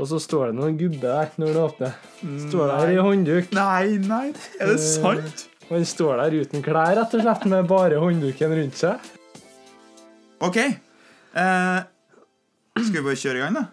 Og 0.00 0.08
så 0.08 0.18
står 0.22 0.50
det 0.50 0.56
noen 0.56 0.76
gubbe 0.80 1.02
der 1.04 1.32
når 1.40 1.50
det 1.52 1.62
åpner. 1.66 1.96
Står 2.48 2.70
der 2.72 2.92
i 2.94 3.00
håndduk. 3.04 3.50
Nei, 3.56 3.98
nei, 4.00 4.24
er 4.58 4.72
det 4.72 4.78
sant? 4.82 5.44
Og 5.68 5.74
han 5.76 5.84
står 5.88 6.22
der 6.22 6.36
uten 6.42 6.64
klær, 6.64 6.94
rett 6.98 7.12
og 7.16 7.22
slett, 7.24 7.44
med 7.52 7.68
bare 7.70 8.00
håndduken 8.00 8.54
rundt 8.56 8.80
seg. 8.80 9.04
OK. 10.42 10.58
Eh, 10.58 11.78
skal 12.80 12.96
vi 12.98 13.04
bare 13.04 13.20
kjøre 13.20 13.38
i 13.38 13.44
gang, 13.44 13.60
da? 13.60 13.64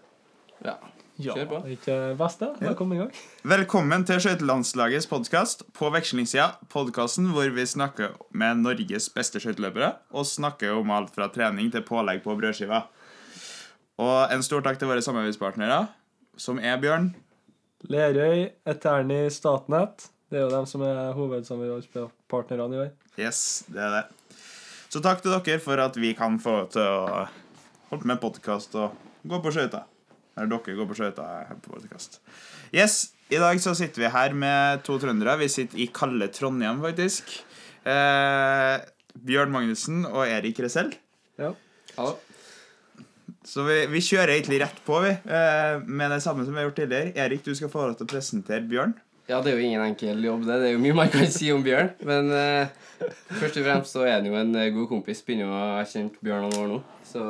Ja. 0.68 0.76
Ja, 1.20 1.34
Kjør 1.36 1.48
på. 1.50 1.58
er 1.68 1.72
ikke 1.74 1.96
det 2.00 2.12
beste? 2.22 2.48
Ja. 2.62 2.68
Velkommen 2.70 2.96
i 2.96 3.00
gang. 3.02 3.10
Velkommen 3.52 4.06
til 4.08 4.22
Skøytelandslagets 4.24 5.08
podkast 5.12 5.66
på 5.76 5.90
vekslingssida. 5.92 6.46
Podkasten 6.72 7.28
hvor 7.36 7.50
vi 7.52 7.66
snakker 7.68 8.14
med 8.40 8.62
Norges 8.64 9.10
beste 9.12 9.42
skøyteløpere 9.44 9.90
og 10.16 10.28
snakker 10.30 10.78
om 10.80 10.94
alt 10.96 11.12
fra 11.16 11.28
trening 11.36 11.68
til 11.74 11.84
pålegg 11.84 12.22
på 12.24 12.38
brødskiva. 12.40 12.86
Og 14.00 14.32
en 14.32 14.46
stor 14.48 14.64
takk 14.64 14.80
til 14.80 14.88
våre 14.88 15.04
samarbeidspartnere, 15.04 15.82
som 16.40 16.60
er 16.62 16.80
Bjørn. 16.82 17.12
Lerøy, 17.92 18.50
Eterni, 18.68 19.26
Statnett. 19.32 20.10
Det 20.30 20.40
er 20.40 20.46
jo 20.46 20.54
dem 20.54 20.66
som 20.70 20.84
er 20.86 21.14
hovedsamarbeidspartnerne 21.18 22.76
i 22.76 22.82
år. 22.86 22.90
Yes, 23.20 23.64
det 23.72 23.82
er 23.84 23.96
det. 23.98 24.04
Så 24.90 25.02
takk 25.06 25.22
til 25.24 25.34
dere 25.36 25.62
for 25.62 25.82
at 25.82 25.98
vi 26.00 26.14
kan 26.18 26.40
få 26.42 26.64
til 26.74 26.86
å 26.86 27.26
holde 27.92 28.10
med 28.10 28.22
podkast 28.22 28.76
og 28.80 28.96
gå 29.28 29.40
på 29.44 29.54
skøyter. 29.54 29.88
Eller 30.38 30.52
dere 30.54 30.78
går 30.78 30.90
på 30.90 30.98
skøyter 31.00 31.52
på 31.64 31.74
podkast. 31.76 32.20
Yes, 32.74 33.12
i 33.30 33.42
dag 33.42 33.60
så 33.62 33.76
sitter 33.78 34.06
vi 34.06 34.14
her 34.14 34.38
med 34.38 34.86
to 34.88 35.00
trøndere. 35.02 35.38
Vi 35.42 35.50
sitter 35.52 35.82
i 35.82 35.90
kalde 35.94 36.30
Trondheim, 36.34 36.82
faktisk. 36.86 37.36
Eh, 37.90 38.78
Bjørn 39.26 39.54
Magnussen 39.54 40.04
og 40.10 40.24
Erik 40.28 40.62
Resell. 40.64 40.94
Ja. 41.42 41.54
Hallo. 41.98 42.18
Så 43.50 43.64
vi, 43.66 43.80
vi 43.90 44.02
kjører 44.06 44.36
egentlig 44.36 44.60
rett 44.62 44.82
på, 44.86 45.00
vi. 45.02 45.10
Eh, 45.10 45.80
med 45.90 46.12
det 46.14 46.22
samme 46.22 46.44
som 46.46 46.54
vi 46.54 46.62
har 46.62 46.68
gjort 46.68 46.82
tidligere. 46.84 47.14
Erik, 47.18 47.42
du 47.46 47.56
skal 47.58 47.72
få 47.74 47.88
lov 47.88 47.96
til 47.98 48.06
å 48.06 48.12
presentere 48.12 48.68
Bjørn. 48.70 48.94
Ja, 49.30 49.40
det 49.46 49.52
er 49.52 49.60
jo 49.60 49.66
ingen 49.66 49.84
enkel 49.86 50.22
jobb, 50.26 50.46
det. 50.46 50.56
Det 50.62 50.68
er 50.70 50.76
jo 50.76 50.82
mye 50.82 50.98
man 50.98 51.10
kan 51.14 51.26
si 51.34 51.50
om 51.54 51.64
Bjørn. 51.66 51.90
Men 52.06 52.30
eh, 52.34 52.72
først 53.40 53.58
og 53.62 53.66
fremst 53.66 53.96
så 53.96 54.06
er 54.06 54.20
han 54.20 54.30
jo 54.30 54.38
en 54.38 54.54
eh, 54.58 54.72
god 54.74 54.90
kompis. 54.92 55.22
Begynner 55.26 55.48
jo 55.48 55.54
å 55.54 55.62
ha 55.80 55.84
kjent 55.90 56.18
Bjørn 56.26 56.46
noen 56.46 56.60
år 56.62 56.68
nå. 56.72 56.80
Så 57.10 57.22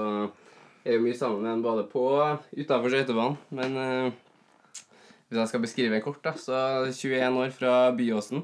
jeg 0.83 0.93
er 0.93 0.97
jo 0.97 1.05
mye 1.05 1.19
sammen 1.19 1.43
med 1.43 1.53
han 1.53 1.63
både 1.63 1.85
på 1.91 2.03
og 2.07 2.49
utafor 2.55 2.95
skøytebanen. 2.95 3.37
Men 3.59 3.79
eh, 3.83 4.83
hvis 5.29 5.41
jeg 5.43 5.51
skal 5.51 5.63
beskrive 5.63 5.99
en 5.99 6.03
kort, 6.03 6.23
da, 6.25 6.33
så 6.39 6.63
21 6.87 7.39
år 7.43 7.55
fra 7.55 7.77
Byåsen. 7.95 8.43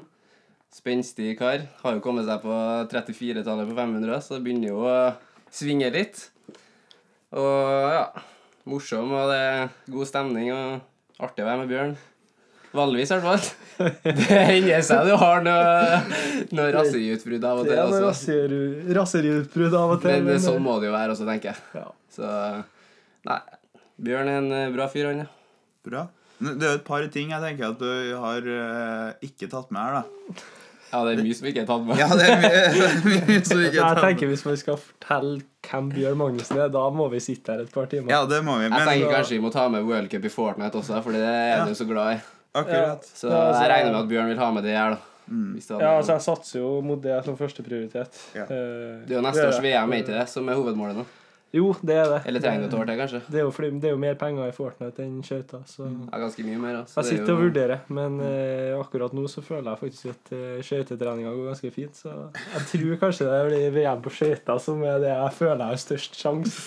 Spenstig 0.76 1.34
kar. 1.40 1.64
Har 1.82 1.96
jo 1.96 2.04
kommet 2.04 2.28
seg 2.28 2.40
på 2.44 2.56
34-tallet 2.92 3.68
på 3.68 3.76
500, 3.76 4.16
så 4.24 4.40
begynner 4.44 4.72
jo 4.72 4.80
å 4.84 4.96
svinge 5.52 5.88
litt. 5.92 6.26
Og 7.36 7.92
ja, 7.92 8.04
morsom, 8.70 9.10
og 9.12 9.30
det 9.32 9.38
er 9.44 9.72
god 9.92 10.08
stemning 10.08 10.52
og 10.54 11.24
artig 11.26 11.44
å 11.44 11.48
være 11.50 11.62
med 11.62 11.72
Bjørn. 11.72 11.96
Vanligvis, 12.76 13.12
i 13.12 13.16
hvert 13.16 13.26
fall. 13.28 13.44
Det 14.16 14.40
hender 14.48 14.82
seg 14.84 15.06
du 15.08 15.12
har 15.20 15.42
noe, 15.44 16.00
noe 16.56 16.66
raseriutbrudd 16.74 17.44
av 17.48 17.60
og 17.62 17.68
Det 17.68 17.72
til. 17.74 17.80
er 17.80 17.92
noe 17.92 18.00
Også. 18.08 18.08
raseri- 18.08 18.96
raseriutbrudd 18.98 19.76
av 19.76 19.94
og 19.96 20.02
til. 20.02 20.16
Men 20.24 20.30
men, 20.34 20.42
sånn 20.44 20.60
må 20.64 20.78
det 20.80 20.90
jo 20.90 20.96
være 20.96 21.14
også, 21.14 21.28
tenker 21.28 21.52
jeg. 21.52 21.64
ja. 21.76 21.86
Så 22.16 22.30
Nei. 23.28 23.38
Bjørn 24.06 24.28
er 24.32 24.38
en 24.42 24.50
eh, 24.52 24.68
bra 24.74 24.86
fyr, 24.92 25.08
han, 25.10 25.22
ja. 25.24 25.28
Bra. 25.86 26.02
Det 26.40 26.52
er 26.60 26.74
jo 26.74 26.78
et 26.80 26.84
par 26.88 27.04
ting 27.12 27.30
jeg 27.32 27.40
tenker 27.46 27.70
at 27.72 27.80
du 27.80 27.88
har 28.20 28.48
eh, 28.52 29.26
ikke 29.28 29.48
tatt 29.52 29.70
med 29.72 29.80
her, 29.80 30.02
da. 30.02 30.44
Ja, 30.92 31.00
det 31.04 31.16
er 31.16 31.22
mye 31.26 31.34
som 31.34 31.48
ikke 31.50 31.62
er 31.64 31.66
tatt 31.68 31.82
med. 31.86 31.98
Ja, 31.98 32.06
det 32.14 32.26
er 32.30 32.36
mye, 32.42 32.60
det 32.76 32.84
er 32.86 33.26
mye 33.26 33.40
som 33.44 33.58
ikke 33.60 33.72
er 33.72 33.74
tatt 33.74 33.74
med. 33.74 33.74
Jeg 33.80 34.02
tenker 34.04 34.30
Hvis 34.30 34.44
vi 34.46 34.56
skal 34.60 34.78
fortelle 34.82 35.40
hvem 35.66 35.88
Bjørn 35.96 36.20
Magnussen 36.20 36.60
er, 36.62 36.70
da 36.76 36.84
må 36.94 37.08
vi 37.10 37.20
sitte 37.24 37.56
her 37.56 37.64
et 37.64 37.72
par 37.74 37.88
timer. 37.90 38.12
Ja, 38.14 38.22
det 38.30 38.38
må 38.46 38.54
vi. 38.60 38.68
Jeg 38.68 38.86
tenker 38.86 39.16
kanskje 39.16 39.36
vi 39.36 39.42
må 39.42 39.50
ta 39.54 39.66
med 39.72 39.84
World 39.88 40.10
Cup 40.12 40.24
i 40.24 40.32
Fortnite 40.32 40.78
også, 40.78 41.02
for 41.02 41.16
det 41.16 41.24
er 41.26 41.66
du 41.66 41.74
så 41.74 41.88
glad 41.90 42.14
i. 42.14 42.22
akkurat. 42.56 43.04
Så 43.04 43.28
altså- 43.28 43.62
jeg 43.62 43.70
regner 43.74 43.92
med 43.92 44.00
at 44.04 44.08
Bjørn 44.08 44.28
vil 44.32 44.38
ha 44.38 44.50
med 44.54 44.62
det 44.64 44.76
her, 44.78 44.96
da. 44.96 45.12
Mm. 45.26 45.58
Ja, 45.80 45.96
altså 45.98 46.12
Jeg 46.12 46.22
satser 46.22 46.60
jo 46.60 46.80
mot 46.86 47.00
det 47.02 47.24
som 47.26 47.36
førsteprioritet. 47.36 48.18
Ja. 48.36 48.44
Eh, 48.46 49.02
det 49.02 49.10
er 49.10 49.16
jo 49.18 49.22
neste 49.26 49.48
års 49.48 49.58
VM, 49.62 49.92
er 49.92 50.04
ikke 50.04 50.14
det, 50.14 50.28
som 50.30 50.48
er 50.48 50.54
hovedmålet 50.54 51.00
nå? 51.00 51.04
Jo, 51.54 51.70
det 51.86 51.94
er 51.94 52.08
det. 52.10 52.18
Eller 52.26 52.42
trenger 52.42 52.64
du 52.64 52.66
et 52.66 52.74
år 52.74 52.88
til, 52.88 52.98
kanskje? 52.98 53.20
Det 53.30 53.38
er 53.38 53.44
jo, 53.44 53.50
fordi, 53.54 53.68
det 53.80 53.88
er 53.88 53.94
jo 53.94 54.00
mer 54.02 54.16
penger 54.18 54.48
i 54.50 54.54
Fortnite 54.54 55.04
enn 55.04 55.20
skøyter, 55.24 55.62
så 55.70 55.86
Ja, 55.86 56.18
ganske 56.20 56.42
mye 56.46 56.58
mer. 56.60 56.80
Altså. 56.80 56.98
jeg 56.98 57.04
er 57.04 57.20
sitter 57.20 57.36
og 57.36 57.44
vurderer. 57.44 57.84
Men 57.98 58.18
eh, 58.26 58.72
akkurat 58.76 59.14
nå 59.16 59.28
så 59.30 59.44
føler 59.46 59.70
jeg 59.70 59.82
faktisk 59.84 60.10
at 60.10 60.32
uh, 60.34 60.58
skøytetreninga 60.66 61.30
går 61.36 61.52
ganske 61.52 61.70
fint. 61.74 62.02
Så 62.02 62.10
jeg 62.34 62.66
tror 62.72 62.98
kanskje 63.04 63.30
det 63.30 63.38
blir 63.46 63.78
VM 63.78 64.02
på 64.04 64.12
skøyter 64.18 64.60
som 64.66 64.82
er 64.82 64.98
det 65.04 65.14
jeg 65.14 65.38
føler 65.38 65.62
jeg 65.62 65.76
har 65.78 65.84
størst 65.86 66.18
sjanse 66.18 66.66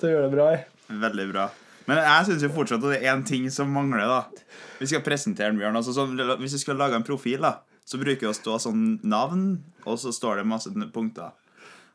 til 0.00 0.10
å 0.10 0.12
gjøre 0.14 0.28
det 0.28 0.36
bra 0.36 0.52
i. 0.52 0.60
Veldig 1.06 1.26
bra. 1.32 1.48
Men 1.88 2.04
jeg 2.04 2.28
syns 2.28 2.46
fortsatt 2.54 2.84
at 2.84 2.92
det 2.92 3.00
er 3.00 3.10
én 3.14 3.24
ting 3.26 3.48
som 3.50 3.72
mangler. 3.72 4.04
da 4.04 4.22
Vi 4.78 4.92
skal 4.92 5.02
presentere 5.02 5.50
den, 5.50 5.58
Bjørn. 5.58 5.80
Altså, 5.80 5.96
sånn, 5.96 6.14
hvis 6.44 6.60
vi 6.60 6.64
skal 6.66 6.78
lage 6.78 7.00
en 7.00 7.06
profil, 7.06 7.40
da 7.42 7.56
så 7.90 7.98
bruker 7.98 8.22
vi 8.22 8.30
å 8.30 8.36
stå 8.36 8.56
sånn 8.62 8.82
navn, 9.02 9.46
og 9.82 9.96
så 9.98 10.12
står 10.14 10.38
det 10.38 10.46
masse 10.46 10.70
punkter. 10.94 11.32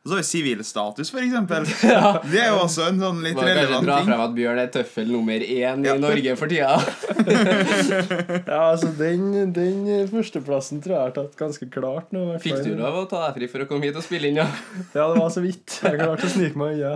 Og 0.06 0.10
så 0.12 0.14
har 0.14 0.20
vi 0.20 0.26
sivilstatus, 0.28 1.08
for 1.10 1.18
eksempel. 1.26 1.64
Det 2.30 2.38
er 2.38 2.52
jo 2.52 2.60
også 2.62 2.84
en 2.92 3.00
sånn 3.02 3.16
litt 3.24 3.40
relevant 3.42 3.82
dra 3.88 3.96
ting. 3.98 4.06
frem 4.06 4.20
at 4.22 4.34
Bjørn 4.36 4.60
er 4.62 4.68
tøffel 4.70 5.08
nummer 5.10 5.42
én 5.42 5.82
Ja. 5.82 5.96
i 5.96 6.02
Norge 6.04 6.36
for 6.38 6.46
tida. 6.52 6.76
Ja, 8.46 8.60
altså 8.70 8.92
den, 8.98 9.50
den 9.56 9.80
førsteplassen 10.12 10.78
tror 10.84 10.94
jeg 10.94 11.00
jeg 11.00 11.08
har 11.08 11.14
tatt 11.16 11.34
ganske 11.40 11.66
klart 11.74 12.12
nå. 12.14 12.22
Fikk 12.44 12.62
du 12.66 12.70
lov 12.78 13.00
å 13.00 13.04
ta 13.10 13.24
deg 13.26 13.40
fri 13.40 13.48
for 13.50 13.64
å 13.64 13.68
komme 13.70 13.88
hit 13.88 13.98
og 13.98 14.04
spille 14.06 14.30
inn, 14.30 14.38
ja? 14.38 14.46
Ja, 14.94 15.08
det 15.10 15.18
var 15.18 15.32
så 15.34 15.42
vidt. 15.44 15.80
Jeg 15.82 15.98
klarte 15.98 16.28
å 16.28 16.32
snike 16.36 16.60
meg 16.60 16.78
unna. 16.78 16.94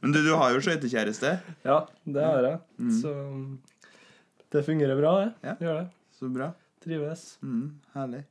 Men 0.00 0.14
du, 0.14 0.20
du 0.24 0.32
har 0.38 0.54
jo 0.56 0.62
skøytekjæreste. 0.64 1.34
Ja, 1.68 1.82
det 2.08 2.24
har 2.24 2.48
jeg. 2.48 2.58
Så 3.02 3.12
det 4.54 4.64
fungerer 4.64 4.96
bra, 4.96 5.12
det. 5.20 5.28
Ja. 5.50 5.56
Gjør 5.68 5.80
det. 5.82 5.86
Så 6.18 6.32
bra. 6.32 6.52
Trives. 6.84 7.28
Mm, 7.44 7.66
herlig. 7.98 8.24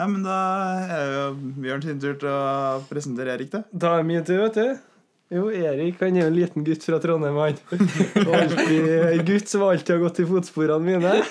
Ja, 0.00 0.06
men 0.08 0.22
da 0.24 0.34
er 0.80 1.00
det 1.10 1.16
jo 1.18 1.24
Bjørn 1.60 1.82
sin 1.84 1.98
tur 2.00 2.14
til 2.22 2.30
å 2.32 2.78
presentere 2.88 3.34
Erik, 3.36 3.50
da. 3.52 3.66
Da 3.68 3.98
er 3.98 4.06
min 4.08 4.24
tur, 4.24 4.46
vet 4.46 4.56
du. 4.56 4.86
Jo, 5.30 5.44
Erik 5.52 6.00
han 6.02 6.16
er 6.16 6.24
jo 6.24 6.30
en 6.30 6.34
liten 6.38 6.64
gutt 6.66 6.82
fra 6.82 6.96
Trondheim, 6.98 7.36
han. 7.38 7.58
Alltid 8.38 8.88
en 8.96 9.20
gutt 9.28 9.52
som 9.52 9.62
alltid 9.62 9.92
har 9.94 10.00
gått 10.02 10.22
i 10.24 10.26
fotsporene 10.26 10.82
mine. 10.88 11.12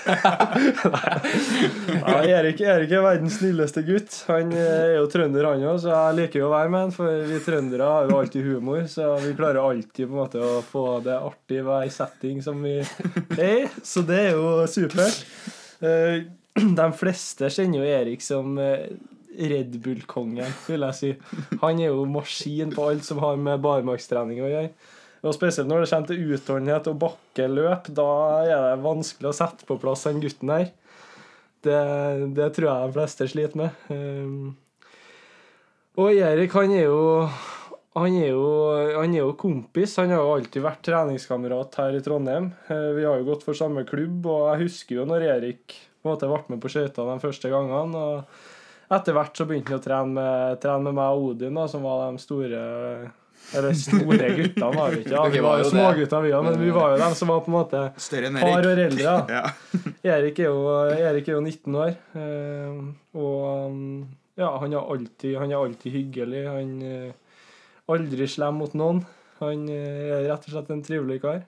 Ja, 1.99 2.21
Erik, 2.37 2.61
Erik 2.61 2.93
er 2.93 3.03
verdens 3.03 3.41
snilleste 3.41 3.83
gutt. 3.89 4.13
Han 4.29 4.53
er 4.55 4.95
jo 4.99 5.09
trønder, 5.11 5.49
han 5.49 5.65
òg, 5.65 5.81
så 5.81 5.91
jeg 5.91 6.19
liker 6.21 6.43
jo 6.43 6.47
å 6.47 6.53
være 6.53 6.71
med 6.71 6.85
han. 6.85 6.95
For 6.95 7.27
vi 7.27 7.41
trøndere 7.43 7.91
har 7.91 8.07
jo 8.07 8.21
alltid 8.21 8.47
humor, 8.53 8.85
så 8.91 9.11
vi 9.25 9.33
klarer 9.35 9.63
alltid 9.65 10.05
på 10.05 10.13
en 10.13 10.21
måte 10.21 10.45
å 10.45 10.61
få 10.63 10.85
det 11.09 11.17
artig 11.17 11.59
i 11.59 11.65
hver 11.67 11.91
setting 11.97 12.43
som 12.45 12.61
vi 12.63 12.77
er 12.79 13.47
i. 13.49 13.63
Så 13.81 14.05
det 14.07 14.27
er 14.29 14.37
jo 14.37 14.53
supert. 14.69 15.25
De 16.79 16.87
fleste 16.97 17.49
kjenner 17.53 17.81
jo 17.81 17.89
Erik 17.89 18.23
som 18.25 18.57
eh, 18.61 18.87
Red 19.39 19.77
Bull-kongen, 19.83 20.49
vil 20.67 20.85
jeg 20.87 20.97
si. 20.97 21.11
Han 21.61 21.79
er 21.79 21.93
jo 21.93 22.07
maskin 22.09 22.73
på 22.75 22.87
alt 22.89 23.05
som 23.07 23.21
har 23.23 23.37
med 23.39 23.61
barmarkstrening 23.63 24.41
å 24.43 24.49
gjøre. 24.51 24.71
Og 25.19 25.35
Spesielt 25.35 25.67
når 25.67 25.83
det 25.83 25.91
kommer 25.91 26.09
til 26.09 26.33
utholdenhet 26.35 26.89
og 26.91 26.99
bakkeløp. 27.03 27.89
Da 27.95 28.09
er 28.45 28.53
det 28.53 28.83
vanskelig 28.83 29.31
å 29.31 29.35
sette 29.35 29.67
på 29.67 29.77
plass 29.81 30.05
den 30.07 30.21
gutten 30.23 30.51
her. 30.53 30.69
Det, 31.59 31.79
det 32.37 32.49
tror 32.55 32.69
jeg 32.69 32.87
de 32.87 32.95
fleste 32.95 33.27
sliter 33.27 33.59
med. 33.59 33.81
Um, 33.91 34.53
og 35.99 36.15
Erik, 36.15 36.55
han 36.55 36.71
er 36.71 36.85
jo 36.87 36.99
han 37.99 38.13
er, 38.15 38.29
jo, 38.31 38.45
han 38.95 39.11
er 39.11 39.23
jo 39.25 39.33
kompis. 39.39 39.97
Han 39.99 40.13
har 40.13 40.21
jo 40.23 40.35
alltid 40.37 40.63
vært 40.63 40.83
treningskamerat 40.87 41.75
her 41.81 41.97
i 41.97 42.01
Trondheim. 42.05 42.51
Eh, 42.71 42.89
Vi 42.95 43.03
har 43.03 43.19
jo 43.19 43.27
gått 43.27 43.43
for 43.43 43.57
samme 43.57 43.83
klubb, 43.89 44.23
og 44.29 44.45
jeg 44.53 44.67
husker 44.69 44.99
jo 45.01 45.07
når 45.09 45.25
Erik 45.33 45.75
på 45.99 46.07
en 46.07 46.15
måte 46.15 46.29
ble 46.31 46.55
med 46.55 46.61
på 46.63 46.71
skøyter 46.71 47.07
de 47.11 47.19
første 47.21 47.51
gangene. 47.51 48.03
og 48.03 48.93
Etter 48.95 49.13
hvert 49.13 49.37
så 49.37 49.45
begynte 49.45 49.73
han 49.75 49.81
å 49.81 49.85
trene 49.85 50.13
med, 50.15 50.59
trene 50.63 50.85
med 50.87 50.97
meg 50.97 51.15
og 51.15 51.33
Odin, 51.33 51.57
da, 51.59 51.65
som 51.69 51.83
var 51.85 52.07
de 52.07 52.21
store 52.23 52.61
Eller 53.55 53.75
store 53.77 54.29
guttene, 54.39 54.71
var 54.75 54.95
vi 54.95 55.03
ikke. 55.03 55.13
Ja, 55.13 55.25
vi 55.33 55.43
var 55.45 55.61
jo 55.61 55.67
smågutter, 55.69 56.23
vi 56.25 56.33
òg, 56.37 56.47
men 56.47 56.57
vi 56.61 56.71
var 56.75 56.95
jo 56.95 57.03
dem 57.03 57.17
som 57.17 57.31
var 57.33 57.43
på 57.45 57.51
en 57.51 57.57
måte 57.59 57.83
par 58.39 58.69
år 58.71 58.83
eldre. 58.87 59.13
Ja. 59.37 60.15
Erik 60.15 60.41
er 60.41 60.49
jo, 60.49 60.65
Erik 60.95 61.29
er 61.29 61.37
jo 61.37 61.43
19 61.43 61.79
år, 61.83 61.93
eh, 62.17 62.81
og 63.19 63.79
ja, 64.39 64.49
han 64.61 64.73
er 64.73 64.91
alltid, 64.95 65.33
han 65.37 65.51
er 65.51 65.59
alltid 65.59 65.95
hyggelig. 65.97 66.43
Han 66.47 66.75
er 66.87 67.09
aldri 67.91 68.27
slem 68.31 68.61
mot 68.61 68.75
noen. 68.77 69.01
Han 69.41 69.65
eh, 69.71 70.13
er 70.15 70.29
rett 70.29 70.47
og 70.47 70.53
slett 70.55 70.71
en 70.73 70.85
trivelig 70.85 71.19
kar. 71.23 71.43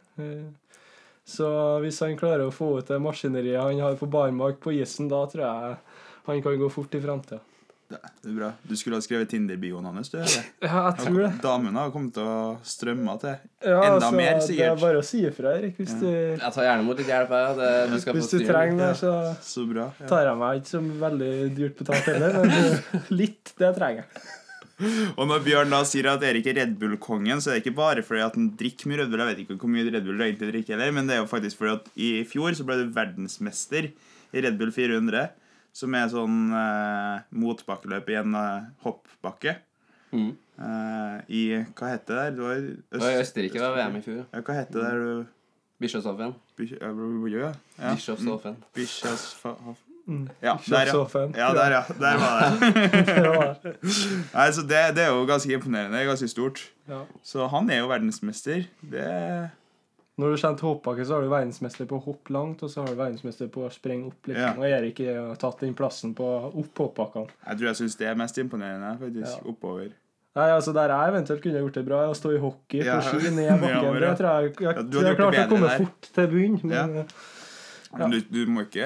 Så 1.27 1.47
hvis 1.83 1.99
han 2.01 2.17
klarer 2.19 2.47
å 2.47 2.53
få 2.53 2.73
ut 2.79 2.89
det 2.89 2.97
maskineriet 3.01 3.61
han 3.61 3.79
har 3.83 3.95
på 3.99 4.09
barmark 4.09 4.59
på 4.63 4.73
isen, 4.79 5.09
da 5.11 5.23
tror 5.29 5.45
jeg 5.45 5.79
han 6.25 6.43
kan 6.43 6.59
gå 6.59 6.69
fort 6.71 6.95
i 6.97 7.01
framtida. 7.03 7.39
Det 7.91 8.29
er 8.29 8.35
bra. 8.37 8.49
Du 8.63 8.75
skulle 8.79 8.95
ha 8.95 9.03
skrevet 9.03 9.29
Tinder-bioen 9.33 9.83
hans, 9.83 10.09
du. 10.09 10.17
eller? 10.21 10.45
Ja, 10.63 10.83
jeg 10.87 11.05
tror 11.05 11.17
det. 11.25 11.31
Damene 11.43 11.81
har 11.83 11.91
kommet 11.91 12.13
til 12.15 12.23
å 12.23 12.35
strømme 12.63 13.15
til. 13.19 13.33
Ja, 13.65 13.81
Enda 13.81 13.97
altså, 13.97 14.11
mer, 14.15 14.37
Det 14.47 14.59
er 14.63 14.77
bare 14.79 15.01
å 15.01 15.05
si 15.05 15.23
ifra, 15.27 15.55
Erik. 15.59 15.75
Hvis, 15.79 15.97
du, 15.99 16.07
Jeg 16.07 16.39
tar 16.55 16.67
gjerne 16.69 16.85
imot 16.85 17.01
litt 17.01 17.11
hjelp. 17.11 17.33
Det, 17.59 17.71
du 17.91 17.97
skal 18.03 18.15
hvis 18.15 18.29
få 18.31 18.39
du 18.39 18.45
trenger 18.47 18.83
det, 18.85 18.91
så 19.01 19.15
Så 19.43 19.65
bra. 19.69 19.89
Ja. 19.99 20.07
tar 20.13 20.29
jeg 20.29 20.39
meg 20.43 20.61
ikke 20.61 20.71
som 20.71 20.87
veldig 21.01 21.33
dyrt 21.57 21.81
betalt 21.81 22.07
heller, 22.13 22.39
men 22.45 23.03
litt, 23.21 23.53
det 23.59 23.73
trenger 23.75 24.05
jeg. 24.05 24.23
Og 25.17 25.27
når 25.29 25.43
Bjørn 25.45 25.69
da 25.73 25.81
sier 25.87 26.07
at 26.11 26.23
Erik 26.27 26.47
er 26.51 26.57
Red 26.61 26.75
Bull-kongen, 26.81 27.41
så 27.41 27.51
er 27.51 27.59
det 27.59 27.63
ikke 27.65 27.75
bare 27.77 28.03
fordi 28.05 28.21
at 28.25 28.35
han 28.39 28.49
drikker 28.59 28.87
mye 28.91 28.99
Red 29.01 29.11
Bull. 29.11 29.23
Jeg 29.23 29.29
vet 29.35 29.43
ikke 29.45 29.57
hvor 29.61 29.71
mye 29.73 29.85
Red 29.91 30.05
Bull 30.07 30.17
du 30.17 30.23
egentlig 30.25 30.51
drikker 30.53 30.75
heller, 30.77 30.91
men 30.97 31.07
det 31.09 31.15
er 31.17 31.21
jo 31.23 31.29
faktisk 31.31 31.57
fordi 31.61 31.73
at 31.77 31.89
i 31.95 32.11
fjor 32.29 32.55
så 32.57 32.65
ble 32.67 32.79
du 32.81 32.93
verdensmester 32.95 33.89
i 33.91 34.43
Red 34.45 34.57
Bull 34.61 34.71
400, 34.75 35.27
som 35.73 35.93
er 35.95 36.07
sånn 36.11 36.39
eh, 36.55 37.21
motbakkeløp 37.43 38.09
i 38.11 38.17
en 38.21 38.33
eh, 38.35 38.69
hoppbakke. 38.85 39.57
Mm. 40.11 40.31
Eh, 40.61 41.19
I 41.31 41.43
Hva 41.77 41.93
het 41.93 42.07
det 42.09 42.17
der? 42.17 42.33
Det 42.35 42.43
var 42.43 42.57
i 42.57 42.65
Det 42.75 42.99
var 43.05 43.21
Østerrike 43.21 43.69
VM 43.77 43.95
i 43.95 44.01
fjor. 44.07 44.25
Ja, 44.33 44.41
hva 44.43 44.57
het 44.57 44.73
det 44.75 44.81
der? 44.83 45.05
du- 45.05 45.37
Bischofshofen. 45.81 46.35
Bish- 46.59 46.75
ja, 46.77 46.89
ja, 46.93 47.53
ja. 47.79 47.93
Bischofshofen. 47.95 48.57
Bischofshofen. 48.75 49.77
Mm. 50.07 50.25
Ja, 50.41 50.55
der, 50.65 50.89
ja. 50.89 50.93
Ja, 51.37 51.47
der, 51.53 51.71
ja. 51.75 51.81
Der 52.01 52.17
var 53.29 53.55
det. 53.63 53.73
Nei, 54.33 54.45
så 54.51 54.63
det, 54.65 54.79
det 54.97 55.03
er 55.05 55.11
jo 55.13 55.25
ganske 55.29 55.53
imponerende. 55.53 55.93
Det 55.97 56.03
er 56.03 56.09
ganske 56.09 56.27
stort. 56.31 56.61
ja. 56.89 57.03
Så 57.23 57.47
han 57.51 57.69
er 57.69 57.83
jo 57.83 57.89
verdensmester. 57.91 58.65
Det 58.81 59.05
Når 60.19 60.33
du 60.33 60.37
kjente 60.41 60.65
hoppbakke, 60.67 61.05
så 61.07 61.15
har 61.15 61.23
du 61.25 61.29
verdensmester 61.31 61.87
på 61.89 61.97
å 61.97 62.03
hoppe 62.05 62.33
langt, 62.35 62.63
og 62.65 62.69
så 62.73 62.83
har 62.83 62.91
du 62.91 62.99
verdensmester 62.99 63.47
på 63.53 63.63
å 63.65 63.71
sprenge 63.73 64.09
opp 64.11 64.27
litt. 64.29 64.37
Ja. 64.41 64.51
Og 64.57 64.65
Erik 64.67 64.99
har 65.05 65.35
tatt 65.41 65.63
den 65.63 65.73
plassen 65.77 66.13
på 66.17 66.27
opp 66.51 66.81
hoppbakkene. 66.83 67.31
Jeg 67.47 67.61
tror 67.61 67.69
jeg 67.71 67.79
syns 67.83 67.97
det 68.01 68.09
er 68.11 68.19
mest 68.19 68.37
imponerende, 68.41 68.91
faktisk. 69.01 69.37
Ja. 69.37 69.49
Oppover. 69.53 69.89
Nei, 70.35 70.47
altså 70.55 70.71
Der 70.71 70.87
jeg 70.93 71.11
eventuelt 71.11 71.41
kunne 71.43 71.59
gjort 71.63 71.77
det 71.79 71.85
bra, 71.87 72.01
å 72.07 72.13
stå 72.15 72.29
i 72.35 72.37
hockey 72.39 72.83
på 72.87 72.99
ski 73.07 73.31
ned 73.35 73.49
bakken. 73.63 73.97
Det 74.03 74.11
tror 74.19 74.29
jeg 74.29 74.51
jeg, 74.51 74.53
jeg, 74.63 74.85
jeg 75.07 75.17
klarte 75.17 75.45
å 75.45 75.49
komme 75.51 75.71
der. 75.71 75.81
fort 75.85 76.11
til 76.15 76.29
bunnen. 76.35 76.61
Men 76.63 77.01
Ja. 77.01 77.05
Ja. 77.99 78.07
Du, 78.07 78.21
du 78.31 78.45
må 78.47 78.61
ikke 78.63 78.85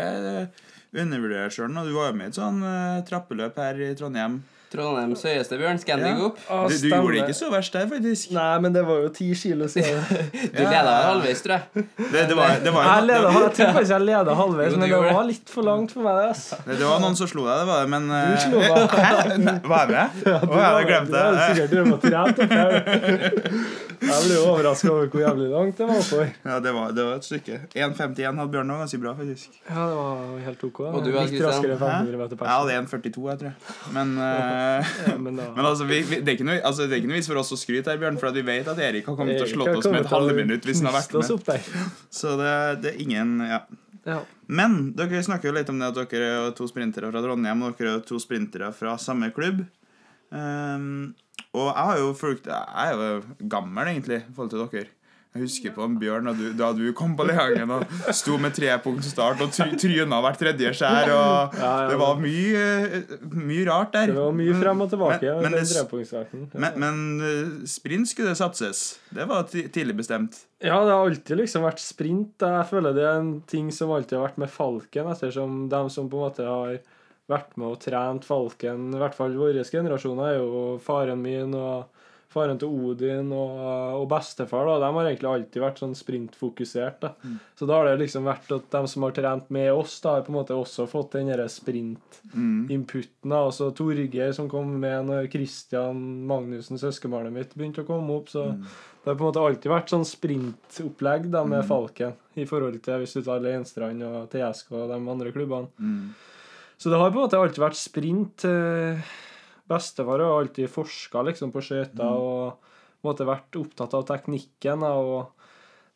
eh, 0.95 1.49
sjøl 1.51 1.71
nå. 1.71 1.85
Du 1.87 1.93
var 1.97 2.11
jo 2.11 2.17
med 2.17 2.27
i 2.27 2.33
et 2.33 2.39
sånn 2.41 2.59
uh, 2.63 2.99
trappeløp 3.07 3.57
her 3.61 3.79
i 3.91 3.93
Trondheim. 3.99 4.41
Trondheims 4.75 5.21
høyeste, 5.23 5.55
Bjørn. 5.61 5.77
Scandic 5.79 6.17
Ja. 6.17 6.25
opp. 6.25 6.39
Ah, 6.51 6.63
Du, 6.67 6.73
du 6.75 6.89
gjorde 6.89 7.13
det 7.13 7.19
ikke 7.29 7.35
så 7.37 7.49
verst 7.53 7.71
der, 7.77 7.85
faktisk. 7.87 8.31
Nei, 8.35 8.59
men 8.59 8.73
det 8.73 8.81
var 8.83 9.03
jo 9.05 9.11
ti 9.13 9.27
kilo 9.37 9.67
siden. 9.71 10.01
Du 10.55 10.63
leda 10.65 10.95
halvveis, 11.05 11.41
tror 11.45 11.53
jeg. 11.61 11.85
Det, 12.11 12.23
det, 12.27 12.35
var, 12.35 12.57
det, 12.65 12.73
var, 12.73 12.83
Jeg, 12.89 13.05
det, 13.05 13.07
leda, 13.07 13.29
jeg 13.35 13.53
tror 13.59 13.71
faktisk 13.77 13.93
jeg 13.93 14.05
leda 14.09 14.35
halvveis, 14.35 14.73
Jo, 14.73 14.79
men 14.81 14.89
det 14.89 15.13
var 15.19 15.29
litt 15.29 15.53
for 15.53 15.63
langt 15.69 15.93
for 15.95 16.01
meg. 16.07 16.17
det, 16.17 16.27
ass. 16.33 16.43
det, 16.65 16.79
det 16.81 16.89
var 16.89 16.99
noen 17.05 17.15
som 17.21 17.29
slo 17.31 17.45
deg, 17.45 17.61
det 17.61 17.67
var 17.69 17.85
det, 17.85 17.89
men 17.93 18.09
Du 18.09 18.17
eh, 18.17 18.37
slo 18.43 18.57
meg. 18.65 18.97
Hæ? 19.05 19.37
Nei, 19.45 19.55
Var 19.69 19.85
jeg 19.85 19.93
med? 19.95 20.05
Å, 20.25 20.51
jeg 20.51 20.65
hadde 20.65 20.85
glemt 20.91 21.13
Du 21.13 21.17
hadde 21.21 21.37
det. 21.37 21.47
sikkert 21.53 21.71
drømt 21.77 21.87
om 21.87 21.95
å 21.95 22.03
trene. 22.09 23.84
Jeg 24.01 24.25
ble 24.25 24.37
overraska 24.41 24.89
over 24.91 25.09
hvor 25.13 25.21
jævlig 25.21 25.47
langt 25.51 25.77
det 25.79 25.87
var 25.89 25.99
oppover. 26.01 26.31
Ja, 26.43 26.57
det 26.63 26.73
var, 26.75 26.91
det 26.97 27.05
var 27.07 27.19
et 27.19 27.27
stykke. 27.27 27.59
1,51 27.71 28.41
hadde 28.41 28.47
Bjørn 28.55 28.73
òg, 28.75 28.81
ganske 28.83 28.99
bra, 29.03 29.13
faktisk. 29.19 29.59
Ja, 29.69 29.85
det 29.91 29.99
var 29.99 30.41
helt 30.47 30.65
ok. 30.69 30.81
Og 30.89 30.99
du, 31.05 31.11
Litt 31.15 31.37
raskere 31.45 31.77
Hæ? 31.79 31.85
500 31.85 32.19
meter 32.23 32.41
per 32.41 32.51
Jeg 32.51 32.59
hadde 32.61 32.75
1,42, 32.81 33.25
jeg 33.29 33.41
tror. 33.43 33.71
Men, 33.95 34.17
uh, 34.19 34.91
Ja, 35.05 35.15
men 35.17 35.39
da, 35.39 35.47
men 35.57 35.69
altså, 35.71 35.87
vi, 35.89 36.01
vi, 36.03 36.19
det, 36.19 36.33
er 36.33 36.39
ikke 36.39 36.49
noe, 36.49 36.59
altså, 36.59 36.89
det 36.89 36.97
er 36.97 37.03
ikke 37.03 37.13
noe 37.13 37.19
vits 37.21 37.31
for 37.31 37.41
oss 37.43 37.55
å 37.55 37.59
skryte 37.59 37.93
her, 37.93 38.01
Bjørn, 38.01 38.19
for 38.21 38.31
at 38.31 38.37
vi 38.37 38.45
vet 38.49 38.69
at 38.73 38.83
Erik 38.89 39.09
har 39.09 39.17
kommet 39.19 39.39
til 39.39 39.47
å 39.47 39.53
slått 39.53 39.79
oss 39.79 39.89
med 39.91 40.03
et 40.03 40.13
halvminutt 40.13 40.69
hvis 40.69 40.83
han 40.83 40.91
har 40.91 40.99
vært 40.99 41.17
med. 41.17 41.73
Så 42.19 42.37
det, 42.41 42.53
det 42.83 42.93
er 42.95 43.01
ingen 43.07 43.41
Ja. 43.45 43.65
Ja. 44.05 44.19
Men 44.45 44.91
dere 44.93 45.23
snakker 45.25 45.49
jo 45.49 45.55
litt 45.55 45.69
om 45.73 45.79
det 45.81 45.87
at 45.89 46.11
dere 46.13 46.27
er 46.35 46.51
to 46.57 46.67
sprintere 46.69 47.09
fra 47.09 47.23
Trondheim, 47.23 47.63
og 47.65 47.79
dere 47.79 47.95
er 47.97 48.03
to 48.05 48.19
sprintere 48.21 48.69
fra 48.77 48.93
samme 49.01 49.31
klubb. 49.33 49.63
Ehm, 50.35 51.15
og 51.55 51.71
jeg 51.71 51.85
har 51.91 51.97
jo 52.03 52.11
fulgt 52.19 52.45
Jeg 52.51 52.91
er 52.91 52.93
jo 52.99 53.47
gammel, 53.55 53.87
egentlig, 53.95 54.21
i 54.25 54.35
forhold 54.35 54.51
til 54.53 54.65
dere. 54.67 54.91
Jeg 55.35 55.43
husker 55.43 55.71
på 55.75 55.83
en 55.83 55.97
Bjørn 55.99 56.29
du, 56.37 56.45
da 56.55 56.69
du 56.71 56.85
kom 56.95 57.11
på 57.19 57.25
Leangen 57.27 57.67
og 57.75 57.81
sto 58.15 58.37
med 58.39 58.53
trepunktstart 58.55 59.41
og 59.43 59.49
try, 59.51 59.65
tryna 59.75 60.21
hvert 60.23 60.37
tredje 60.39 60.69
skjær. 60.79 61.09
Og 61.11 61.57
Ja, 61.59 61.71
ja, 61.81 61.89
det 61.91 61.97
var 61.99 62.21
mye, 62.23 63.01
mye 63.35 63.65
rart 63.67 63.91
der. 63.97 64.13
Det 64.13 64.15
var 64.15 64.31
mye 64.37 64.55
frem 64.61 64.85
og 64.85 64.89
tilbake. 64.93 65.33
Men- 65.41 65.43
men 65.43 65.57
den 65.57 65.65
det- 65.65 66.55
Men, 66.55 66.79
men 66.79 66.95
eh, 67.19 67.67
sprint 67.67 68.07
skulle 68.07 68.29
det 68.31 68.37
satses. 68.39 68.97
Det 69.13 69.27
var 69.27 69.43
tidlig 69.51 69.97
bestemt. 69.97 70.45
Ja, 70.63 70.79
det 70.85 70.91
har 70.95 71.03
alltid 71.09 71.37
liksom 71.43 71.63
vært 71.67 71.79
sprint. 71.83 72.39
Jeg 72.39 72.69
føler 72.71 72.93
det 72.95 73.03
er 73.03 73.19
en 73.19 73.41
ting 73.45 73.71
som 73.71 73.91
alltid 73.91 74.17
har 74.17 74.29
vært 74.29 74.37
med 74.37 74.49
Falken, 74.49 75.11
ettersom 75.11 75.67
de 75.67 75.89
som 75.89 76.07
på 76.09 76.15
en 76.15 76.29
måte 76.31 76.47
har 76.47 76.79
vært 77.31 77.55
med 77.57 77.71
og 77.73 77.79
trent 77.81 78.25
Falken, 78.27 78.89
i 78.93 79.01
hvert 79.01 79.15
fall 79.17 79.35
våre 79.37 79.63
generasjoner, 79.65 80.35
er 80.35 80.41
jo 80.41 80.63
faren 80.83 81.21
min 81.23 81.53
og 81.57 81.91
faren 82.35 82.57
til 82.59 82.67
Odin 82.67 83.29
og, 83.31 83.59
og 84.01 84.09
bestefar. 84.11 84.65
da, 84.67 84.73
De 84.83 84.89
har 84.97 85.07
egentlig 85.07 85.29
alltid 85.31 85.61
vært 85.63 85.77
sånn 85.79 85.93
sprintfokusert. 85.95 86.97
da. 87.05 87.13
Så 87.55 87.67
da 87.69 87.77
har 87.79 87.87
det 87.87 88.01
liksom 88.01 88.27
vært 88.27 88.51
at 88.51 88.65
de 88.73 88.81
som 88.91 89.05
har 89.07 89.13
trent 89.15 89.47
med 89.55 89.69
oss, 89.71 89.93
da 90.03 90.17
har 90.17 90.25
på 90.25 90.33
en 90.33 90.39
måte 90.41 90.57
også 90.57 90.83
fått 90.91 91.15
den 91.15 91.31
derre 91.31 91.47
sprint-inputen. 91.51 93.29
da, 93.31 93.39
Torgeir 93.77 94.33
som 94.35 94.49
kom 94.51 94.73
med 94.81 95.07
når 95.07 95.29
Christian 95.31 96.01
Magnussen, 96.27 96.77
søskenbarnet 96.81 97.33
mitt, 97.33 97.55
begynte 97.55 97.85
å 97.85 97.87
komme 97.87 98.19
opp. 98.19 98.27
så 98.33 98.49
det 99.05 99.11
har 99.13 99.15
på 99.19 99.23
en 99.23 99.29
måte 99.29 99.41
alltid 99.45 99.69
vært 99.71 99.91
sånn 99.93 100.05
sprintopplegg 100.07 101.27
da 101.31 101.43
med 101.45 101.63
Falken, 101.69 102.13
i 102.35 102.45
forhold 102.49 102.81
til 102.83 102.99
hvis 102.99 103.13
du 103.13 103.21
tar 103.23 103.39
Leinstrand 103.39 104.01
og 104.03 104.31
TSK 104.33 104.71
og 104.73 104.89
de 104.89 104.97
andre 104.97 105.31
klubbene. 105.31 105.69
Så 106.77 106.91
det 106.91 106.99
har 106.99 107.11
på 107.11 107.19
en 107.19 107.25
måte 107.25 107.39
alltid 107.39 107.63
vært 107.63 107.79
sprint. 107.79 108.45
eh, 108.45 109.13
Bestefar 109.65 110.21
har 110.21 110.39
alltid 110.39 110.69
forska 110.69 111.23
liksom, 111.25 111.51
på 111.51 111.63
skøyter 111.63 112.05
og 112.05 112.59
på 112.59 113.07
en 113.07 113.09
måte 113.09 113.25
vært 113.25 113.57
opptatt 113.57 113.95
av 113.97 114.05
teknikken. 114.05 114.83
og 114.83 115.31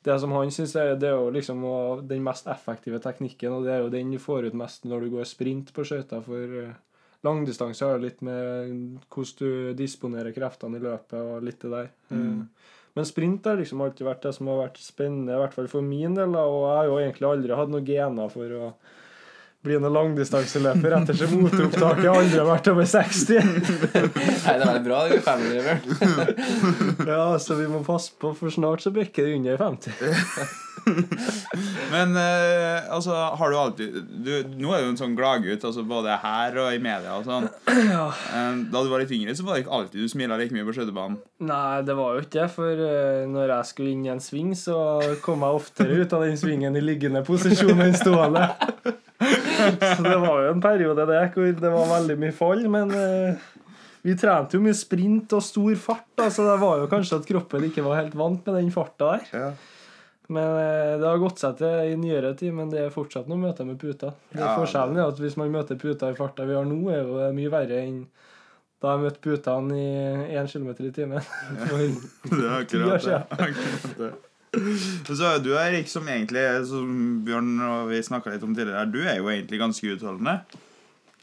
det 0.03 0.15
som 0.19 0.31
han 0.31 0.51
syns 0.51 0.75
er, 0.79 0.95
det 0.95 1.09
er 1.09 1.17
jo 1.17 1.31
liksom 1.35 1.63
den 2.07 2.23
mest 2.23 2.47
effektive 2.47 3.01
teknikken, 3.03 3.51
og 3.51 3.65
det 3.67 3.73
er 3.73 3.81
jo 3.83 3.91
den 3.91 4.13
du 4.13 4.19
får 4.21 4.47
ut 4.47 4.55
mest 4.57 4.87
når 4.87 5.05
du 5.05 5.09
går 5.17 5.27
sprint 5.27 5.73
på 5.75 5.83
skøyter. 5.83 6.23
For 6.23 6.59
eh, 6.63 6.77
langdistanse 7.27 7.85
har 7.85 7.97
jo 7.97 8.05
litt 8.05 8.21
med 8.25 9.03
hvordan 9.11 9.39
du 9.41 9.73
disponerer 9.81 10.35
kreftene 10.35 10.79
i 10.79 10.85
løpet 10.85 11.19
og 11.19 11.43
litt 11.43 11.59
det 11.65 11.73
der. 11.73 11.91
Mm. 12.15 12.47
Men 12.95 13.05
sprint 13.05 13.45
har 13.45 13.59
liksom 13.59 13.83
alltid 13.83 14.07
vært 14.07 14.23
det 14.25 14.33
som 14.37 14.47
har 14.49 14.63
vært 14.63 14.79
spennende, 14.81 15.35
i 15.35 15.43
hvert 15.43 15.53
fall 15.55 15.67
for 15.71 15.85
min 15.85 16.15
del. 16.17 16.33
Og 16.39 16.63
jeg 16.63 16.77
har 16.77 16.87
jo 16.87 16.97
egentlig 17.03 17.29
aldri 17.29 17.59
hatt 17.59 17.75
noen 17.75 17.87
gener 17.87 18.33
for 18.33 18.55
å 18.55 18.71
bli 19.65 19.75
noen 19.75 19.91
langdistanseløper 19.91 20.93
ettersom 21.01 21.33
moteopptaket 21.43 22.07
aldri 22.07 22.37
har 22.39 22.47
vært 22.47 22.69
over 22.71 22.87
60. 22.87 23.49
Nei, 24.45 24.55
det 24.61 24.69
er 24.71 24.81
bra, 24.85 25.01
det, 25.11 25.19
500, 25.25 25.65
Bjørn. 25.67 27.03
Ja, 27.11 27.25
så 27.43 27.59
vi 27.59 27.67
må 27.71 27.83
passe 27.83 28.15
på, 28.19 28.31
for 28.39 28.55
snart 28.55 28.85
så 28.85 28.93
bikker 28.95 29.27
det 29.27 29.35
under 29.41 29.59
50. 29.59 29.91
Men 31.93 32.15
eh, 32.19 32.87
altså, 32.93 33.15
har 33.39 33.51
du 33.51 33.57
alltid 33.57 33.97
du, 34.09 34.31
Nå 34.59 34.73
er 34.75 34.83
du 34.83 34.91
en 34.91 34.99
sånn 34.99 35.15
gladgutt, 35.17 35.63
altså, 35.65 35.83
både 35.87 36.17
her 36.21 36.57
og 36.63 36.71
i 36.75 36.81
media 36.83 37.17
og 37.19 37.27
sånn. 37.27 37.49
Eh, 38.29 38.55
da 38.71 38.81
du 38.83 38.89
var 38.91 39.01
litt 39.01 39.11
yngre, 39.13 39.33
så 39.35 39.43
var 39.45 39.55
det 39.55 39.63
ikke 39.63 39.75
alltid 39.75 40.03
du 40.03 40.11
smila 40.11 40.37
like 40.39 40.53
mye 40.53 40.65
på 40.67 40.73
skøytebanen. 40.75 41.17
Nei, 41.45 41.81
det 41.87 41.95
var 41.97 42.15
jo 42.15 42.23
ikke 42.23 42.35
det, 42.35 42.47
for 42.53 42.83
eh, 42.85 43.25
når 43.29 43.53
jeg 43.53 43.69
skulle 43.71 43.93
inn 43.93 44.05
i 44.05 44.11
en 44.13 44.23
sving, 44.23 44.51
så 44.57 44.77
kom 45.23 45.45
jeg 45.45 45.59
oftere 45.59 45.99
ut 46.01 46.15
av 46.15 46.25
den 46.25 46.37
svingen 46.39 46.77
i 46.77 46.83
liggende 46.83 47.23
posisjon 47.27 47.81
enn 47.85 47.97
stående. 47.97 48.45
Så 49.19 50.03
det 50.05 50.15
var 50.21 50.45
jo 50.45 50.51
en 50.53 50.61
periode 50.63 51.03
det 51.09 51.23
hvor 51.33 51.49
det 51.51 51.71
var 51.73 51.89
veldig 51.91 52.15
mye 52.21 52.35
fall, 52.35 52.61
men 52.71 52.93
eh, 52.95 53.49
vi 54.05 54.15
trente 54.19 54.55
jo 54.55 54.63
mye 54.63 54.77
sprint 54.77 55.33
og 55.35 55.43
stor 55.43 55.75
fart, 55.79 56.07
da, 56.17 56.29
så 56.31 56.45
det 56.47 56.55
var 56.61 56.79
jo 56.79 56.87
kanskje 56.91 57.19
at 57.19 57.27
kroppen 57.27 57.67
ikke 57.67 57.83
var 57.83 57.99
helt 57.99 58.15
vant 58.17 58.47
med 58.47 58.55
den 58.61 58.71
farta 58.71 59.17
der. 59.17 59.27
Ja. 59.35 59.49
Men 60.29 60.45
eh, 60.59 60.95
det 61.01 61.07
har 61.07 61.21
gått 61.21 61.41
seg 61.41 61.57
til 61.57 61.89
i 61.89 61.97
nyere 61.97 62.35
tid, 62.37 62.53
men 62.53 62.69
det 62.69 62.83
er 62.83 62.93
fortsatt 62.93 63.29
noe 63.29 63.41
møte 63.41 63.65
med 63.65 63.79
puta. 63.81 64.11
Det 64.29 64.37
Ja, 64.37 64.53
Forskjellen 64.59 64.99
er 64.99 65.09
at 65.09 65.21
hvis 65.21 65.37
man 65.41 65.49
møter 65.53 65.79
puta 65.81 66.11
i 66.11 66.17
farta 66.17 66.45
vi 66.45 66.57
har 66.57 66.67
nå, 66.69 66.79
er 66.93 67.01
jo 67.01 67.29
mye 67.33 67.53
verre 67.53 67.81
enn 67.81 68.03
da 68.79 68.93
jeg 68.93 69.03
møtte 69.03 69.19
putene 69.25 69.75
i 69.75 70.37
1 70.39 70.53
km 70.53 70.69
i 70.71 70.91
timen. 70.95 71.25
Det 72.29 72.45
er 72.45 72.53
akkurat 72.61 73.03
det. 73.03 73.17
Akkurat 73.49 73.97
det. 73.97 74.13
Så 75.09 75.25
er 75.27 75.41
du 75.43 75.51
Erik, 75.59 75.89
som 75.91 76.07
egentlig 76.09 76.45
som 76.69 76.93
Bjørn 77.25 77.51
og 77.65 77.91
vi 77.91 77.99
snakka 78.05 78.31
litt 78.33 78.45
om 78.45 78.55
tidligere, 78.55 78.87
du 78.89 79.01
er 79.03 79.19
jo 79.19 79.27
egentlig 79.29 79.59
ganske 79.61 79.91
utholdende. 79.97 80.39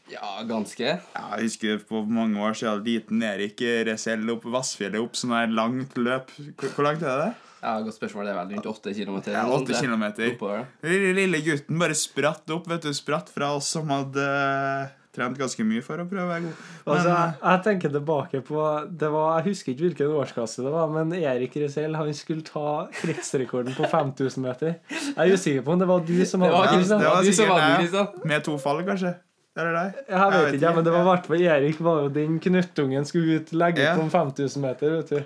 Ja, 0.07 0.37
ganske. 0.47 0.93
Ja, 1.01 1.23
jeg 1.35 1.49
husker 1.49 1.81
på 1.89 2.03
mange 2.07 2.39
år 2.39 2.55
siden 2.55 2.85
liten 2.85 3.23
Erik 3.27 3.59
Resell 3.89 4.23
opp 4.31 4.45
Vassfjellet 4.47 5.03
opp 5.03 5.17
sånn 5.19 5.35
her 5.35 5.51
langt 5.51 5.97
løp. 5.99 6.31
Hvor 6.61 6.87
langt 6.87 7.03
er 7.03 7.25
det? 7.25 7.33
Ja, 7.61 7.79
Godt 7.81 7.95
spørsmål. 7.97 8.25
Det 8.27 8.33
er 8.33 8.37
vel 8.45 8.53
rundt 8.55 8.67
åtte 8.69 8.93
kilometer. 8.93 9.31
Ja, 9.33 9.45
åtte 9.49 9.73
kilometer. 9.81 10.29
Oppover. 10.35 10.65
Lille, 10.85 11.13
lille 11.17 11.39
gutten 11.45 11.79
bare 11.81 11.95
spratt 11.97 12.49
opp, 12.53 12.67
vet 12.69 12.85
du. 12.85 12.93
Spratt 12.93 13.29
fra 13.33 13.53
oss 13.57 13.67
som 13.73 13.89
hadde 13.89 14.21
eh, 14.21 14.91
trent 15.17 15.39
ganske 15.39 15.65
mye 15.65 15.81
for 15.81 15.97
å 15.97 16.05
prøve 16.05 16.27
å 16.27 16.29
være 16.29 16.43
god. 16.45 16.59
Men, 16.85 16.93
Altså, 16.93 17.09
jeg, 17.09 17.33
jeg 17.41 17.63
tenker 17.65 17.93
tilbake 17.95 18.41
på 18.45 18.65
det 19.01 19.09
var, 19.15 19.39
Jeg 19.39 19.47
husker 19.49 19.73
ikke 19.73 19.87
hvilken 19.87 20.13
årsklasse 20.21 20.61
det 20.67 20.73
var, 20.75 20.91
men 20.93 21.15
Erik 21.17 21.57
Resell 21.63 21.97
han 21.97 22.13
skulle 22.13 22.45
ta 22.45 22.85
kretsrekorden 23.01 23.73
på 23.75 23.89
5000 23.89 24.45
meter. 24.45 24.75
Jeg 24.93 25.17
er 25.17 25.33
usikker 25.33 25.65
på 25.65 25.73
om 25.73 25.81
det 25.81 25.89
var 25.89 26.05
du 26.05 26.13
som 26.29 26.45
Det 26.45 26.51
hadde 26.53 26.61
var 26.61 26.77
Det, 26.77 26.87
det 26.93 27.09
var 27.09 27.23
Du 27.25 27.31
som 27.31 27.41
sikkert 27.41 27.63
jeg. 27.65 27.79
Kristian. 27.81 28.07
eh, 28.21 28.29
med 28.35 28.45
to 28.45 28.57
fall, 28.61 28.83
kanskje? 28.85 29.15
Eller 29.57 29.73
deg? 29.73 30.01
Jeg 30.13 30.31
vet 30.37 30.53
ikke, 30.59 30.71
men 30.77 30.83
det 30.85 30.91
var 30.93 31.01
i 31.01 31.09
hvert 31.09 31.27
fall 31.31 31.41
Erik 31.57 31.79
var 31.81 32.01
jo 32.05 32.09
den 32.13 32.35
knuttungen 32.39 33.07
skulle 33.09 33.39
ut 33.41 33.53
legge 33.57 33.81
Ja. 33.81 33.95
på 33.97 34.03
en 34.05 34.11
5000 34.13 34.61
meter. 34.61 34.99
vet 35.01 35.09
du. 35.09 35.23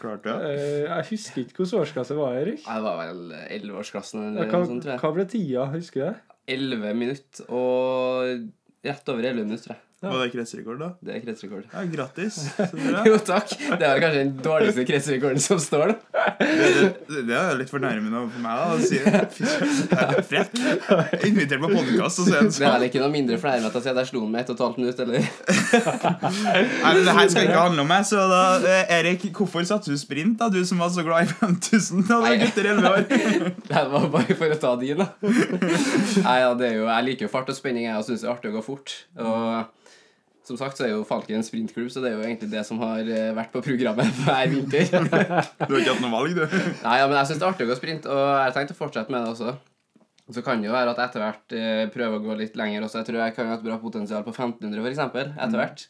Klart 0.00 0.24
det. 0.24 0.32
Eh, 0.48 0.86
Jeg 0.88 1.06
husker 1.10 1.42
ikke 1.44 1.60
hvilken 1.60 1.80
årsklasse 1.82 2.16
var, 2.16 2.38
Erik. 2.40 2.62
Ja, 2.64 2.78
det 2.78 2.84
var 2.86 2.96
vel 3.04 3.20
elleveårsklassen 3.58 4.22
Ja, 4.38 4.46
Hva, 4.48 4.60
noe 4.62 4.70
sånt, 4.70 4.82
tror 4.86 4.94
jeg. 4.94 5.00
hva 5.04 5.10
ble 5.18 5.26
tida? 5.28 5.66
Husker 5.74 6.00
du 6.00 6.06
det? 6.08 6.16
11 6.56 6.94
minutter 6.96 7.50
og 7.52 8.48
rett 8.88 9.12
over 9.12 9.28
11 9.28 9.44
minutter, 9.44 9.66
tror 9.68 9.76
jeg. 9.76 9.84
Var 10.00 10.16
det 10.22 10.30
kretsrekord, 10.32 10.78
da? 10.80 10.86
Det 11.04 11.12
er 11.12 11.20
kretsrekord. 11.20 11.64
Ja, 11.74 11.82
grattis. 11.92 12.36
Jo, 13.08 13.18
takk. 13.20 13.50
Det 13.52 13.84
er 13.84 13.98
kanskje 14.00 14.20
den 14.22 14.30
dårligste 14.40 14.84
kretsrekorden 14.88 15.42
som 15.44 15.58
står, 15.60 15.90
da. 15.92 16.22
Det, 16.40 16.86
det, 17.10 17.20
det 17.28 17.34
er 17.36 17.58
litt 17.58 17.68
fornærmende 17.68 18.22
for 18.32 18.40
meg 18.40 18.62
da, 18.62 18.68
å 18.72 18.78
si 18.80 18.96
det. 19.04 20.24
Frekk. 20.30 20.54
Er 20.96 21.26
Invitert 21.28 21.60
på 21.60 21.68
podkast, 21.74 22.22
og 22.22 22.30
så 22.30 22.38
er 22.38 22.46
det 22.48 22.54
Det 22.56 22.64
er 22.64 22.72
sånn. 22.78 22.86
ikke 22.88 23.02
noe 23.02 23.12
mindre 23.12 23.36
fornærmende 23.42 23.68
at 23.68 23.76
jeg 23.76 23.84
sier 23.90 24.00
at 24.00 24.08
slo 24.08 24.22
den 24.24 24.32
med 24.32 24.40
ett 24.40 24.52
og 24.52 24.56
et 24.56 24.64
halvt 24.64 24.80
minutt, 24.80 25.02
eller? 25.04 25.28
Nei, 26.46 26.94
men 26.94 27.02
det 27.10 27.16
her 27.18 27.28
skal 27.34 27.48
ikke 27.50 27.60
handle 27.66 27.84
om 27.84 27.90
meg, 27.92 28.06
så 28.08 28.24
da 28.30 28.40
eh, 28.72 28.94
Erik, 29.00 29.26
hvorfor 29.36 29.66
satte 29.68 29.92
du 29.92 30.00
sprint, 30.00 30.38
da? 30.40 30.48
Du 30.52 30.60
som 30.64 30.80
var 30.80 30.92
så 30.94 31.04
glad 31.04 31.28
i 31.28 31.34
5000 31.34 32.06
da 32.08 32.22
du 32.22 32.24
var 32.24 32.38
gutter 32.40 32.70
11 32.72 32.88
år. 32.88 33.04
Det 33.70 33.84
var 33.92 34.08
bare 34.16 34.34
for 34.40 34.54
å 34.56 34.58
ta 34.64 34.72
din, 34.80 35.04
da. 35.04 35.10
Nei, 35.20 36.38
ja, 36.40 36.54
det 36.56 36.72
er 36.72 36.74
jo, 36.80 36.88
Jeg 36.88 37.06
liker 37.10 37.28
jo 37.28 37.30
fart 37.36 37.52
og 37.52 37.56
spenning, 37.60 37.84
jeg, 37.90 38.00
og 38.00 38.08
syns 38.08 38.24
det 38.24 38.28
er 38.30 38.32
artig 38.32 38.50
å 38.54 38.56
gå 38.56 38.64
fort. 38.64 38.96
Og 39.20 39.76
som 40.50 40.58
sagt 40.58 40.80
så 40.80 40.86
er 40.86 40.92
jo 40.94 41.06
Falken 41.06 41.38
en 41.38 41.46
sprintklubb, 41.46 41.88
så 41.92 42.02
det 42.02 42.10
er 42.10 42.18
jo 42.18 42.26
egentlig 42.26 42.50
det 42.52 42.62
som 42.66 42.80
har 42.82 43.06
eh, 43.06 43.30
vært 43.36 43.52
på 43.54 43.62
programmet 43.64 44.10
hver 44.24 44.50
vinter. 44.50 44.86
Du 45.66 45.74
har 45.76 45.80
ikke 45.80 45.94
hatt 45.94 46.02
noe 46.02 46.14
valg, 46.14 46.36
du. 46.36 46.44
Nei, 46.86 46.96
ja, 46.98 47.06
men 47.06 47.18
jeg 47.20 47.30
syns 47.30 47.40
det 47.40 47.46
er 47.46 47.52
artig 47.52 47.68
å 47.68 47.70
gå 47.70 47.78
sprint, 47.78 48.08
og 48.10 48.22
jeg 48.24 48.46
har 48.48 48.56
tenkt 48.56 48.74
å 48.74 48.78
fortsette 48.78 49.14
med 49.14 49.24
det 49.24 49.34
også. 49.34 49.56
Så 50.30 50.44
kan 50.46 50.62
det 50.62 50.70
jo 50.70 50.74
være 50.74 50.92
at 50.92 51.00
jeg 51.00 51.10
etter 51.10 51.24
hvert 51.24 51.56
eh, 51.58 51.84
prøver 51.90 52.18
å 52.18 52.24
gå 52.24 52.38
litt 52.38 52.58
lenger 52.58 52.86
også. 52.86 53.00
Jeg 53.00 53.10
tror 53.10 53.22
jeg 53.24 53.36
kan 53.38 53.50
ha 53.50 53.58
et 53.58 53.66
bra 53.66 53.78
potensial 53.82 54.26
på 54.26 54.34
1500 54.34 54.78
for 54.78 54.90
eksempel, 54.92 55.32
etter 55.34 55.62
hvert. 55.62 55.86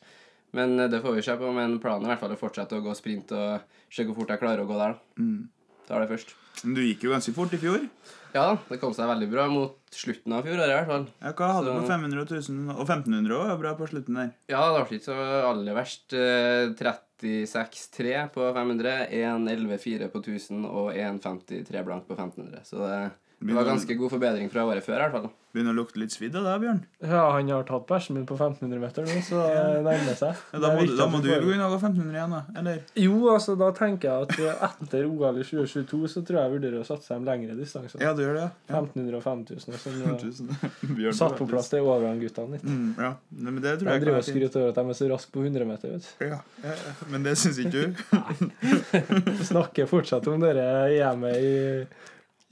Men 0.56 0.78
eh, 0.78 0.88
det 0.92 1.02
får 1.04 1.18
vi 1.18 1.24
se 1.26 1.36
på. 1.40 1.50
Men 1.56 1.76
planen 1.82 2.06
er 2.06 2.12
i 2.12 2.14
hvert 2.14 2.24
fall 2.24 2.36
å 2.36 2.40
fortsette 2.40 2.78
å 2.78 2.84
gå 2.84 2.94
sprint 2.96 3.34
og 3.36 3.76
se 3.92 4.06
hvor 4.08 4.16
fort 4.22 4.32
jeg 4.32 4.40
klarer 4.42 4.64
å 4.64 4.70
gå 4.70 4.78
der. 4.80 4.96
da. 4.96 5.24
Mm. 5.24 5.50
Tar 5.90 6.04
det 6.04 6.12
først. 6.12 6.32
Men 6.62 6.76
du 6.76 6.82
gikk 6.84 7.04
jo 7.04 7.12
ganske 7.12 7.36
fort 7.36 7.52
i 7.56 7.60
fjor. 7.60 7.84
Ja 8.30 8.42
da, 8.52 8.58
det 8.70 8.78
kom 8.82 8.92
seg 8.94 9.08
veldig 9.10 9.28
bra 9.32 9.46
mot 9.50 9.94
slutten 9.94 10.34
av 10.36 10.44
fjoråret 10.46 10.70
i 10.70 10.76
hvert 10.76 10.90
fall. 10.90 11.06
Ja, 11.18 11.32
hva 11.34 11.48
hadde 11.56 11.72
du 11.72 11.80
på 11.80 11.88
500 11.90 12.20
og 12.22 12.34
1000? 12.36 12.60
Og 12.76 12.82
1500 12.84 13.34
også, 13.36 13.48
var 13.50 13.62
bra 13.64 13.72
på 13.78 13.88
slutten 13.90 14.20
der. 14.20 14.28
Ja, 14.52 14.60
det 14.70 14.84
ble 14.86 15.00
ikke 15.00 15.08
så 15.08 15.16
aller 15.48 15.76
verst. 15.76 16.14
Eh, 16.14 16.70
36-3 16.78 18.20
på 18.36 18.46
500, 18.56 18.94
1-11-4 19.18 20.10
på 20.12 20.22
1000 20.22 20.68
og 20.68 20.92
1-53 20.94 21.84
blank 21.88 22.06
på 22.06 22.14
1500. 22.18 22.62
Så 22.68 22.78
det, 22.84 23.02
det 23.40 23.54
var 23.56 23.64
ganske 23.64 23.94
god 23.96 24.10
forbedring 24.12 24.50
fra 24.52 24.66
året 24.68 24.84
før 24.84 24.98
i 24.98 25.04
hvert 25.06 25.14
fall. 25.14 25.30
Begynner 25.50 25.72
å 25.72 25.78
lukte 25.80 25.98
litt 25.98 26.12
svidd 26.12 26.34
av 26.36 26.44
deg, 26.44 26.58
Bjørn. 26.62 26.80
Ja, 27.08 27.22
han 27.34 27.48
har 27.50 27.64
tatt 27.66 27.86
bæsjen 27.88 28.18
min 28.18 28.26
på 28.28 28.36
1500 28.36 28.82
meter 28.82 29.06
nå, 29.08 29.22
så 29.26 29.40
det 29.40 29.80
nærmer 29.86 30.18
seg. 30.18 30.42
Ja, 30.52 30.60
da, 30.60 30.68
må, 30.76 30.84
viktig 30.84 30.98
da 30.98 31.06
må 31.10 31.18
du 31.24 31.26
gå 31.26 31.38
begynne 31.46 31.66
å 31.66 31.72
gå 31.72 31.78
1500 31.80 32.18
igjen, 32.18 32.34
da. 32.36 32.60
Eller? 32.60 32.82
Jo, 33.00 33.14
altså, 33.32 33.56
da 33.58 33.70
tenker 33.74 34.10
jeg 34.10 34.28
at 34.28 34.44
eh, 34.44 34.66
etter 34.84 35.08
OL 35.08 35.40
i 35.40 35.46
2022 35.48 36.12
så 36.12 36.22
tror 36.28 36.38
jeg 36.38 36.44
jeg 36.44 36.54
vurderer 36.54 36.76
å 36.82 36.86
satse 36.86 37.16
dem 37.16 37.26
lengre 37.26 37.56
distanser. 37.58 38.04
Ja, 38.04 38.12
du 38.14 38.22
gjør 38.26 38.38
det, 38.38 38.44
ja. 38.44 38.52
1500 38.76 39.18
og 39.18 39.24
5000. 39.24 39.64
sånn, 39.64 39.98
5000. 40.20 40.54
Bjørn, 41.00 41.18
Satt 41.22 41.40
på 41.40 41.48
plass 41.50 41.72
til 41.72 41.88
overgangsguttene 41.88 42.58
litt. 42.60 42.68
Mm, 42.68 42.92
ja, 43.00 43.12
Nei, 43.40 43.56
men 43.56 43.58
det 43.64 43.74
tror 43.80 43.88
De 43.88 43.96
jeg 43.96 44.04
driver 44.04 44.20
og 44.20 44.28
skryter 44.28 44.62
over 44.62 44.76
at 44.76 44.78
de 44.78 44.94
er 44.94 45.00
så 45.00 45.10
raske 45.16 45.34
på 45.34 45.48
100 45.48 45.70
meter. 45.72 45.96
vet 45.96 46.12
du. 46.12 46.28
Ja, 46.28 46.42
ja, 46.68 46.78
ja, 46.84 46.94
men 47.10 47.26
det 47.26 47.34
syns 47.40 47.58
ikke 47.64 47.74
du? 47.74 48.06
Snakker 49.50 49.90
fortsatt 49.90 50.28
om 50.30 50.44
dere 50.44 50.70
EM-et 50.92 51.42
i, 51.42 51.58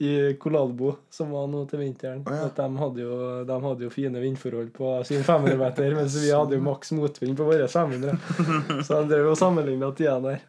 i 0.01 0.33
Kolalbo, 0.39 0.95
som 1.09 1.31
var 1.31 1.47
nå 1.51 1.65
til 1.67 1.81
vinteren. 1.81 2.21
Oh, 2.23 2.31
ja. 2.31 2.45
At 2.47 2.55
de 2.55 2.67
hadde, 2.79 3.01
jo, 3.03 3.15
de 3.43 3.55
hadde 3.65 3.83
jo 3.83 3.91
fine 3.91 4.21
vindforhold 4.23 4.69
på 4.75 4.93
sin 5.07 5.25
500 5.27 5.57
meter, 5.59 5.95
mens 5.97 6.15
vi 6.23 6.29
hadde 6.31 6.55
jo 6.55 6.63
maks 6.63 6.93
motvind 6.95 7.35
på 7.35 7.47
våre 7.49 7.67
500. 7.67 8.15
Så 8.87 9.01
de 9.01 9.09
drev 9.11 9.27
og 9.33 9.35
sammenligna 9.39 9.91
tida 9.97 10.15
der. 10.23 10.45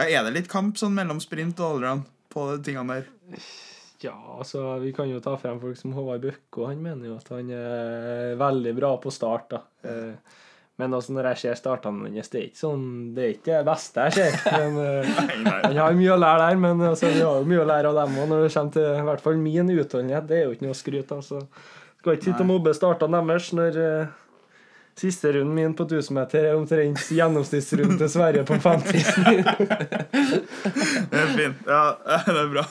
Ja, 0.00 0.08
er 0.08 0.26
det 0.26 0.34
litt 0.34 0.50
kamp 0.50 0.80
sånn 0.80 0.96
mellom 0.98 1.22
sprint 1.22 1.62
og 1.62 1.76
allround 1.76 2.10
på 2.34 2.48
de 2.56 2.58
tingene 2.66 2.98
der? 2.98 3.38
Ja, 4.02 4.16
altså, 4.40 4.64
vi 4.82 4.90
kan 4.96 5.06
jo 5.12 5.22
ta 5.22 5.36
frem 5.38 5.62
folk 5.62 5.78
som 5.78 5.94
Håvard 5.94 6.24
Bøkko. 6.24 6.66
Han 6.66 6.82
mener 6.82 7.12
jo 7.12 7.20
at 7.20 7.30
han 7.30 7.54
er 7.54 8.34
veldig 8.40 8.74
bra 8.80 8.96
på 8.98 9.14
start, 9.14 9.52
da. 9.54 9.62
Eh, 9.86 10.40
Men 10.80 10.94
altså, 10.96 11.12
når 11.12 11.24
jeg 11.32 11.38
ser 11.42 11.54
startene 11.58 12.08
hans, 12.08 12.30
det 12.32 12.38
er 12.38 12.44
ikke 12.48 12.62
sånn 12.62 12.84
Det 13.12 13.22
er 13.22 13.30
ikke 13.34 13.58
det 13.58 13.66
beste 13.68 13.96
jeg 14.06 14.12
ser. 14.16 14.32
Men 14.62 14.72
eh, 14.80 15.02
han 15.66 15.76
har 15.82 15.92
mye 15.98 16.14
å 16.14 16.22
lære 16.22 16.42
der, 16.46 16.56
men 16.62 16.74
altså, 16.88 17.06
vi 17.12 17.20
har 17.20 17.34
jo 17.42 17.46
mye 17.50 17.62
å 17.62 17.68
lære 17.68 17.86
av 17.92 17.96
dem 18.00 18.12
òg 18.22 18.26
når 18.32 18.38
det 18.46 18.54
kommer 18.56 18.72
til 18.78 18.86
i 18.88 19.06
hvert 19.10 19.24
fall 19.26 19.38
min 19.42 19.68
utholdenhet. 19.76 20.24
Det 20.30 20.36
er 20.38 20.44
jo 20.46 20.52
ikke 20.56 20.66
noe 20.66 20.74
å 20.74 20.80
skryte 20.80 21.12
av. 21.18 21.22
Så 21.26 21.36
skal 22.00 22.12
ikke 22.16 22.28
sitte 22.30 22.42
og 22.42 22.50
mobbe 22.50 22.70
startene 22.74 23.20
deres 23.28 23.48
når 23.54 23.72
uh, 23.78 24.10
siste 24.98 25.26
runden 25.36 25.54
min 25.54 25.74
på 25.76 25.84
1000 25.86 26.16
meter 26.16 26.40
er 26.48 26.56
omtrent 26.58 27.00
gjennomsnittsrunden 27.14 27.98
til 28.00 28.10
Sverige 28.12 28.42
på 28.48 28.54
50. 28.60 28.92
Det 31.12 31.18
er 31.20 31.28
fint. 31.36 31.58
Ja, 31.68 31.84
det 32.32 32.40
er 32.40 32.48
bra. 32.56 32.64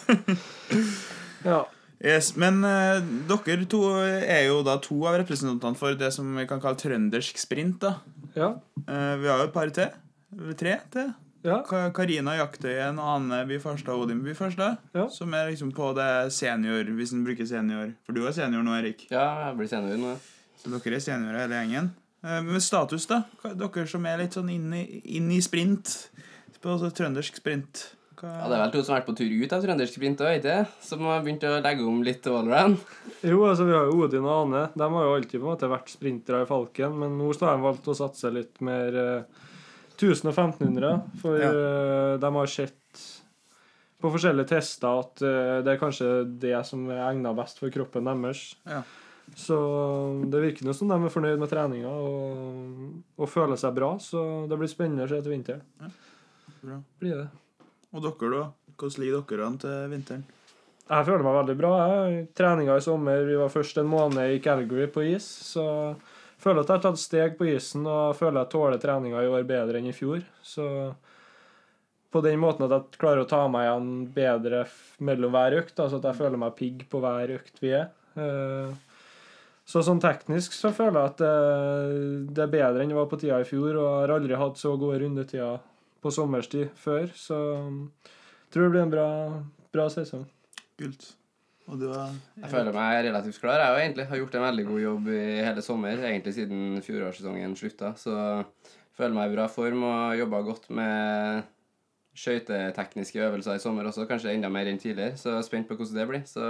Ja. 1.45 1.61
Yes, 2.01 2.31
men 2.35 2.63
uh, 2.65 2.97
dere 3.29 3.65
to 3.69 3.81
er 4.01 4.47
jo 4.47 4.61
da 4.65 4.77
to 4.81 4.95
av 5.05 5.19
representantene 5.21 5.77
for 5.77 5.93
det 5.99 6.09
som 6.15 6.31
vi 6.35 6.47
kan 6.49 6.61
kalle 6.63 6.79
trøndersk 6.81 7.37
sprint. 7.37 7.79
da. 7.83 7.91
Ja. 8.33 8.55
uh, 8.87 9.15
vi 9.21 9.27
har 9.29 9.37
jo 9.43 9.49
et 9.49 9.53
par 9.53 9.69
til. 9.75 9.91
Eller 10.33 10.57
tre 10.57 10.77
til. 10.93 11.11
ja. 11.45 11.59
Ka- 11.67 11.91
Karina 11.93 12.33
Jaktøyen, 12.39 12.97
Ane 12.99 13.43
By 13.49 13.59
Farstad 13.61 13.93
og 13.93 14.07
Odin 14.07 14.23
By 14.25 14.33
Farstad. 14.37 14.77
Ja. 14.97 15.07
Som 15.13 15.33
er 15.37 15.49
liksom 15.51 15.71
på 15.77 15.91
det 15.97 16.31
senior, 16.33 16.83
hvis 16.97 17.13
en 17.13 17.23
bruker 17.27 17.45
senior. 17.45 17.93
For 18.05 18.13
du 18.17 18.25
er 18.25 18.31
senior 18.33 18.63
nå, 18.65 18.73
Erik. 18.81 19.05
Ja, 19.11 19.27
jeg 19.49 19.57
blir 19.61 19.69
senior 19.69 19.97
nå. 20.01 20.15
Så 20.61 20.69
dere 20.73 20.95
er 20.97 21.05
seniorer 21.05 21.43
hele 21.45 21.61
gjengen. 21.61 21.91
Uh, 22.25 22.41
Men 22.45 22.61
status, 22.61 23.05
da? 23.09 23.23
Dere 23.45 23.85
som 23.89 24.05
er 24.05 24.17
litt 24.25 24.33
sånn 24.37 24.49
inn 24.53 24.73
i, 24.73 24.83
inn 25.17 25.29
i 25.33 25.41
sprint. 25.41 26.09
På 26.61 26.75
altså, 26.75 26.89
trøndersk 26.93 27.37
sprint. 27.41 27.87
Hva? 28.21 28.31
Ja, 28.37 28.47
Det 28.51 28.55
er 28.57 28.61
vel 28.61 28.73
to 28.75 28.81
som 28.85 28.93
har 28.93 29.01
vært 29.01 29.07
på 29.09 29.15
tur 29.17 29.31
ut 29.43 29.53
av 29.57 29.63
trøndersk 29.65 29.95
sprint 29.97 30.21
òg, 30.21 30.35
ikke? 30.39 30.57
Som 30.85 31.05
har 31.09 31.23
begynt 31.25 31.45
å 31.49 31.55
legge 31.65 31.87
om 31.89 32.03
litt 32.05 32.27
allround. 32.29 32.77
Jo, 33.25 33.39
altså 33.49 33.65
vi 33.65 33.73
har 33.73 33.87
jo 33.89 34.03
Odin 34.05 34.27
og 34.29 34.35
Ane. 34.53 34.63
De 34.77 34.89
har 34.93 35.07
jo 35.07 35.15
alltid 35.17 35.39
på 35.39 35.45
en 35.47 35.51
måte 35.55 35.71
vært 35.71 35.89
sprintere 35.93 36.43
i 36.45 36.49
Falken, 36.49 36.99
men 37.01 37.17
nå 37.17 37.31
har 37.33 37.55
de 37.57 37.65
valgt 37.65 37.89
å 37.89 37.97
satse 37.97 38.29
litt 38.33 38.61
mer 38.61 38.99
eh, 39.01 39.41
1000 39.97 40.29
og 40.29 40.37
1500. 40.37 40.93
For 41.21 41.41
Ja. 41.41 41.49
eh, 41.49 42.17
de 42.21 42.31
har 42.37 42.47
sett 42.53 42.77
på 44.01 44.09
forskjellige 44.09 44.49
tester 44.49 45.01
at 45.03 45.21
eh, 45.21 45.59
det 45.65 45.75
er 45.75 45.81
kanskje 45.81 46.11
det 46.41 46.55
som 46.65 46.87
er 46.89 47.03
egnet 47.11 47.35
best 47.37 47.59
for 47.61 47.69
kroppen 47.73 48.05
deres. 48.09 48.55
Ja. 48.69 48.83
Så 49.37 49.55
det 50.29 50.41
virker 50.43 50.65
nå 50.67 50.73
som 50.75 50.89
de 50.89 50.97
er 50.97 51.13
fornøyd 51.13 51.39
med 51.39 51.49
treninga 51.51 51.87
og, 51.87 53.03
og 53.21 53.29
føler 53.31 53.55
seg 53.61 53.73
bra. 53.77 53.93
Så 54.01 54.45
det 54.49 54.57
blir 54.59 54.67
spennende 54.71 55.05
å 55.05 55.11
se 55.11 55.21
til 55.21 55.31
vinteren. 55.31 55.61
Bra. 56.61 56.81
Blir 56.99 57.15
det. 57.21 57.29
Og 57.91 58.03
dere, 58.05 58.29
da? 58.31 58.43
Hvordan 58.79 59.03
ligger 59.03 59.25
dere 59.29 59.47
an 59.49 59.57
til 59.61 59.91
vinteren? 59.91 60.23
Jeg 60.91 61.07
føler 61.07 61.23
meg 61.23 61.35
veldig 61.37 61.55
bra. 61.59 61.73
Treninga 62.35 62.75
i 62.75 62.83
sommer 62.83 63.21
Vi 63.27 63.37
var 63.39 63.51
først 63.53 63.77
en 63.79 63.87
måned 63.91 64.33
i 64.35 64.41
Calgary 64.43 64.87
på 64.91 65.03
is. 65.13 65.27
Så 65.53 65.63
jeg 65.63 66.43
føler 66.43 66.63
at 66.63 66.71
jeg 66.71 66.79
har 66.79 66.83
tatt 66.87 66.99
steg 66.99 67.37
på 67.39 67.47
isen 67.51 67.85
og 67.87 68.15
føler 68.19 68.41
jeg 68.41 68.51
tåler 68.55 68.81
treninga 68.81 69.21
i 69.23 69.29
år 69.31 69.45
bedre 69.47 69.79
enn 69.79 69.87
i 69.91 69.95
fjor. 69.95 70.23
Så 70.43 70.65
på 72.11 72.19
den 72.25 72.41
måten 72.41 72.65
at 72.67 72.73
jeg 72.75 72.99
klarer 72.99 73.23
å 73.23 73.29
ta 73.29 73.45
meg 73.47 73.67
igjen 73.69 73.91
bedre 74.15 74.65
mellom 74.99 75.31
hver 75.35 75.55
økt. 75.61 75.77
Altså 75.79 76.01
at 76.01 76.09
jeg 76.09 76.19
føler 76.19 76.41
meg 76.41 76.57
pigg 76.59 76.87
på 76.91 76.99
hver 77.03 77.35
økt 77.37 77.61
vi 77.63 77.75
er. 77.77 77.91
Eh, 78.19 78.71
Så 79.71 79.79
sånn 79.85 80.01
teknisk 80.03 80.51
så 80.57 80.73
føler 80.75 80.97
jeg 80.97 81.11
at 81.13 81.19
det, 81.21 81.35
det 82.35 82.41
er 82.43 82.49
bedre 82.51 82.81
enn 82.83 82.89
det 82.91 82.97
var 82.97 83.07
på 83.07 83.19
tida 83.21 83.37
i 83.39 83.47
fjor. 83.47 83.69
Og 83.77 83.85
jeg 83.85 84.01
har 84.01 84.15
aldri 84.17 84.39
hatt 84.41 84.59
så 84.59 84.73
gode 84.81 84.97
rundetider 85.05 85.61
på 86.01 86.11
sommerstid 86.13 86.69
før. 86.79 87.09
Så 87.15 87.37
jeg 87.37 88.53
tror 88.53 88.67
det 88.67 88.73
blir 88.73 88.85
en 88.85 88.93
bra, 88.93 89.09
bra 89.73 89.87
sesong. 89.93 90.25
Kult. 90.79 91.11
Og 91.69 91.79
du 91.79 91.87
har 91.91 92.11
Jeg 92.41 92.51
føler 92.51 92.75
meg 92.75 93.05
relativt 93.05 93.39
klar. 93.39 93.61
Jeg 93.61 93.71
har 93.71 93.79
egentlig 93.79 94.07
har 94.09 94.19
gjort 94.19 94.35
en 94.35 94.45
veldig 94.47 94.67
god 94.67 94.81
jobb 94.81 95.09
i 95.13 95.23
hele 95.45 95.63
sommer, 95.63 96.03
egentlig 96.09 96.33
siden 96.35 96.81
fjorårssesongen 96.83 97.55
slutta. 97.55 97.93
Så 97.99 98.15
jeg 98.17 98.45
føler 98.97 99.15
meg 99.15 99.29
i 99.29 99.35
bra 99.37 99.47
form 99.51 99.85
og 99.87 100.17
jobba 100.19 100.41
godt 100.47 100.69
med 100.73 101.43
skøytetekniske 102.17 103.21
øvelser 103.23 103.55
i 103.55 103.63
sommer 103.63 103.87
også, 103.87 104.03
kanskje 104.09 104.33
enda 104.35 104.49
mer 104.51 104.67
enn 104.67 104.81
tidligere. 104.81 105.15
Så 105.19 105.31
jeg 105.31 105.43
er 105.43 105.47
spent 105.47 105.69
på 105.69 105.77
hvordan 105.79 106.01
det 106.01 106.09
blir. 106.09 106.25
Så 106.27 106.49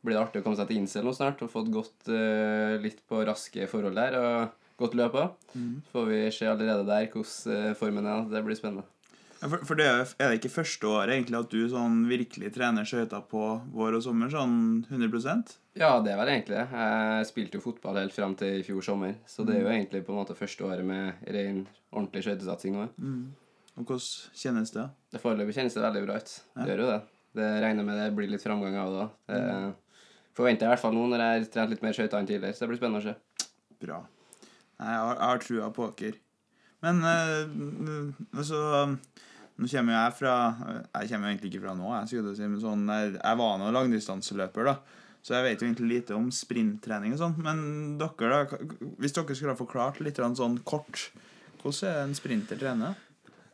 blir 0.00 0.16
det 0.16 0.22
artig 0.22 0.40
å 0.40 0.46
komme 0.46 0.56
seg 0.56 0.70
til 0.70 0.80
incel 0.80 1.04
nå 1.04 1.12
snart 1.12 1.42
og 1.44 1.52
fått 1.52 1.68
gått 1.74 2.08
uh, 2.08 2.78
litt 2.80 3.02
på 3.08 3.20
raske 3.28 3.68
forhold 3.68 3.98
der. 4.00 4.16
og 4.16 4.69
godt 4.80 4.96
løp 4.98 5.14
òg. 5.20 5.34
Så 5.52 5.92
Får 5.92 6.08
vi 6.10 6.22
se 6.34 6.48
allerede 6.50 6.86
der 6.88 7.06
hvordan 7.12 7.52
eh, 7.68 7.74
formen 7.78 8.06
er. 8.10 8.24
Det 8.32 8.42
blir 8.46 8.58
spennende. 8.58 8.86
Ja, 9.40 9.48
for, 9.48 9.62
for 9.64 9.78
det 9.78 9.86
er 9.88 10.02
er 10.20 10.28
det 10.34 10.40
ikke 10.42 10.50
første 10.52 10.84
året 10.90 11.14
egentlig 11.14 11.38
at 11.38 11.48
du 11.54 11.62
sånn 11.72 12.02
virkelig 12.10 12.50
trener 12.52 12.84
skøyter 12.84 13.22
på 13.30 13.40
vår 13.72 13.94
og 13.96 14.02
sommer? 14.04 14.28
Sånn 14.28 14.82
100% 14.90 15.54
Ja, 15.80 15.94
det 16.04 16.12
er 16.12 16.18
vel 16.20 16.28
egentlig 16.34 16.58
det. 16.58 16.66
Jeg 16.76 17.28
spilte 17.30 17.56
jo 17.56 17.64
fotball 17.64 17.96
helt 18.02 18.12
fram 18.12 18.34
til 18.36 18.58
i 18.58 18.64
fjor 18.66 18.84
sommer, 18.84 19.14
så 19.24 19.46
det 19.48 19.56
er 19.56 19.62
jo 19.64 19.70
egentlig 19.72 20.02
på 20.04 20.12
en 20.12 20.18
måte 20.20 20.36
første 20.36 20.66
året 20.68 20.84
med 20.84 21.22
ren, 21.32 21.62
ordentlig 21.92 22.26
skøytesatsing 22.26 22.76
nå. 22.76 22.88
mm. 23.00 23.22
Og 23.80 23.86
hvordan 23.86 24.36
kjennes 24.36 24.74
det? 24.74 24.84
Det 25.14 25.20
Foreløpig 25.22 25.54
kjennes 25.56 25.72
det 25.78 25.82
veldig 25.86 26.04
bra 26.04 26.16
ut. 26.20 26.30
Det 26.52 26.60
Ja. 26.60 26.66
gjør 26.74 26.80
jo 26.84 26.90
det. 26.90 27.00
Det 27.40 27.48
regner 27.64 27.84
med 27.86 27.96
det 27.96 28.08
blir 28.16 28.28
litt 28.28 28.42
framgang 28.44 28.76
av 28.76 28.92
det 28.92 29.02
òg. 29.06 29.10
Mm. 29.30 29.74
forventer 30.36 30.66
jeg 30.66 30.68
i 30.68 30.72
hvert 30.74 30.82
fall 30.84 30.94
nå 30.94 31.06
når 31.08 31.18
jeg 31.24 31.38
har 31.40 31.50
trent 31.54 31.70
litt 31.70 31.82
mer 31.82 31.92
skøyter 31.96 32.18
enn 32.20 32.26
tidligere, 32.28 32.52
så 32.52 32.60
det 32.66 32.68
blir 32.74 32.80
spennende 32.82 33.00
å 33.00 33.08
se. 33.08 33.14
Bra. 33.80 34.02
Nei, 34.80 34.94
jeg 34.94 35.02
har, 35.04 35.16
jeg 35.16 35.28
har 35.28 35.42
trua 35.44 35.72
på 35.76 35.88
dere. 36.00 36.22
Men 36.80 37.02
eh, 37.04 37.50
altså 38.32 38.60
Nå 39.60 39.68
kommer 39.68 39.92
jeg 39.92 40.14
fra 40.16 40.34
Jeg 40.96 41.10
kommer 41.10 41.28
egentlig 41.28 41.50
ikke 41.50 41.66
fra 41.66 41.74
nå, 41.76 41.90
jeg 41.98 42.08
skulle 42.08 42.32
si, 42.38 42.46
men 42.48 42.62
sånn, 42.62 42.86
jeg, 42.88 43.12
jeg 43.18 43.40
var 43.42 43.58
nå 43.60 43.68
langdistanseløper, 43.76 44.70
da. 44.70 45.00
Så 45.20 45.34
jeg 45.36 45.44
vet 45.44 45.60
jo 45.60 45.68
egentlig 45.68 45.90
lite 45.90 46.16
om 46.16 46.30
sprinttrening 46.32 47.12
og 47.12 47.20
sånn. 47.20 47.36
Men 47.44 47.60
dere, 48.00 48.40
da, 48.48 48.60
hvis 49.02 49.12
dere 49.16 49.36
skulle 49.36 49.52
ha 49.52 49.58
forklart 49.58 50.00
litt 50.04 50.20
sånn 50.20 50.62
kort 50.64 51.10
Hvordan 51.60 51.90
er 51.90 52.02
en 52.06 52.16
sprinter 52.16 52.56
trener? 52.56 52.96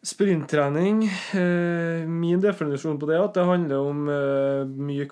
Sprinttrening 0.06 1.00
eh, 1.08 2.06
Min 2.06 2.38
definisjon 2.44 3.00
på 3.02 3.08
det 3.10 3.16
er 3.16 3.24
at 3.24 3.34
det 3.34 3.46
handler 3.48 3.88
om 3.88 4.04
eh, 4.12 4.62
mye 4.62 5.08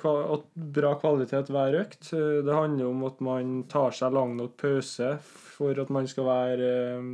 bra 0.55 0.93
kvalitet 1.01 1.51
hver 1.51 1.81
økt. 1.81 2.13
Eh, 2.15 2.39
det 2.47 2.55
handler 2.55 2.93
om 2.93 3.03
at 3.09 3.19
man 3.25 3.57
tar 3.71 3.97
seg 3.97 4.15
lang 4.15 4.37
nok 4.39 4.55
pause 4.63 5.17
for 5.55 5.79
at 5.81 5.93
man 5.95 6.09
skal 6.11 6.29
være 6.29 6.71
eh, 6.99 7.09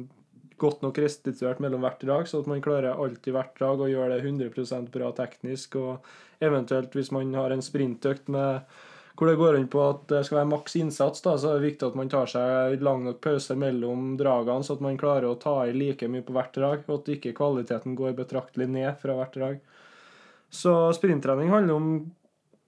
godt 0.61 0.85
nok 0.85 1.01
restituert 1.01 1.61
mellom 1.63 1.85
hvert 1.85 2.03
drag, 2.05 2.29
så 2.29 2.43
at 2.43 2.49
man 2.51 2.63
klarer 2.65 2.99
alltid 2.99 3.35
hvert 3.35 3.57
drag 3.59 3.81
å 3.81 3.89
gjøre 3.91 4.19
det 4.19 4.25
100% 4.29 4.93
bra 4.93 5.11
teknisk. 5.17 5.79
Og 5.81 6.45
eventuelt 6.45 6.95
hvis 6.97 7.13
man 7.17 7.33
har 7.37 7.55
en 7.55 7.65
sprintøkt 7.65 8.29
med 8.33 8.65
hvor 9.21 9.29
det 9.29 9.37
går 9.37 9.57
an 9.59 9.67
på 9.69 9.81
at 9.85 10.05
det 10.09 10.23
skal 10.25 10.39
være 10.39 10.49
maks 10.49 10.79
innsats, 10.81 11.21
da, 11.21 11.35
så 11.37 11.51
er 11.51 11.59
det 11.59 11.67
viktig 11.67 11.91
at 11.91 11.97
man 11.99 12.09
tar 12.09 12.31
seg 12.31 12.81
lang 12.81 13.03
nok 13.05 13.19
pause 13.21 13.53
mellom 13.59 14.15
dragene, 14.17 14.65
så 14.65 14.79
at 14.79 14.85
man 14.85 14.97
klarer 15.01 15.27
å 15.29 15.37
ta 15.41 15.59
i 15.69 15.75
like 15.77 16.09
mye 16.09 16.25
på 16.25 16.33
hvert 16.33 16.55
drag, 16.57 16.87
og 16.87 17.03
at 17.03 17.11
ikke 17.17 17.35
kvaliteten 17.37 17.99
går 17.99 18.15
betraktelig 18.17 18.71
ned 18.73 18.95
fra 19.03 19.19
hvert 19.19 19.37
drag. 19.37 19.59
Så 20.49 20.73
sprinttrening 20.97 21.53
handler 21.53 21.77
om 21.77 21.91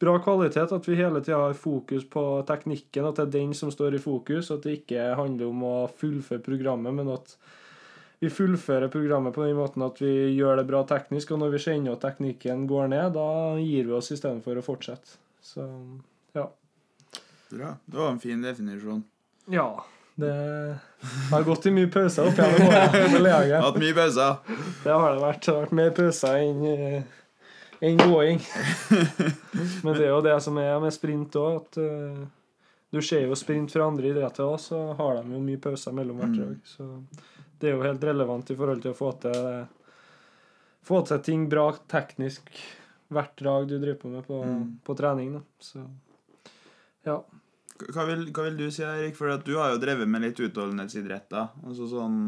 bra 0.02 0.18
kvalitet, 0.22 0.74
at 0.74 0.88
vi 0.88 0.98
hele 0.98 1.22
tida 1.22 1.38
har 1.44 1.56
fokus 1.58 2.04
på 2.10 2.22
teknikken, 2.48 3.06
at 3.06 3.20
det 3.20 3.26
er 3.28 3.34
den 3.38 3.54
som 3.54 3.70
står 3.70 3.96
i 3.96 4.02
fokus, 4.02 4.50
at 4.50 4.66
det 4.66 4.80
ikke 4.82 5.12
handler 5.18 5.50
om 5.52 5.62
å 5.66 5.74
fullføre 6.00 6.42
programmet, 6.42 6.94
men 6.98 7.12
at 7.14 7.36
vi 8.22 8.30
fullfører 8.30 8.90
programmet 8.90 9.34
på 9.34 9.46
den 9.46 9.56
måten 9.58 9.82
at 9.82 9.96
vi 10.02 10.12
gjør 10.36 10.60
det 10.60 10.66
bra 10.68 10.84
teknisk, 10.86 11.32
og 11.34 11.40
når 11.42 11.56
vi 11.56 11.62
kjenner 11.64 11.96
at 11.96 12.04
teknikken 12.04 12.68
går 12.70 12.92
ned, 12.92 13.16
da 13.16 13.56
gir 13.58 13.88
vi 13.88 13.96
oss 13.98 14.12
istedenfor 14.14 14.60
å 14.60 14.66
fortsette. 14.66 15.16
Så 15.42 15.64
ja. 16.36 16.44
Bra. 17.50 17.72
Det 17.84 17.98
var 17.98 18.12
en 18.12 18.20
fin 18.22 18.42
definisjon. 18.42 19.02
Ja. 19.50 19.66
Det 20.14 20.30
har 21.30 21.42
gått 21.42 21.66
i 21.66 21.72
mye 21.74 21.88
pauser 21.90 22.28
opp 22.28 22.38
gjennom 22.38 22.68
årene. 22.68 23.58
Hatt 23.66 23.80
mye 23.80 23.96
pauser. 23.96 24.38
Det 24.84 24.92
har 24.92 25.16
det 25.16 25.24
vært. 25.24 25.42
Det 25.42 25.54
har 25.54 25.64
vært 25.64 25.76
mer 25.78 25.92
pauser 25.96 26.38
enn 26.44 26.62
eh, 26.68 27.18
enn 27.82 27.98
gåing. 27.98 28.38
Men 29.84 29.96
det 29.98 30.04
er 30.06 30.12
jo 30.12 30.22
det 30.24 30.36
som 30.44 30.58
er 30.62 30.78
med 30.82 30.94
sprint 30.94 31.34
òg, 31.40 31.56
at 31.64 31.78
uh, 31.82 32.22
du 32.92 33.00
ser 33.02 33.26
jo 33.26 33.36
sprint 33.38 33.72
fra 33.74 33.86
andre 33.90 34.12
idretter 34.12 34.46
òg, 34.46 34.58
så 34.62 34.80
har 34.98 35.18
de 35.22 35.34
jo 35.34 35.42
mye 35.42 35.60
pauser 35.62 35.94
mellom 35.96 36.20
hvert 36.22 36.36
drag. 36.38 36.58
Så 36.68 36.88
det 37.58 37.70
er 37.70 37.76
jo 37.76 37.84
helt 37.86 38.04
relevant 38.04 38.50
i 38.52 38.56
forhold 38.58 38.82
til 38.84 38.92
å 38.94 38.98
få 38.98 39.12
til 39.22 39.42
få 40.82 40.98
til 41.06 41.20
ting 41.22 41.44
bra 41.50 41.68
teknisk 41.90 42.48
hvert 43.12 43.36
drag 43.38 43.68
du 43.70 43.76
driver 43.78 44.00
på 44.00 44.08
med 44.10 44.24
på, 44.26 44.38
Mm. 44.42 44.62
på 44.82 44.94
trening. 44.98 45.32
Da. 45.36 45.42
Så 45.62 45.82
ja. 47.06 47.20
Hva 47.92 48.06
vil, 48.08 48.24
hva 48.34 48.44
vil 48.48 48.56
du 48.58 48.64
si, 48.70 48.82
Erik? 48.82 49.14
For 49.18 49.30
du 49.42 49.52
har 49.58 49.72
jo 49.74 49.78
drevet 49.82 50.08
med 50.10 50.22
litt 50.22 50.40
utholdenhetsidretter. 50.42 51.48
Altså 51.66 51.86
sånn 51.90 52.18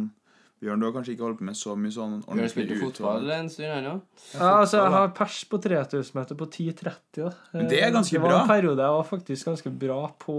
Bjørn, 0.64 0.80
du 0.83 0.87
har 0.88 0.94
kanskje 0.97 1.12
ikke 1.14 1.26
holdt 1.26 1.38
på 1.42 1.47
med 1.50 1.59
så 1.61 1.75
mye 1.76 1.92
sånn 1.94 2.16
Bjørn 2.25 2.50
spilte 2.50 2.75
ordentlig 2.75 2.80
fotball 2.97 3.30
en 3.37 3.49
stund, 3.52 3.71
ennå. 3.78 3.94
Ja, 4.35 4.50
altså, 4.64 4.80
jeg 4.83 4.92
har 4.97 5.09
pers 5.21 5.38
på 5.52 5.61
3000 5.68 6.18
meter 6.18 6.40
på 6.40 6.49
10,30. 6.50 7.23
Ja. 7.23 7.30
Men 7.52 7.68
det 7.71 7.80
er 7.85 7.94
ganske 7.94 8.16
det 8.16 8.23
var 8.25 8.33
bra. 8.35 8.42
en 8.42 8.49
periode 8.54 8.85
jeg 8.88 8.97
var 8.99 9.09
faktisk 9.12 9.50
ganske 9.52 9.73
bra 9.85 10.00
på 10.25 10.37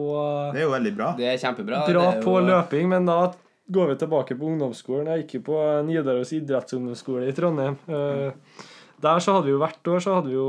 Det 0.53 0.61
er 0.61 0.65
jo 0.67 0.73
veldig 0.75 0.95
bra. 0.97 1.09
Det 1.17 1.31
er 1.31 1.37
kjempebra. 1.45 1.81
Bra 1.87 2.05
det 2.11 2.19
er 2.19 2.23
på 2.25 2.37
jo- 2.39 2.45
løping, 2.49 2.89
men 2.89 3.05
da 3.05 3.19
går 3.71 3.87
vi 3.93 3.95
tilbake 4.03 4.35
på 4.37 4.45
ungdomsskolen. 4.51 5.07
Jeg 5.13 5.23
gikk 5.25 5.39
jo 5.39 5.45
på 5.51 5.59
Nidaros 5.87 6.31
idrettsungdomsskole 6.37 7.27
i 7.29 7.33
Trondheim. 7.33 7.77
Eh, 7.87 8.31
Der 9.03 9.19
så 9.19 9.33
hadde 9.35 9.45
vi 9.49 9.51
jo 9.51 9.59
hvert 9.59 9.87
år 9.91 9.99
så 10.01 10.13
hadde 10.15 10.29
vi 10.31 10.37
jo 10.37 10.45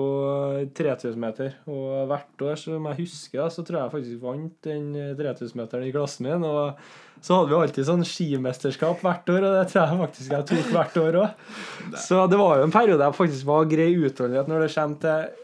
eh, 0.61 0.69
3000 0.79 1.19
meter. 1.21 1.55
Og 1.67 2.07
hvert 2.09 2.45
år, 2.47 2.55
som 2.61 2.85
jeg 2.93 3.01
husker, 3.01 3.49
så 3.51 3.65
tror 3.67 3.81
jeg 3.83 3.95
faktisk 3.97 4.23
vant 4.23 4.55
den 4.65 4.93
3000-meteren 5.19 5.89
i 5.89 5.91
klassen 5.93 6.29
min. 6.29 6.45
Og 6.47 6.79
så 7.21 7.35
hadde 7.41 7.51
vi 7.51 7.59
alltid 7.59 7.89
sånn 7.89 8.05
skimesterskap 8.07 9.03
hvert 9.03 9.29
år, 9.35 9.43
og 9.49 9.57
det 9.59 9.65
tror 9.73 9.83
jeg 9.91 10.01
faktisk 10.05 10.37
jeg 10.37 10.47
tok 10.53 10.71
hvert 10.77 11.01
år 11.03 11.19
òg. 11.25 11.51
Så 12.07 12.23
det 12.31 12.39
var 12.39 12.61
jo 12.61 12.69
en 12.69 12.75
periode 12.77 13.03
jeg 13.09 13.19
faktisk 13.19 13.49
var 13.51 13.67
grei 13.73 13.91
utholdenhet 13.99 14.49
når 14.53 14.67
det 14.67 14.71
kommer 14.77 15.03
til 15.03 15.43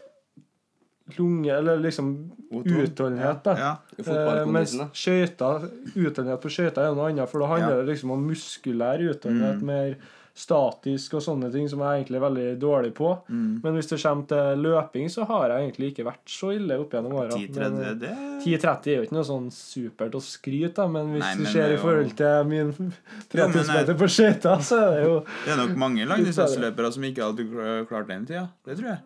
lunge, 1.17 1.51
eller 1.51 1.81
liksom 1.83 2.09
utholdenhet, 2.53 3.43
da. 3.43 3.53
Ja. 3.59 3.71
Eh, 3.99 4.45
mens 4.47 4.77
skøyter, 4.95 5.65
utholdenhet 5.97 6.41
på 6.41 6.51
skøyter 6.53 6.85
er 6.87 6.95
noe 6.95 7.09
annet, 7.11 7.27
for 7.29 7.43
da 7.43 7.49
handler 7.51 7.75
Ja. 7.75 7.81
det 7.83 7.89
liksom 7.91 8.11
om 8.15 8.23
muskulær 8.31 9.03
utholdenhet, 9.11 9.59
Mm. 9.59 9.65
mer 9.65 9.95
statisk 10.33 11.13
og 11.13 11.21
sånne 11.21 11.51
ting 11.53 11.67
som 11.69 11.81
jeg 11.85 11.99
egentlig 12.01 12.17
er 12.17 12.23
veldig 12.23 12.45
dårlig 12.57 12.89
på. 12.97 13.11
Mm. 13.29 13.59
Men 13.61 13.75
hvis 13.77 13.91
det 13.91 13.99
kommer 14.01 14.25
til 14.31 14.63
løping, 14.65 15.11
så 15.13 15.27
har 15.29 15.51
jeg 15.51 15.67
egentlig 15.67 15.91
ikke 15.91 16.05
vært 16.07 16.33
så 16.33 16.49
ille 16.55 16.77
opp 16.81 16.95
gjennom 16.97 17.13
åra. 17.21 17.37
10-30, 17.37 17.99
det 18.01 18.13
10-30 18.41 18.89
er 18.89 18.97
jo 18.97 19.05
ikke 19.05 19.17
noe 19.19 19.27
sånn 19.29 19.47
supert 19.53 20.17
å 20.17 20.23
skryte 20.25 20.81
av, 20.81 20.89
men 20.95 21.13
hvis 21.13 21.21
Nei, 21.21 21.31
du 21.37 21.43
men 21.45 21.51
ser 21.53 21.61
det 21.61 21.69
er 21.69 21.77
i 21.77 21.81
forhold 21.83 22.15
til 22.23 22.49
min 22.49 22.73
3000 23.35 23.71
meter 23.77 23.99
på 24.01 24.09
skøyter, 24.15 24.65
så 24.65 24.81
er 24.81 24.91
det 24.97 25.05
jo 25.05 25.15
Det 25.45 25.53
er 25.53 25.61
nok 25.61 25.77
mange 25.85 26.09
langdistanseløpere 26.09 26.91
som 26.97 27.07
ikke 27.11 27.29
hadde 27.29 27.47
klart 27.93 28.09
den 28.09 28.25
tida. 28.33 28.47
Det 28.65 28.79
tror 28.81 28.89
jeg. 28.95 29.01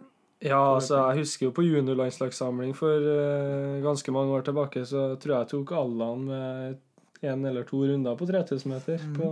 Ja, 0.48 0.63
altså, 0.78 1.00
jeg 1.10 1.26
husker 1.26 1.48
jo 1.48 1.54
på 1.58 1.63
juniorlandslagssamling 1.66 2.76
for 2.78 2.94
uh, 3.04 3.80
ganske 3.84 4.13
mange 4.13 4.36
år 4.38 4.44
tilbake, 4.48 4.84
så 4.86 5.10
tror 5.18 5.34
jeg 5.34 5.40
jeg 5.44 5.52
tok 5.58 5.72
Allan 5.80 6.28
med 6.30 6.84
én 7.26 7.48
eller 7.50 7.66
to 7.66 7.80
runder 7.90 8.16
på 8.16 8.28
3000 8.30 8.70
meter 8.72 9.02
Mm. 9.02 9.16
på 9.18 9.30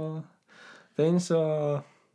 den, 0.98 1.20
så 1.24 1.40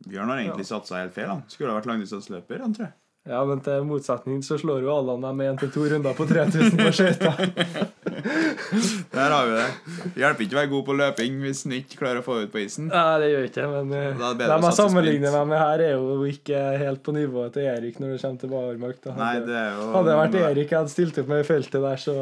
Bjørn 0.07 0.31
har 0.33 0.41
egentlig 0.41 0.65
satsa 0.65 0.97
helt 1.01 1.13
feil. 1.13 1.29
Han 1.29 1.43
skulle 1.51 1.69
ha 1.69 1.77
vært 1.77 1.89
langdistanseløper, 1.91 2.63
han 2.63 2.73
tror 2.73 2.87
jeg. 2.87 2.95
Ja, 3.29 3.43
men 3.45 3.59
til 3.61 3.83
motsetning 3.85 4.39
så 4.41 4.55
slår 4.57 4.81
jo 4.81 4.93
Allan 4.95 5.21
dem 5.21 5.35
med 5.37 5.51
én 5.51 5.57
til 5.61 5.69
to 5.69 5.83
runder 5.91 6.15
på 6.17 6.25
3000 6.25 6.79
på 6.79 6.89
skøyter. 6.89 7.35
Der 9.11 9.29
har 9.33 9.45
vi 9.45 9.53
det. 9.57 9.67
Det 10.15 10.21
hjelper 10.23 10.45
ikke 10.45 10.55
å 10.55 10.59
være 10.59 10.69
god 10.71 10.83
på 10.87 10.93
løping 10.97 11.37
hvis 11.43 11.61
han 11.67 11.73
ikke 11.77 11.99
klarer 11.99 12.21
å 12.21 12.25
få 12.25 12.37
ut 12.43 12.51
på 12.53 12.61
isen. 12.63 12.87
Nei, 12.89 13.03
det 13.21 13.27
gjør 13.31 13.45
ikke 13.49 13.65
men 13.71 13.93
eh, 13.97 14.07
det 14.17 14.29
bedre 14.39 14.57
å 14.57 14.65
jeg 14.65 14.77
sammenligner 14.79 15.35
meg 15.35 15.49
med 15.51 15.61
her, 15.61 15.83
er 15.85 15.93
jo 15.97 16.17
ikke 16.29 16.61
helt 16.81 17.01
på 17.05 17.13
nivået 17.15 17.53
til 17.57 17.67
Erik 17.69 17.99
når 18.01 18.13
det 18.15 18.21
kommer 18.23 18.41
til 18.43 18.53
barmark. 18.55 19.09
Nei, 19.21 19.33
det 19.47 19.63
jo 19.75 19.89
hadde 19.95 20.07
det 20.09 20.17
vært 20.21 20.37
Erik 20.41 20.73
jeg 20.73 20.79
hadde 20.79 20.93
stilt 20.95 21.19
opp 21.21 21.29
med 21.33 21.43
i 21.43 21.47
feltet 21.51 21.85
der, 21.85 22.01
så 22.01 22.15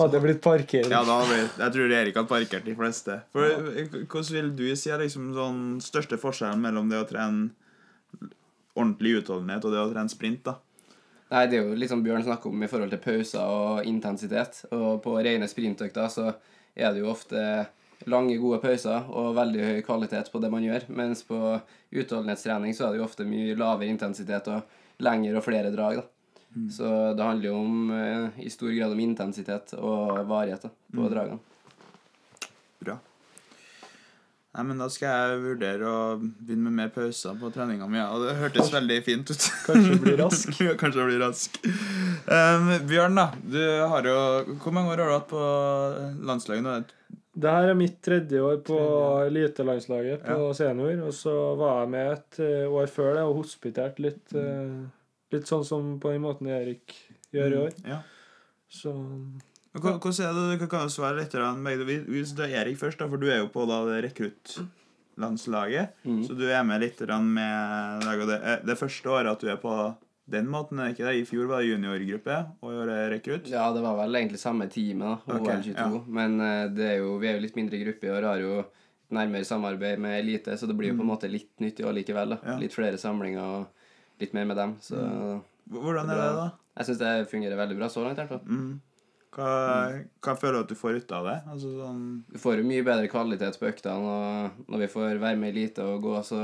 hadde 0.00 0.10
det 0.16 0.22
blitt 0.26 0.42
parkering. 0.44 0.90
Ja, 0.94 1.04
da 1.06 1.20
hadde 1.20 1.36
vi- 1.36 1.62
Jeg 1.64 1.76
tror 1.76 1.94
Erik 2.00 2.18
hadde 2.20 2.32
parkert 2.34 2.66
de 2.66 2.74
fleste. 2.82 3.20
For 3.36 3.46
eh, 3.46 3.86
Hvordan 4.06 4.32
vil 4.40 4.50
du 4.58 4.66
si 4.74 4.90
er 4.90 5.04
liksom 5.06 5.30
sånn 5.38 5.62
største 5.84 6.18
forskjellen 6.22 6.66
mellom 6.66 6.90
det 6.90 7.02
å 7.04 7.06
trene 7.12 7.50
ordentlig 8.76 9.22
utholdenhet 9.22 9.64
og 9.64 9.74
det 9.74 9.82
å 9.82 9.90
trene 9.90 10.12
sprint? 10.12 10.44
da? 10.46 10.58
Nei, 11.32 11.46
det 11.50 11.58
er 11.58 11.64
jo 11.64 11.78
liksom 11.78 12.04
Bjørn 12.04 12.22
snakker 12.22 12.52
om 12.52 12.62
i 12.62 12.68
forhold 12.70 12.92
til 12.94 13.02
pauser 13.02 13.42
og 13.50 13.88
intensitet. 13.88 14.60
Og 14.70 15.00
på 15.02 15.16
rene 15.18 15.48
sprintøkter 15.50 16.12
så 16.12 16.28
er 16.30 16.92
det 16.92 17.02
jo 17.02 17.10
ofte 17.10 17.40
lange, 18.06 18.36
gode 18.38 18.60
pauser 18.62 19.08
og 19.10 19.34
veldig 19.38 19.64
høy 19.64 19.80
kvalitet 19.86 20.30
på 20.30 20.42
det 20.42 20.52
man 20.52 20.66
gjør. 20.66 20.86
Mens 20.94 21.24
på 21.26 21.40
utholdenhetstrening 21.90 22.76
så 22.76 22.86
er 22.86 22.94
det 22.94 23.00
jo 23.00 23.08
ofte 23.08 23.26
mye 23.26 23.56
lavere 23.58 23.90
intensitet 23.90 24.52
og 24.52 25.02
lengre 25.02 25.40
og 25.40 25.46
flere 25.48 25.72
drag. 25.74 26.02
da. 26.02 26.06
Så 26.72 27.12
det 27.12 27.22
handler 27.22 27.50
jo 27.50 27.56
om, 27.58 27.90
eh, 27.90 28.46
i 28.46 28.50
stor 28.50 28.70
grad 28.70 28.92
om 28.92 29.00
intensitet 29.00 29.74
og 29.74 30.22
varighet 30.28 30.62
da, 30.62 30.70
på 30.94 31.08
dragene. 31.12 31.38
Bra. 32.80 32.96
Nei, 34.56 34.62
men 34.64 34.78
Da 34.80 34.86
skal 34.88 35.10
jeg 35.12 35.40
vurdere 35.42 35.84
å 35.92 35.96
begynne 36.16 36.70
med 36.70 36.76
mer 36.78 36.88
pauser 36.94 37.34
på 37.36 37.50
treninga 37.52 37.84
mi. 37.92 37.98
Ja. 38.00 38.06
Og 38.16 38.22
det 38.24 38.36
hørtes 38.40 38.70
veldig 38.72 38.96
fint 39.04 39.28
ut. 39.30 39.46
Kanskje 39.66 39.98
bli 40.00 40.14
rask. 40.16 40.54
Kanskje 40.82 41.04
bli 41.10 41.18
rask. 41.20 41.58
Um, 42.24 42.70
Bjørn, 42.88 43.18
da. 43.20 43.26
Du 43.44 43.60
har 43.92 44.08
jo 44.08 44.16
Hvor 44.62 44.72
mange 44.72 44.94
år 44.94 45.02
har 45.04 45.10
du 45.12 45.16
hatt 45.18 45.28
på 45.28 45.42
landslaget 46.30 46.64
nå? 46.64 46.76
Det 47.36 47.52
her 47.52 47.68
er 47.68 47.76
mitt 47.76 47.98
tredje 48.00 48.40
år 48.40 48.62
på 48.64 48.76
elitelandslaget 49.26 50.22
på 50.24 50.36
Ja. 50.46 50.52
senior. 50.56 51.02
Og 51.04 51.12
så 51.12 51.34
var 51.60 51.82
jeg 51.82 51.90
med 51.92 52.12
et 52.14 52.38
eh, 52.40 52.64
år 52.72 52.86
før 52.88 53.12
det 53.18 53.24
og 53.28 53.42
hospitert 53.42 54.00
litt. 54.00 54.24
eh, 54.32 54.86
Litt 55.34 55.48
sånn 55.50 55.64
som 55.66 55.98
på 56.00 56.12
den 56.14 56.22
måten 56.22 56.46
Erik 56.48 56.94
gjør 57.34 57.52
i 57.52 57.60
år. 57.66 57.72
Ja. 57.84 57.98
Så 58.72 58.94
Hvordan 59.76 60.24
er 60.24 60.32
det, 60.36 60.58
Du 60.60 60.66
kan 60.70 60.86
du 60.86 60.92
svare 60.92 61.20
litt. 61.20 61.34
Vi 62.08 62.24
tar 62.36 62.56
Erik 62.62 62.78
først, 62.80 62.98
da, 62.98 63.08
for 63.08 63.20
du 63.20 63.28
er 63.30 63.42
jo 63.42 63.50
på 63.52 63.66
da 63.68 63.82
rekruttlandslaget. 64.06 65.94
Mm. 66.04 66.24
Så 66.26 66.36
du 66.38 66.46
er 66.48 66.64
med 66.64 66.80
litt 66.84 67.00
med. 67.00 68.08
Det, 68.26 68.40
er 68.40 68.66
det 68.66 68.78
første 68.78 69.10
året 69.10 69.32
at 69.32 69.40
du 69.40 69.50
er 69.52 69.60
på 69.60 69.76
den 70.26 70.48
måten, 70.50 70.80
er 70.80 70.88
det 70.88 70.96
ikke 70.96 71.06
det? 71.06 71.18
I 71.20 71.26
fjor 71.28 71.46
var 71.46 71.62
det 71.62 71.70
juniorgruppe, 71.70 72.36
og 72.58 72.72
i 72.72 72.78
år 72.82 72.90
er 72.90 73.12
rekrutt. 73.14 73.46
Ja, 73.46 73.68
det 73.74 73.82
var 73.84 73.94
vel 74.00 74.18
egentlig 74.18 74.40
samme 74.42 74.66
teamet, 74.66 75.22
da, 75.22 75.36
OL22. 75.38 75.76
ja. 75.76 76.00
Men 76.18 76.40
eh, 76.42 76.64
det 76.74 76.88
er 76.88 76.96
jo, 76.98 77.12
vi 77.22 77.28
er 77.30 77.36
jo 77.36 77.44
litt 77.44 77.58
mindre 77.58 77.78
gruppe 77.84 78.08
i 78.08 78.10
år, 78.10 78.26
har 78.26 78.42
jo 78.42 78.64
nærmere 79.14 79.46
samarbeid 79.46 80.02
med 80.02 80.18
elite, 80.18 80.56
så 80.58 80.66
det 80.66 80.74
blir 80.74 80.90
jo 80.90 80.98
på 80.98 81.06
en 81.06 81.12
måte 81.12 81.30
litt 81.30 81.52
nytt 81.62 81.78
i 81.78 81.86
år 81.86 81.94
likevel. 82.00 82.34
Mm. 82.40 82.48
Ja. 82.48 82.56
Litt 82.64 82.74
flere 82.74 82.98
samlinger 82.98 83.44
og 83.44 83.86
litt 84.22 84.34
mer 84.34 84.48
med 84.50 84.58
dem. 84.58 84.74
Så 84.82 84.98
Hvordan 85.70 86.10
er 86.10 86.18
det, 86.18 86.26
da? 86.40 86.48
jeg 86.80 86.88
syns 86.88 87.00
det 87.04 87.14
fungerer 87.30 87.62
veldig 87.62 87.78
bra 87.78 87.90
så 87.92 88.02
langt. 88.02 88.18
i 88.18 88.24
hvert 88.24 88.34
fall. 88.34 88.42
Mm. 88.50 88.80
Hva, 89.36 89.48
hva 90.24 90.32
føler 90.40 90.56
du 90.56 90.62
at 90.62 90.70
du 90.72 90.78
får 90.78 91.02
ut 91.02 91.10
av 91.12 91.26
det? 91.28 91.36
Altså 91.52 91.72
sånn 91.76 92.04
Vi 92.32 92.40
får 92.40 92.60
jo 92.60 92.68
mye 92.70 92.86
bedre 92.86 93.10
kvalitet 93.12 93.58
på 93.60 93.68
øktene, 93.68 93.96
og 94.00 94.70
når 94.72 94.86
vi 94.86 94.88
får 94.94 95.20
være 95.20 95.40
med 95.40 95.52
elite 95.52 95.84
og 95.84 96.06
gå, 96.06 96.14
så 96.24 96.40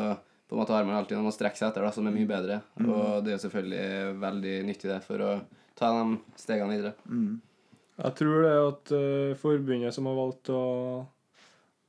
på 0.52 0.58
en 0.58 0.60
måte 0.60 0.74
har 0.76 0.84
man 0.84 0.98
alltid 0.98 1.16
noen 1.16 1.30
å 1.30 1.32
strekke 1.32 1.56
seg 1.56 1.70
etter 1.70 1.86
da, 1.86 1.94
som 1.94 2.04
er 2.10 2.12
mye 2.12 2.28
bedre. 2.28 2.58
Mm. 2.76 2.90
Og 2.92 3.06
det 3.24 3.32
er 3.32 3.38
jo 3.38 3.44
selvfølgelig 3.46 4.20
veldig 4.20 4.56
nyttig 4.68 4.90
det 4.90 4.98
for 5.06 5.24
å 5.24 5.30
ta 5.78 5.88
de 5.96 6.18
stegene 6.42 6.76
videre. 6.76 6.94
mm. 7.08 7.32
Jeg 8.02 8.16
tror 8.18 8.38
det 8.42 8.52
at 8.58 8.92
uh, 8.96 9.38
forbundet 9.38 9.94
som 9.94 10.06
har 10.08 10.16
valgt 10.16 10.48
å, 10.52 10.62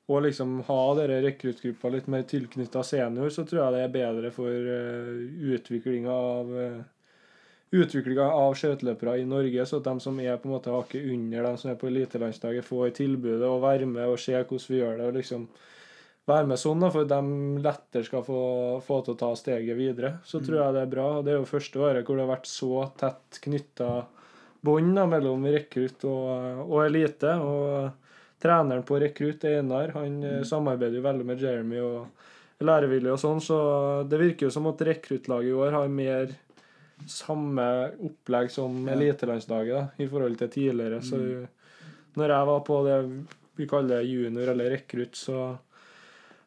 å 0.08 0.20
liksom 0.24 0.58
ha 0.68 0.80
dere 1.00 1.22
rekruttgruppa 1.24 1.92
litt 1.94 2.10
mer 2.12 2.26
tilknytta 2.28 2.84
senior, 2.86 3.32
så 3.34 3.46
tror 3.48 3.62
jeg 3.64 3.76
det 3.76 3.84
er 3.86 3.94
bedre 3.94 4.32
for 4.36 4.52
uh, 4.52 5.24
utviklinga 5.56 6.16
av 6.16 6.52
uh, 6.54 6.82
Utviklinga 7.74 8.26
av 8.38 8.54
skøyteløpere 8.58 9.18
i 9.22 9.26
Norge, 9.26 9.66
så 9.66 9.80
at 9.82 9.88
de 9.88 9.94
som 10.04 10.18
er 10.22 10.38
på 10.38 10.50
en 10.50 10.56
måte 10.56 10.74
hakket 10.74 11.08
under 11.10 11.48
de 11.48 11.54
som 11.58 11.72
er 11.72 11.78
på 11.82 11.90
elitelandslaget, 11.90 12.68
får 12.68 12.92
tilbudet 13.00 13.50
å 13.50 13.62
være 13.64 13.88
med 13.90 14.12
og 14.12 14.20
se 14.22 14.36
hvordan 14.38 14.68
vi 14.70 14.82
gjør 14.82 15.00
det. 15.00 15.08
og 15.08 15.18
liksom 15.18 15.48
være 16.30 16.48
med 16.48 16.60
sånn, 16.60 16.84
da, 16.84 16.90
for 16.94 17.08
de 17.10 17.20
lettere 17.64 18.08
skal 18.08 18.24
få, 18.24 18.42
få 18.86 19.00
til 19.04 19.16
å 19.16 19.20
ta 19.20 19.32
steget 19.36 19.80
videre. 19.80 20.18
Så 20.24 20.40
tror 20.44 20.60
jeg 20.62 20.76
det 20.78 20.84
er 20.86 20.94
bra. 20.94 21.08
og 21.18 21.26
Det 21.26 21.34
er 21.34 21.42
jo 21.42 21.50
første 21.50 21.82
året 21.82 22.06
hvor 22.06 22.20
det 22.20 22.28
har 22.28 22.36
vært 22.36 22.52
så 22.52 22.86
tett 23.00 23.42
knytta 23.44 23.90
bånd 24.64 25.02
mellom 25.12 25.44
rekrutt 25.52 26.06
og, 26.08 26.64
og 26.70 26.80
elite. 26.86 27.34
Og 27.44 28.40
treneren 28.44 28.86
på 28.88 29.00
rekrutt, 29.02 29.44
Einar, 29.48 29.96
han 29.98 30.22
mm. 30.22 30.46
samarbeider 30.48 31.00
jo 31.00 31.08
veldig 31.08 31.28
med 31.28 31.44
Jeremy 31.44 31.82
og 31.84 32.64
lærevillig 32.64 33.12
og 33.12 33.20
sånn, 33.20 33.42
så 33.44 33.58
det 34.08 34.20
virker 34.20 34.48
jo 34.48 34.54
som 34.56 34.68
at 34.70 34.82
rekruttlaget 34.88 35.52
i 35.52 35.56
år 35.58 35.76
har 35.76 35.90
mer 35.92 36.32
samme 37.08 37.92
opplegg 38.04 38.52
som 38.52 38.88
elitelandslaget 38.90 39.74
da, 39.76 39.88
i 40.04 40.08
forhold 40.08 40.38
til 40.38 40.50
tidligere. 40.50 41.02
Så 41.04 41.20
når 42.18 42.28
jeg 42.30 42.46
var 42.48 42.60
på 42.68 42.84
det 42.86 43.26
vi 43.56 43.68
kaller 43.70 44.02
junior 44.02 44.50
eller 44.54 44.70
rekrutt, 44.78 45.16
så 45.16 45.58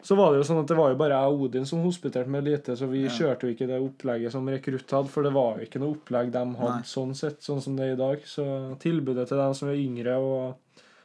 så 0.07 0.15
var 0.15 0.31
det 0.31 0.39
jo 0.39 0.45
sånn 0.47 0.61
at 0.61 0.69
det 0.71 0.77
var 0.77 0.91
jo 0.93 0.97
bare 1.01 1.17
jeg 1.19 1.33
og 1.33 1.41
Odin 1.49 1.65
som 1.67 1.81
hospiterte 1.83 2.29
med 2.31 2.47
elite, 2.47 2.77
så 2.79 2.87
vi 2.87 3.01
Ja. 3.05 3.09
kjørte 3.11 3.49
jo 3.49 3.55
ikke 3.55 3.67
det 3.67 3.81
opplegget 3.83 4.31
som 4.31 4.47
rekrutt 4.47 4.91
hadde, 4.93 5.09
for 5.09 5.23
det 5.25 5.33
var 5.33 5.57
jo 5.59 5.65
ikke 5.67 5.81
noe 5.81 5.97
opplegg 5.97 6.31
de 6.31 6.39
hadde 6.39 6.77
Nei. 6.77 6.83
sånn 6.87 7.15
sett, 7.17 7.41
sånn 7.43 7.61
som 7.61 7.75
det 7.75 7.89
er 7.89 7.93
i 7.95 7.97
dag. 7.97 8.21
Så 8.25 8.79
tilbudet 8.79 9.27
til 9.27 9.37
dem 9.39 9.55
som 9.55 9.69
er 9.69 9.75
yngre 9.75 10.15
og 10.21 10.55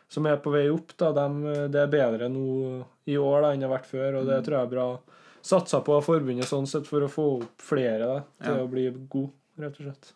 som 0.10 0.26
er 0.28 0.38
på 0.38 0.52
vei 0.52 0.68
opp, 0.70 0.92
da, 0.98 1.12
dem, 1.14 1.42
det 1.72 1.76
er 1.82 1.88
bedre 1.88 2.30
nå 2.30 2.86
i 3.08 3.16
år 3.18 3.42
da, 3.42 3.52
enn 3.54 3.60
det 3.62 3.70
har 3.70 3.80
vært 3.80 3.90
før, 3.90 4.20
og 4.20 4.26
det 4.28 4.38
Mm. 4.38 4.44
tror 4.46 4.58
jeg 4.60 4.68
er 4.68 4.76
bra 4.76 5.00
satsa 5.42 5.82
på 5.84 5.98
av 5.98 6.04
forbundet 6.06 6.46
sånn 6.46 6.68
sett 6.68 6.86
for 6.86 7.02
å 7.02 7.10
få 7.10 7.42
opp 7.42 7.58
flere 7.58 8.00
da, 8.06 8.24
til 8.44 8.54
Ja. 8.56 8.62
å 8.64 8.70
bli 8.70 8.92
god, 9.10 9.32
rett 9.60 9.80
og 9.80 9.86
slett. 9.88 10.14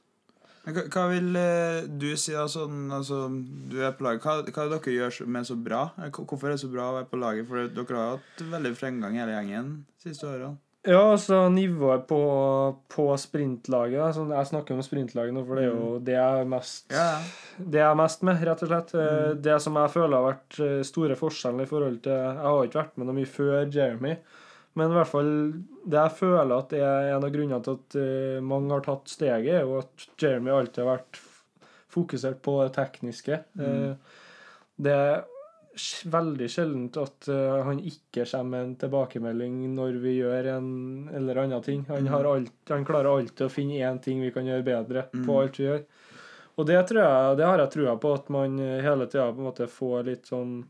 Hva, 0.66 1.04
vil 1.12 1.36
eh, 1.38 1.84
du 1.86 2.08
si, 2.18 2.34
da, 2.34 2.48
sånn, 2.50 2.88
altså, 2.96 3.28
du 3.70 3.76
er 3.86 3.92
på 3.94 4.02
laget. 4.08 4.24
Hva, 4.26 4.40
hva 4.42 4.64
er 4.64 4.70
det 4.72 4.80
dere 4.82 4.94
gjør 4.96 5.12
som 5.20 5.36
er 5.38 5.44
så 5.46 5.56
bra? 5.62 5.82
Eh, 6.02 6.10
Hvorfor 6.10 6.48
er 6.50 6.56
det 6.56 6.64
så 6.64 6.70
bra 6.74 6.88
å 6.90 6.96
være 6.98 7.10
på 7.12 7.20
laget? 7.22 7.46
For 7.50 7.68
dere 7.70 8.00
har 8.00 8.16
hatt 8.16 8.46
veldig 8.56 8.72
fremgang 8.80 9.18
hele 9.20 9.36
gjengen 9.38 9.74
de 9.86 10.08
siste 10.10 10.26
årene. 10.26 10.56
Ja, 10.86 11.00
altså 11.16 11.48
nivået 11.50 12.04
på, 12.06 12.18
på 12.94 13.06
sprintlaget 13.18 14.14
sånn, 14.14 14.30
Jeg 14.38 14.50
snakker 14.52 14.76
om 14.76 14.84
sprintlaget 14.86 15.34
nå, 15.34 15.42
for 15.48 15.58
det 15.58 15.64
er 15.66 15.72
jo 15.72 15.88
det 16.06 16.14
jeg 16.14 16.42
er 16.44 16.50
mest 16.52 16.92
Mm. 16.92 16.98
Ja, 16.98 17.06
ja. 17.16 17.64
det 17.74 17.80
jeg 17.82 17.88
er 17.90 17.98
mest 18.02 18.26
med, 18.30 18.44
rett 18.50 18.62
og 18.66 18.70
slett. 18.70 18.94
Eh, 18.94 19.16
Mm. 19.36 19.42
Det 19.46 19.56
som 19.66 19.80
jeg 19.82 19.94
føler 19.96 20.18
har 20.18 20.28
vært 20.32 20.60
store 20.86 21.18
forskjellen 21.18 21.62
i 21.62 21.70
forhold 21.70 22.02
til 22.06 22.14
Jeg 22.14 22.38
har 22.46 22.66
ikke 22.70 22.82
vært 22.82 22.98
med 23.02 23.10
noe 23.10 23.18
mye 23.18 23.30
før 23.38 23.66
Jeremy, 23.74 24.16
men 24.76 24.92
i 24.92 24.96
hvert 24.98 25.08
fall 25.12 25.30
det 25.86 26.00
jeg 26.02 26.16
føler 26.20 26.56
at 26.58 26.74
er 26.76 27.12
en 27.16 27.24
av 27.24 27.32
grunnene 27.34 27.62
til 27.64 27.78
at 27.80 27.96
uh, 28.00 28.42
mange 28.44 28.72
har 28.76 28.84
tatt 28.86 29.08
steget, 29.14 29.54
er 29.60 29.64
jo 29.64 29.78
at 29.80 30.08
Jeremy 30.22 30.52
alltid 30.52 30.84
har 30.84 30.98
vært 30.98 31.22
fokusert 31.96 32.42
på 32.44 32.58
det 32.64 32.74
tekniske. 32.76 33.40
Mm. 33.56 33.66
Uh, 33.66 33.96
Det 34.76 34.92
er 34.92 35.24
veldig 36.12 36.48
sjeldent 36.52 36.98
at 37.00 37.28
uh, 37.32 37.64
han 37.68 37.80
ikke 37.80 38.24
kommer 38.28 38.50
med 38.52 38.64
en 38.66 38.76
tilbakemelding 38.80 39.58
når 39.76 39.98
vi 40.04 40.18
gjør 40.22 40.50
en 40.58 40.70
eller 41.16 41.42
annen 41.46 41.64
ting. 41.64 41.86
Han, 41.90 42.04
Mm. 42.04 42.12
har 42.12 42.26
alt, 42.34 42.52
han 42.70 42.86
klarer 42.86 43.12
alltid 43.12 43.48
å 43.48 43.52
finne 43.52 43.80
én 43.84 44.02
ting 44.04 44.22
vi 44.24 44.32
kan 44.32 44.46
gjøre 44.48 44.64
bedre 44.64 45.06
Mm. 45.14 45.26
på 45.26 45.42
alt 45.42 45.60
vi 45.60 45.66
gjør. 45.70 45.84
Og 46.58 46.66
det, 46.68 46.78
tror 46.88 47.02
jeg, 47.04 47.38
det 47.38 47.46
har 47.46 47.58
jeg 47.60 47.72
trua 47.72 47.96
på, 48.00 48.14
at 48.16 48.30
man 48.30 48.58
hele 48.58 49.08
tida 49.08 49.68
får 49.68 50.06
litt 50.06 50.26
sånn 50.32 50.64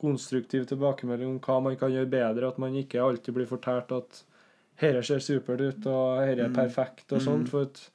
konstruktiv 0.00 0.66
tilbakemelding 0.66 1.28
om 1.28 1.40
hva 1.40 1.60
man 1.62 1.76
kan 1.76 1.90
gjøre 1.92 2.10
bedre. 2.10 2.48
At 2.48 2.58
man 2.58 2.74
ikke 2.74 3.02
alltid 3.02 3.34
blir 3.34 3.46
fortalt 3.46 3.92
at 3.92 4.22
'dette 4.80 5.02
ser 5.04 5.18
supert 5.18 5.60
ut', 5.60 5.86
og 5.86 6.18
'dette 6.26 6.44
er 6.44 6.48
Mm. 6.48 6.54
perfekt', 6.54 7.12
og 7.12 7.18
Mm. 7.18 7.24
sånt. 7.24 7.48
For 7.48 7.62
at 7.62 7.90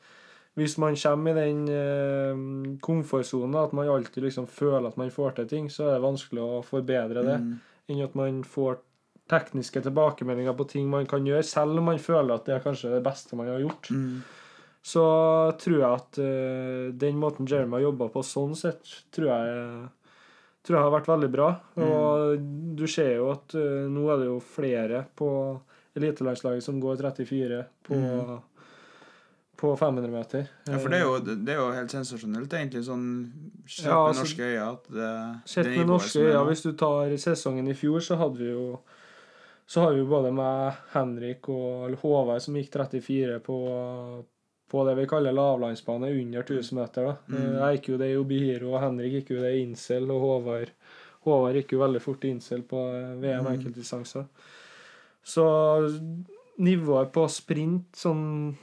hvis 0.56 0.78
man 0.78 0.96
kommer 0.96 1.32
i 1.32 1.46
den 1.46 1.68
eh, 1.68 2.78
komfortsonen, 2.82 3.56
at 3.64 3.74
man 3.74 3.88
alltid 3.88 4.24
liksom 4.24 4.48
føler 4.48 4.88
at 4.88 4.98
man 4.98 5.10
får 5.10 5.36
til 5.36 5.48
ting, 5.48 5.70
så 5.70 5.84
er 5.90 5.94
det 6.00 6.02
vanskelig 6.02 6.42
å 6.42 6.64
forbedre 6.64 7.24
det 7.24 7.40
Mm. 7.42 7.60
enn 7.90 8.04
at 8.04 8.16
man 8.16 8.44
får 8.44 8.78
tekniske 9.30 9.82
tilbakemeldinger 9.82 10.54
på 10.56 10.68
ting 10.68 10.90
man 10.90 11.06
kan 11.06 11.24
gjøre, 11.26 11.44
selv 11.44 11.78
om 11.78 11.86
man 11.86 11.98
føler 11.98 12.34
at 12.34 12.46
det 12.46 12.56
er 12.56 12.60
kanskje 12.72 12.92
det 12.92 13.04
beste 13.04 13.36
man 13.36 13.48
har 13.48 13.60
gjort. 13.60 13.90
Mm. 13.90 14.22
Så 14.84 15.58
tror 15.58 15.80
jeg 15.80 15.94
at 15.94 16.20
uh, 16.20 16.92
den 16.92 17.16
måten 17.16 17.48
Jeremy 17.48 17.72
har 17.78 17.92
jobba 17.92 18.10
på 18.10 18.22
sånn 18.22 18.54
sett, 18.56 18.84
tror 19.14 19.28
jeg, 19.28 19.90
tror 20.64 20.78
jeg 20.78 20.86
har 20.88 20.94
vært 20.96 21.12
veldig 21.12 21.30
bra. 21.34 21.50
Og 21.84 22.40
du 22.80 22.86
ser 22.88 23.18
jo 23.18 23.30
at 23.34 23.54
uh, 23.60 23.84
nå 23.92 24.08
er 24.14 24.24
det 24.24 24.30
jo 24.32 24.40
flere 24.40 25.04
på 25.20 25.30
elitelandslaget 26.00 26.64
som 26.66 26.80
går 26.82 26.98
34 27.04 27.62
på, 27.86 28.00
Mm. 28.00 28.40
på 29.64 29.76
500 29.78 30.10
meter. 30.12 30.48
Ja, 30.68 30.78
for 30.80 30.90
det 30.90 30.98
er, 31.00 31.04
jo, 31.06 31.36
det 31.36 31.54
er 31.54 31.60
jo 31.62 31.68
helt 31.76 31.94
sensasjonelt, 31.94 32.52
egentlig, 32.58 32.82
sånn 32.88 33.06
sett 33.68 33.86
Ja, 33.86 34.00
med 34.02 34.10
altså, 34.10 34.24
norske 34.26 34.48
øyne. 34.50 34.66
At 34.72 34.90
det, 34.92 35.12
Sett 35.54 35.70
med 35.70 35.88
norske 35.88 36.20
øyne, 36.26 36.42
hvis 36.50 36.64
du 36.66 36.72
tar 36.80 37.14
sesongen 37.22 37.70
i 37.72 37.78
fjor, 37.78 38.00
så 38.04 38.18
hadde 38.20 38.42
vi 38.42 38.50
jo 38.52 38.66
så 39.66 39.80
har 39.86 39.94
vi 39.94 40.02
jo 40.02 40.10
både 40.10 40.34
med 40.36 40.74
Henrik 40.92 41.48
og 41.50 41.94
Håvard 42.02 42.42
som 42.44 42.58
gikk 42.60 42.74
34 42.74 43.38
på, 43.46 43.56
på 44.74 44.82
det 44.88 44.96
vi 44.98 45.06
kaller 45.08 45.36
lavlandsbane, 45.38 46.10
under 46.18 46.42
1000 46.42 46.80
meter. 46.80 47.06
da. 47.06 47.16
Mm. 47.30 47.54
Jeg 47.60 47.78
gikk 47.78 47.90
jo 47.94 47.98
det 48.02 48.10
i 48.10 48.18
Obihiro, 48.18 48.72
og 48.74 48.82
Henrik 48.82 49.14
gikk 49.20 49.30
jo 49.36 49.42
det 49.44 49.54
i 49.54 49.62
Incel, 49.68 50.10
og 50.10 50.22
Håvard, 50.26 50.72
Håvard 51.28 51.56
gikk 51.62 51.76
jo 51.76 51.80
veldig 51.84 52.02
fort 52.02 52.26
i 52.26 52.32
Incel 52.34 52.66
på 52.68 52.82
eh, 52.98 53.14
VM 53.22 53.46
Mm. 53.46 53.52
enkeltdistanser. 53.54 54.26
Så 55.24 55.46
nivået 56.60 57.12
på 57.16 57.24
sprint 57.32 57.96
sånn 57.98 58.56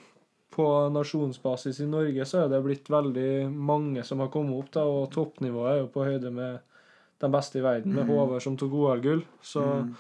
på 0.51 0.67
nasjonsbasis 0.93 1.79
i 1.81 1.87
Norge 1.87 2.25
så 2.27 2.45
er 2.45 2.49
det 2.53 2.63
blitt 2.65 2.89
veldig 2.91 3.51
mange 3.55 4.03
som 4.05 4.19
har 4.23 4.29
kommet 4.35 4.59
opp, 4.59 4.71
da, 4.75 4.83
og 4.85 5.11
toppnivået 5.15 5.73
er 5.73 5.79
jo 5.85 5.91
på 5.95 6.05
høyde 6.05 6.33
med 6.35 6.59
de 7.21 7.29
beste 7.31 7.61
i 7.61 7.63
verden, 7.65 7.95
med 7.95 8.05
mm. 8.09 8.11
Håvard 8.11 8.43
som 8.43 8.57
tok 8.59 8.73
OL-gull. 8.73 9.23
Så 9.43 9.63
Mm. 9.63 9.95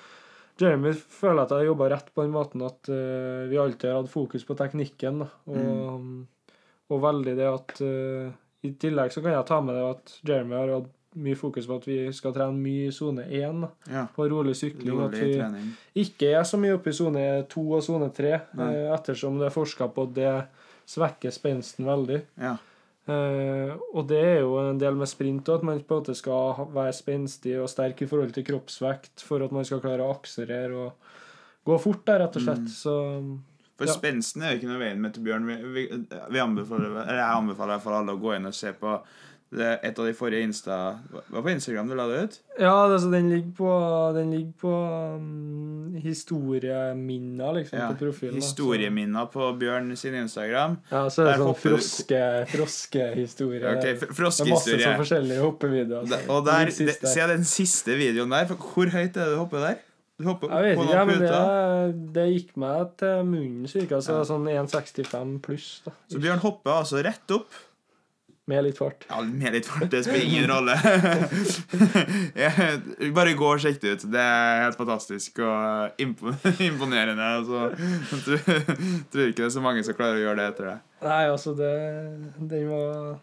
Jeremy 0.61 0.93
føler 0.93 1.43
at 1.43 1.51
jeg 1.55 1.63
har 1.65 1.69
jobba 1.71 1.89
rett 1.95 2.11
på 2.15 2.23
den 2.27 2.35
måten 2.35 2.63
at 2.67 2.91
uh, 2.93 3.49
vi 3.51 3.59
alltid 3.61 3.89
har 3.91 4.03
hatt 4.03 4.13
fokus 4.13 4.45
på 4.45 4.57
teknikken. 4.59 5.23
Da, 5.25 5.29
og, 5.49 6.07
og 6.91 7.03
veldig 7.05 7.37
det 7.39 7.49
at 7.49 7.77
uh, 7.87 8.31
I 8.67 8.73
tillegg 8.81 9.13
så 9.15 9.23
kan 9.25 9.33
jeg 9.37 9.47
ta 9.49 9.61
med 9.65 9.79
det 9.79 9.85
at 9.89 10.17
Jeremy 10.29 10.59
har 10.59 10.75
hatt 10.79 10.91
mye 11.19 11.35
fokus 11.35 11.67
på 11.67 11.75
at 11.81 11.87
vi 11.89 11.97
skal 12.15 12.35
trene 12.37 12.55
mye 12.63 12.87
i 12.87 12.93
sone 12.95 13.25
1, 13.27 13.63
da, 13.65 13.69
Ja. 13.91 14.05
på 14.15 14.29
rolig 14.31 14.53
sykling. 14.55 15.01
At 15.03 15.17
vi 15.19 15.33
trening. 15.35 15.73
ikke 15.99 16.29
er 16.39 16.45
så 16.47 16.61
mye 16.61 16.77
oppe 16.77 16.93
i 16.93 16.95
sone 16.95 17.25
2 17.51 17.65
og 17.75 17.83
sone 17.83 18.13
3, 18.15 18.31
Nei. 18.61 18.69
eh, 18.77 18.93
ettersom 18.95 19.41
det 19.41 19.49
er 19.49 19.57
forska 19.57 19.89
på 19.91 20.05
at 20.07 20.13
det 20.15 20.35
svekker 20.87 21.35
spensten 21.35 21.89
veldig. 21.89 22.21
Ja. 22.39 22.53
Eh, 23.11 23.73
og 23.97 24.07
det 24.11 24.21
er 24.23 24.41
jo 24.45 24.57
en 24.63 24.79
del 24.81 24.99
med 24.99 25.09
sprint 25.11 25.49
òg, 25.51 25.61
at 25.63 25.67
man 25.67 25.81
på 25.83 25.97
en 25.97 26.03
måte 26.03 26.17
skal 26.19 26.67
være 26.75 26.95
spenstig 26.97 27.57
og 27.61 27.71
sterk 27.73 28.03
i 28.05 28.09
forhold 28.11 28.35
til 28.37 28.47
kroppsvekt 28.47 29.25
for 29.27 29.43
at 29.47 29.55
man 29.57 29.67
skal 29.67 29.83
klare 29.83 30.05
å 30.05 30.13
akselerere 30.15 30.85
og 30.87 31.15
gå 31.67 31.79
fort, 31.83 32.05
der, 32.09 32.23
rett 32.25 32.37
og 32.39 32.45
slett. 32.45 32.67
Mm. 32.69 32.75
Så 32.77 32.97
For 33.81 33.89
Ja. 33.89 33.95
spensten 33.97 34.43
er 34.45 34.53
jo 34.53 34.59
ikke 34.61 34.69
noe 34.69 34.83
veien 34.83 35.01
med 35.01 35.15
til 35.17 35.25
Bjørn. 35.25 35.47
Vi, 35.49 35.55
vi, 35.73 35.85
vi 36.35 36.41
anbefaler, 36.43 36.99
jeg 37.09 37.25
anbefaler 37.25 37.81
fall 37.81 37.95
alle 38.03 38.13
å 38.13 38.21
gå 38.21 38.35
inn 38.37 38.49
og 38.51 38.57
se 38.57 38.75
på 38.77 38.99
et 39.83 39.99
av 39.99 40.07
de 40.07 40.13
forrige 40.15 40.45
Insta 40.47 41.01
Var 41.11 41.43
på 41.43 41.51
Instagram 41.51 41.89
du 41.91 41.95
la 41.99 42.05
det 42.07 42.19
ut? 42.23 42.37
ja, 42.61 42.71
altså, 42.87 43.11
den 43.11 43.31
ligger 43.33 43.51
på, 43.57 43.71
den 44.15 44.31
ligger 44.31 44.53
på 44.61 44.75
um, 45.17 45.97
historieminner, 46.01 47.53
liksom, 47.57 47.79
Ja. 47.79 47.89
på 47.93 47.99
profilen. 48.05 48.35
Historieminner 48.37 49.27
på 49.33 49.49
Bjørn 49.59 49.97
sin 49.97 50.15
Instagram. 50.15 50.77
Ja, 50.91 51.09
så 51.11 51.23
er 51.23 51.25
Der 51.25 51.33
det 51.33 51.39
sånn 51.41 51.47
hopper 51.47 51.71
du- 51.71 51.77
froske, 51.77 52.47
froskehistorie. 52.53 53.65
Ok, 53.77 53.83
det 53.83 54.03
er 54.03 54.23
masse 54.23 54.45
sånn 54.45 54.99
forskjellige 55.03 55.41
hoppevideoer. 55.41 56.01
Altså. 56.05 56.19
Og 56.31 56.45
der, 56.47 56.65
Den 56.67 56.87
det, 56.87 56.97
se 57.09 57.27
den 57.27 57.45
siste 57.45 57.97
videoen 57.97 58.31
der. 58.31 58.45
Hvor 58.55 58.87
høyt 58.91 59.17
er 59.17 59.25
det 59.25 59.33
du 59.35 59.37
hopper 59.39 59.59
der? 59.59 59.77
Du 60.21 60.25
hopper 60.29 60.49
Jeg 60.53 60.63
vet 60.65 60.77
på 60.77 60.85
ikke, 60.85 61.07
men 61.07 61.19
det, 61.25 62.13
det 62.13 62.25
gikk 62.35 62.57
meg 62.61 62.91
til 62.99 63.25
munnen 63.25 63.67
cirka, 63.67 63.97
så 64.05 64.19
Ja. 64.19 64.23
sånn 64.25 64.47
1,65 64.47 65.41
pluss, 65.41 65.81
da. 65.85 65.93
Så 66.13 66.21
Bjørn 66.21 66.39
hopper 66.39 66.71
altså 66.71 67.03
rett 67.03 67.31
opp. 67.31 67.49
Med 68.51 68.65
litt 68.67 68.79
fart. 68.81 69.05
Ja, 69.11 69.21
med 69.27 69.55
litt 69.55 69.69
fart, 69.71 69.87
det 69.93 70.01
spiller 70.07 70.27
ingen 70.27 70.49
rolle. 70.51 70.75
Jeg- 72.43 73.13
Bare 73.15 73.35
gå 73.39 73.47
og 73.55 73.61
sjekk 73.63 73.81
det 73.83 73.93
ut. 73.97 74.05
Det 74.13 74.21
er 74.23 74.65
helt 74.65 74.79
fantastisk 74.79 75.39
og 75.45 76.01
imponerende. 76.69 77.29
Altså, 77.41 77.71
jeg 78.11 78.41
tror, 79.13 79.29
ikke 79.29 79.43
det 79.43 79.47
er 79.49 79.55
så 79.55 79.63
mange 79.65 79.85
som 79.87 79.97
klarer 79.99 80.19
å 80.19 80.25
gjøre 80.25 80.41
det 80.41 80.49
etter 80.53 80.69
det. 80.71 80.77
Nei, 81.07 81.23
altså, 81.31 81.55
det 81.59 81.71
Den 82.51 82.67
var 82.71 83.19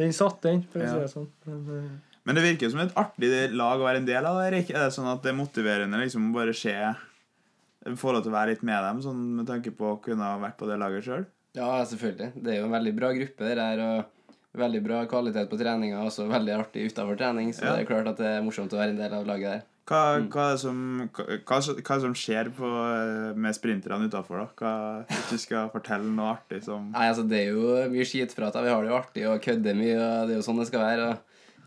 Den 0.00 0.12
satt, 0.16 0.40
den, 0.46 0.64
for 0.72 0.82
å 0.82 0.88
si 0.88 0.98
det 1.04 1.12
sånn. 1.12 1.28
Men, 1.46 1.60
eh, 1.76 2.18
Men 2.26 2.38
det 2.38 2.44
virker 2.46 2.70
som 2.72 2.80
et 2.84 2.94
artig 2.98 3.30
lag 3.52 3.80
å 3.80 3.86
være 3.86 4.00
en 4.02 4.08
del 4.08 4.26
av. 4.28 4.40
Er 4.46 4.56
det 4.56 4.88
sånn 4.94 5.10
at 5.12 5.22
det 5.24 5.32
er 5.34 5.38
motiverende 5.38 6.00
liksom 6.02 6.30
å 6.30 6.36
bare 6.40 6.54
se 6.56 6.76
Få 7.98 8.12
lov 8.14 8.22
til 8.22 8.30
å 8.30 8.36
være 8.36 8.52
litt 8.52 8.60
med 8.62 8.78
dem, 8.78 9.00
sånn 9.02 9.22
med 9.40 9.46
tanke 9.48 9.72
på 9.74 9.88
å 9.88 10.00
kunne 10.04 10.22
ha 10.22 10.36
vært 10.38 10.54
på 10.60 10.68
det 10.68 10.76
laget 10.78 11.02
sjøl? 11.02 11.24
Ja, 11.58 11.80
selvfølgelig. 11.82 12.28
Det 12.38 12.52
er 12.52 12.60
jo 12.60 12.68
en 12.68 12.76
veldig 12.76 12.92
bra 12.94 13.08
gruppe 13.16 13.42
det 13.48 13.56
der, 13.58 13.80
og 13.82 14.21
veldig 14.54 14.80
bra 14.84 15.04
kvalitet 15.08 15.48
på 15.48 15.56
treninga 15.60 16.00
og 16.02 16.10
også 16.10 16.26
veldig 16.28 16.54
artig 16.58 16.86
utafor 16.92 17.16
trening. 17.16 17.52
Så 17.56 17.64
Ja. 17.64 17.76
det 17.76 17.82
er 17.86 17.94
klart 17.94 18.08
at 18.08 18.16
det 18.18 18.26
er 18.26 18.42
morsomt 18.42 18.72
å 18.72 18.76
være 18.80 18.90
en 18.90 18.96
del 19.00 19.12
av 19.14 19.26
laget 19.26 19.50
der. 19.50 19.62
Hva, 19.84 20.18
Mm. 20.20 20.28
hva, 20.30 20.42
er 20.48 20.52
det 20.52 20.60
som, 20.60 21.10
hva, 21.12 21.24
hva 21.26 21.56
er 21.58 21.98
det 21.98 22.00
som 22.02 22.14
skjer 22.14 22.50
på, 22.54 22.68
eh, 22.70 23.34
med 23.34 23.54
sprinterne 23.54 24.06
utafor, 24.08 24.38
da? 24.38 24.46
Hva, 24.56 25.04
hvis 25.08 25.30
du 25.30 25.38
skal 25.38 25.68
fortelle 25.70 26.04
noe 26.06 26.36
artig 26.36 26.62
som 26.64 26.92
Nei, 26.92 27.08
altså 27.08 27.28
Det 27.28 27.40
er 27.40 27.50
jo 27.52 27.90
mye 27.90 28.04
skitprat. 28.06 28.54
Vi 28.62 28.68
har 28.70 28.82
det 28.82 28.90
jo 28.90 28.96
artig 29.00 29.26
og 29.26 29.40
kødder 29.42 29.74
mye. 29.74 29.98
og 29.98 30.28
Det 30.28 30.36
er 30.36 30.40
jo 30.40 30.46
sånn 30.52 30.58
det 30.58 30.66
skal 30.68 30.80
være. 30.80 31.08
og 31.10 31.18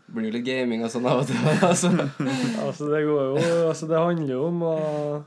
Det 0.06 0.14
blir 0.14 0.24
jo 0.24 0.32
litt 0.38 0.44
gaming 0.46 0.82
og 0.84 0.90
sånn 0.90 1.06
av 1.06 1.20
og 1.20 1.26
til. 1.26 1.36
Altså. 1.70 1.90
Altså, 2.64 2.88
det 2.88 3.04
går 3.04 3.22
jo 3.36 3.68
Altså, 3.68 3.86
det 3.88 3.98
handler 3.98 4.28
jo 4.32 4.44
om 4.46 4.60
å 4.62 5.24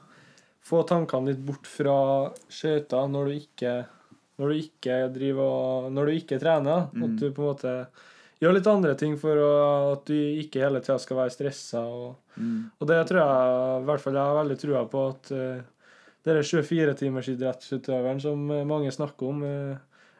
få 0.66 0.84
tankene 0.88 1.28
litt 1.28 1.46
bort 1.46 1.66
fra 1.68 2.32
skøyter 2.50 3.08
når 3.10 3.26
du 3.26 3.34
ikke 3.40 3.86
Når 4.40 4.52
du 4.52 4.62
ikke 4.64 5.02
driver 5.14 5.44
og 5.44 5.92
Når 5.92 6.08
du 6.08 6.20
ikke 6.20 6.40
trener. 6.42 6.88
Mm. 6.94 7.04
At 7.08 7.20
du 7.20 7.28
på 7.30 7.44
en 7.44 7.52
måte 7.52 7.76
gjør 8.40 8.56
litt 8.56 8.70
andre 8.72 8.96
ting 9.00 9.18
for 9.20 9.42
å, 9.42 9.50
at 9.96 10.08
du 10.08 10.16
ikke 10.16 10.64
hele 10.64 10.82
tida 10.84 10.98
skal 11.02 11.22
være 11.24 11.36
stressa. 11.36 11.84
Og, 11.84 12.16
mm. 12.40 12.80
og 12.80 12.90
det 12.92 13.02
tror 13.10 13.22
jeg 13.22 13.84
i 13.84 13.90
hvert 13.90 14.06
fall 14.06 14.18
jeg 14.20 14.32
har 14.32 14.40
veldig 14.40 14.58
trua 14.62 14.86
på 14.92 15.04
at 15.12 15.36
uh, 15.36 15.60
denne 16.28 16.44
24-timersidrettsutøveren 16.46 18.20
som 18.24 18.50
eh, 18.52 18.66
mange 18.68 18.92
snakker 18.92 19.30
om 19.30 19.44
uh, 19.48 19.78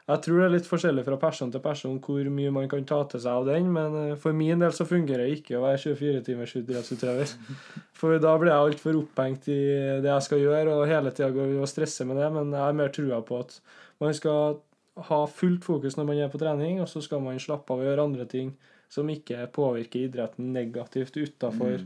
Jeg 0.08 0.22
tror 0.24 0.38
det 0.40 0.46
er 0.46 0.54
litt 0.54 0.68
forskjellig 0.68 1.04
fra 1.06 1.18
person 1.20 1.52
til 1.52 1.62
person 1.62 1.98
hvor 2.02 2.30
mye 2.32 2.52
man 2.54 2.70
kan 2.72 2.86
ta 2.88 3.02
til 3.08 3.20
seg 3.22 3.40
av 3.40 3.50
den, 3.52 3.68
men 3.72 3.96
uh, 3.96 4.16
for 4.20 4.36
min 4.36 4.64
del 4.64 4.72
så 4.76 4.88
fungerer 4.88 5.24
det 5.24 5.40
ikke 5.40 5.58
å 5.58 5.64
være 5.64 5.80
24-timersidrettsutøver. 5.86 7.36
For 8.00 8.16
da 8.16 8.30
blir 8.40 8.48
jeg 8.48 8.64
altfor 8.64 8.96
opphengt 8.96 9.50
i 9.52 9.60
det 10.00 10.08
jeg 10.08 10.24
skal 10.24 10.40
gjøre, 10.40 10.72
og 10.72 10.88
hele 10.88 11.12
tida 11.12 11.28
går 11.34 11.50
og 11.60 11.68
stresser 11.68 12.08
med 12.08 12.16
det. 12.16 12.30
Men 12.32 12.54
jeg 12.56 12.64
har 12.64 12.78
mer 12.78 12.92
trua 12.96 13.18
på 13.20 13.42
at 13.44 13.58
man 14.00 14.14
skal 14.14 14.60
ha 14.96 15.26
fullt 15.26 15.64
fokus 15.64 15.96
når 15.96 16.06
man 16.06 16.18
er 16.18 16.28
på 16.28 16.38
trening, 16.38 16.80
og 16.80 16.88
så 16.88 17.02
skal 17.02 17.20
man 17.20 17.38
slappe 17.38 17.70
av 17.72 17.78
og 17.80 17.84
gjøre 17.88 18.04
andre 18.10 18.26
ting 18.26 18.54
som 18.90 19.06
ikke 19.08 19.46
påvirker 19.54 20.08
idretten 20.08 20.52
negativt 20.52 21.16
utafor 21.16 21.80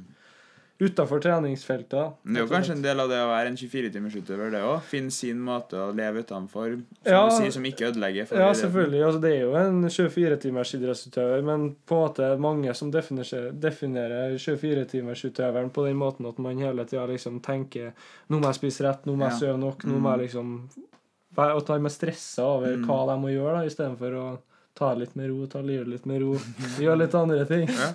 Utafor 0.83 1.21
treningsfeltet. 1.23 2.17
Det 2.27 2.35
er 2.35 2.43
jo 2.43 2.49
kanskje 2.51 2.73
en 2.75 2.81
del 2.83 2.99
av 2.99 3.07
det 3.09 3.21
å 3.23 3.29
være 3.31 3.47
en 3.53 3.57
24-timersutøver, 3.57 4.49
det 4.51 4.63
òg. 4.67 4.81
Finne 4.83 5.13
sin 5.15 5.39
måte 5.39 5.79
å 5.79 5.93
leve 5.95 6.25
utenfor, 6.27 6.73
som 6.83 7.13
Ja. 7.13 7.21
du 7.29 7.37
sier, 7.37 7.53
som 7.55 7.63
ikke 7.63 7.93
ødelegger. 7.93 8.27
for 8.27 8.35
Ja, 8.37 8.51
idretten. 8.51 8.61
selvfølgelig. 8.65 9.05
Altså, 9.07 9.21
det 9.23 9.31
er 9.33 9.41
jo 9.41 9.55
en 9.55 9.85
24-timers 9.89 10.75
idrettsutøver, 10.75 11.45
men 11.45 11.77
på 11.87 11.95
en 11.95 12.09
måte 12.09 12.39
mange 12.41 12.75
som 12.75 12.91
definerer, 12.91 13.53
definerer 13.53 14.35
24-timersutøveren 14.37 15.71
på 15.73 15.87
den 15.87 15.97
måten 15.97 16.27
at 16.29 16.39
man 16.41 16.59
hele 16.59 16.85
tida 16.85 17.07
liksom 17.07 17.41
tenker 17.41 17.93
Nå 18.29 18.41
må 18.41 18.47
jeg 18.51 18.55
spise 18.59 18.83
rett, 18.85 19.05
nå 19.07 19.15
må 19.17 19.29
jeg 19.31 19.31
Ja. 19.31 19.39
sove 19.39 19.59
nok, 19.61 19.85
nå 19.85 20.01
må 20.01 20.19
jeg 20.19 20.29
liksom 20.29 20.69
være- 20.69 20.89
At 21.37 21.67
de 21.67 21.79
er 21.85 21.93
stressa 21.93 22.43
over 22.47 22.77
Mm. 22.77 22.85
hva 22.87 22.99
de 23.11 23.17
må 23.23 23.31
gjøre, 23.33 23.59
da, 23.61 23.65
istedenfor 23.67 24.15
å 24.21 24.27
ta 24.75 24.93
det 24.95 25.01
litt 25.05 25.17
med 25.17 25.31
ro, 25.31 25.47
ta 25.47 25.61
livet 25.63 25.89
litt 25.89 26.07
med 26.07 26.21
ro, 26.23 26.35
gjøre 26.79 26.99
litt 27.05 27.15
andre 27.15 27.45
ting. 27.47 27.69
Ja. 27.69 27.93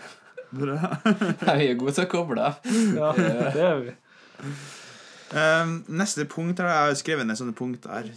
Bra. 0.52 0.78
Vi 1.60 1.68
er 1.70 1.76
gode 1.78 1.94
til 1.94 2.06
å 2.08 2.10
koble 2.10 2.42
av. 2.42 2.60
Ja, 2.96 3.12
det 3.14 3.64
er 3.64 3.82
vi. 3.84 3.92
Um, 5.30 5.84
neste 5.94 6.24
punkt 6.26 6.58
her, 6.58 6.66
Jeg 6.72 6.88
har 6.90 6.96
skrevet 6.98 7.28
ned 7.30 7.38
sånne 7.38 7.54
punkter 7.54 7.92
her. 8.00 8.08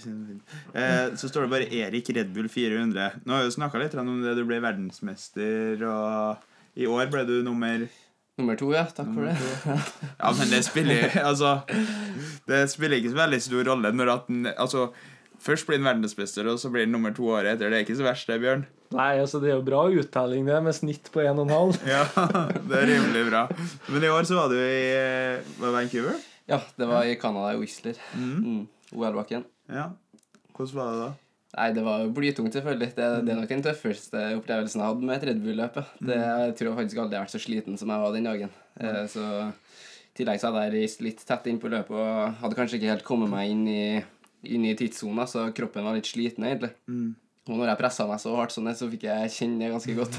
Eh, 0.72 1.10
så 1.20 1.28
står 1.28 1.44
det 1.44 1.50
bare 1.52 1.66
Erik 1.68 2.08
Red 2.16 2.30
Bull 2.32 2.48
400. 2.48 3.18
Nå 3.28 3.34
har 3.36 3.44
vi 3.44 3.50
snakka 3.52 3.82
litt 3.82 3.94
om 4.00 4.22
det. 4.24 4.32
Du 4.38 4.46
ble 4.48 4.62
verdensmester, 4.64 5.82
og 5.84 6.40
i 6.80 6.88
år 6.88 7.10
ble 7.12 7.26
du 7.28 7.42
nummer 7.44 7.84
Nummer 8.40 8.56
to, 8.56 8.70
ja. 8.72 8.86
Takk 8.88 9.10
for 9.12 9.28
det. 9.28 9.34
Ja, 10.16 10.30
men 10.38 10.48
det 10.48 10.62
spiller 10.64 11.10
Altså 11.20 11.50
Det 12.48 12.62
spiller 12.72 12.96
ikke 12.96 13.10
så 13.12 13.18
veldig 13.18 13.40
stor 13.44 13.68
rolle 13.68 13.90
når 13.92 14.08
at 14.14 14.30
den 14.30 14.46
Altså 14.54 14.86
Først 15.42 15.66
blir 15.66 15.80
han 15.80 15.88
verdensmester, 15.88 16.46
og 16.50 16.60
så 16.62 16.70
blir 16.70 16.86
han 16.86 16.92
nummer 16.94 17.14
to 17.14 17.26
året 17.32 17.56
etter. 17.56 17.72
Det 17.72 17.80
er 17.80 17.86
ikke 17.86 17.98
så 17.98 18.06
verst, 18.06 18.28
det, 18.30 18.38
Bjørn. 18.42 18.66
Nei, 18.92 19.08
altså, 19.22 19.40
det 19.42 19.50
er 19.50 19.56
jo 19.56 19.64
bra 19.66 19.86
uttelling, 19.90 20.44
det, 20.46 20.58
med 20.62 20.76
snitt 20.76 21.08
på 21.14 21.24
1,5. 21.24 21.80
Ja, 21.94 22.04
det 22.68 22.78
er 22.78 22.86
rimelig 22.92 23.24
bra. 23.30 23.46
Men 23.88 24.06
i 24.06 24.12
år 24.12 24.28
så 24.28 24.38
var 24.38 24.52
du 24.52 24.58
i 24.60 24.84
eh, 24.92 25.56
var 25.58 25.74
Vancouver. 25.78 26.20
Ja, 26.50 26.60
det 26.78 26.88
var 26.90 27.08
i 27.08 27.18
Canada, 27.18 27.54
i 27.56 27.58
Whistler. 27.58 27.98
Mm. 28.14 28.38
Mm. 28.38 28.62
OL-bakken. 28.94 29.44
Ja. 29.72 29.90
Hvordan 30.52 30.78
var 30.78 30.92
det 30.92 31.02
da? 31.02 31.10
Nei, 31.52 31.68
det 31.76 31.82
var 31.84 32.00
jo 32.00 32.12
blytungt, 32.16 32.54
selvfølgelig. 32.54 32.92
Det, 32.96 33.08
det 33.26 33.32
er 33.32 33.40
nok 33.42 33.50
den 33.50 33.64
tøffeste 33.64 34.22
opplevelsen 34.38 34.80
jeg 34.80 34.88
hadde 34.88 35.08
med 35.08 35.18
et 35.18 35.26
Red 35.28 35.42
Bull-løp. 35.44 35.82
Jeg 36.00 36.54
tror 36.56 36.70
Jeg 36.70 36.78
faktisk 36.78 37.02
aldri 37.02 37.18
har 37.18 37.26
vært 37.26 37.34
så 37.34 37.42
sliten 37.42 37.76
som 37.80 37.92
jeg 37.92 38.04
var 38.04 38.14
den 38.14 38.28
dagen. 38.28 38.54
Mm. 38.80 39.02
Så 39.12 39.26
i 40.12 40.16
tillegg 40.20 40.40
så 40.40 40.48
hadde 40.48 40.64
jeg 40.64 40.74
reist 40.76 41.04
litt 41.04 41.20
tett 41.28 41.48
inn 41.48 41.60
på 41.60 41.70
løpet 41.72 41.96
og 41.96 42.40
hadde 42.40 42.56
kanskje 42.56 42.78
ikke 42.78 42.92
helt 42.94 43.04
kommet 43.04 43.32
meg 43.32 43.52
inn 43.52 43.62
i, 43.68 43.84
inn 44.42 44.64
i 44.66 44.76
tidssona, 44.78 45.26
så 45.30 45.48
kroppen 45.56 45.86
var 45.86 45.96
litt 45.96 46.08
sliten, 46.10 46.46
egentlig. 46.48 46.72
Mm. 46.90 47.12
Og 47.50 47.58
når 47.58 47.72
jeg 47.72 47.80
pressa 47.80 48.06
meg 48.06 48.22
så 48.22 48.34
hardt 48.38 48.54
sånn, 48.54 48.70
så 48.78 48.88
fikk 48.90 49.08
jeg 49.08 49.34
kjenne 49.34 49.64
det 49.64 49.72
ganske 49.72 49.96
godt. 49.98 50.18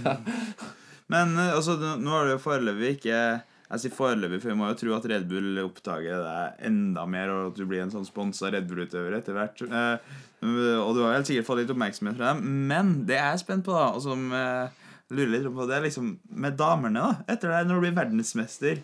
Men 1.13 1.35
eh, 1.39 1.55
altså, 1.55 1.77
nå 1.79 2.13
har 2.13 2.27
det 2.27 2.37
jo 2.37 2.43
foreløpig 2.43 2.93
ikke 2.97 3.17
Jeg 3.17 3.81
sier 3.81 3.95
foreløpig, 3.95 4.39
for 4.43 4.53
vi 4.53 4.57
må 4.59 4.69
jo 4.69 4.77
tro 4.79 4.93
at 4.95 5.07
Red 5.09 5.25
Bull 5.29 5.59
oppdager 5.63 6.21
deg 6.23 6.67
enda 6.69 7.05
mer, 7.09 7.31
og 7.33 7.51
at 7.51 7.59
du 7.59 7.65
blir 7.69 7.83
en 7.83 7.93
sånn 7.93 8.07
sponsa 8.07 8.51
Red 8.53 8.67
Bull-utøver 8.69 9.17
etter 9.17 9.37
hvert. 9.37 9.63
Eh, 9.65 10.13
og 10.43 10.93
du 10.93 11.03
har 11.05 11.15
helt 11.15 11.29
sikkert 11.29 11.47
fått 11.47 11.63
litt 11.63 11.73
oppmerksomhet 11.73 12.19
fra 12.19 12.33
dem. 12.33 12.43
Men 12.69 12.93
det 13.07 13.17
jeg 13.17 13.29
er 13.31 13.41
spent 13.41 13.65
på, 13.65 13.75
da, 13.75 13.87
og 13.95 14.03
som 14.03 14.27
eh, 14.35 14.83
lurer 15.13 15.31
litt 15.37 15.47
på, 15.47 15.67
det 15.69 15.79
er 15.79 15.87
liksom 15.87 16.11
med 16.43 16.59
damene, 16.59 17.01
da. 17.01 17.33
Etter 17.33 17.53
det, 17.53 17.63
når 17.69 17.79
du 17.79 17.85
blir 17.87 17.97
verdensmester. 17.97 18.83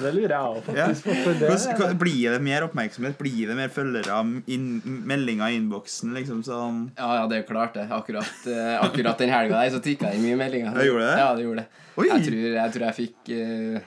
Det 0.00 0.10
lurer 0.14 0.34
jeg 0.34 0.44
òg 0.44 0.58
faktisk 0.66 1.06
på. 1.06 1.14
Ja. 1.14 1.22
Hvordan, 1.24 1.78
hva- 1.80 1.98
blir 1.98 2.34
det 2.34 2.40
mer 2.44 2.66
oppmerksomhet? 2.68 3.16
Blir 3.18 3.48
det 3.48 3.56
mer 3.56 3.68
følgere? 3.72 4.18
Inn, 4.52 4.66
meldinger 4.84 5.48
i 5.50 5.56
innboksen? 5.58 6.12
Liksom 6.14 6.42
sånn 6.46 6.82
Ja, 6.98 7.08
ja, 7.22 7.26
det 7.30 7.38
er 7.40 7.46
klart 7.48 7.74
det. 7.74 7.88
Akkurat, 7.90 8.46
eh, 8.46 8.76
akkurat 8.84 9.18
den 9.18 9.30
helga 9.32 9.62
der 9.64 9.70
så 9.74 9.80
tikka 9.82 10.10
det 10.10 10.20
inn 10.20 10.26
mye 10.28 10.36
meldinger. 10.44 10.76
Jeg 10.78 10.92
gjorde 10.92 11.08
det? 11.08 11.18
Ja, 11.18 11.34
det 11.34 11.44
gjorde 11.48 11.64
det. 11.64 11.84
Oi! 11.96 12.06
Jeg 12.12 12.26
tror 12.28 12.40
jeg, 12.54 12.72
tror 12.76 12.86
jeg 12.86 12.94
fikk 13.00 13.32
eh, 13.34 13.80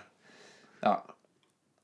Ja. 0.84 0.95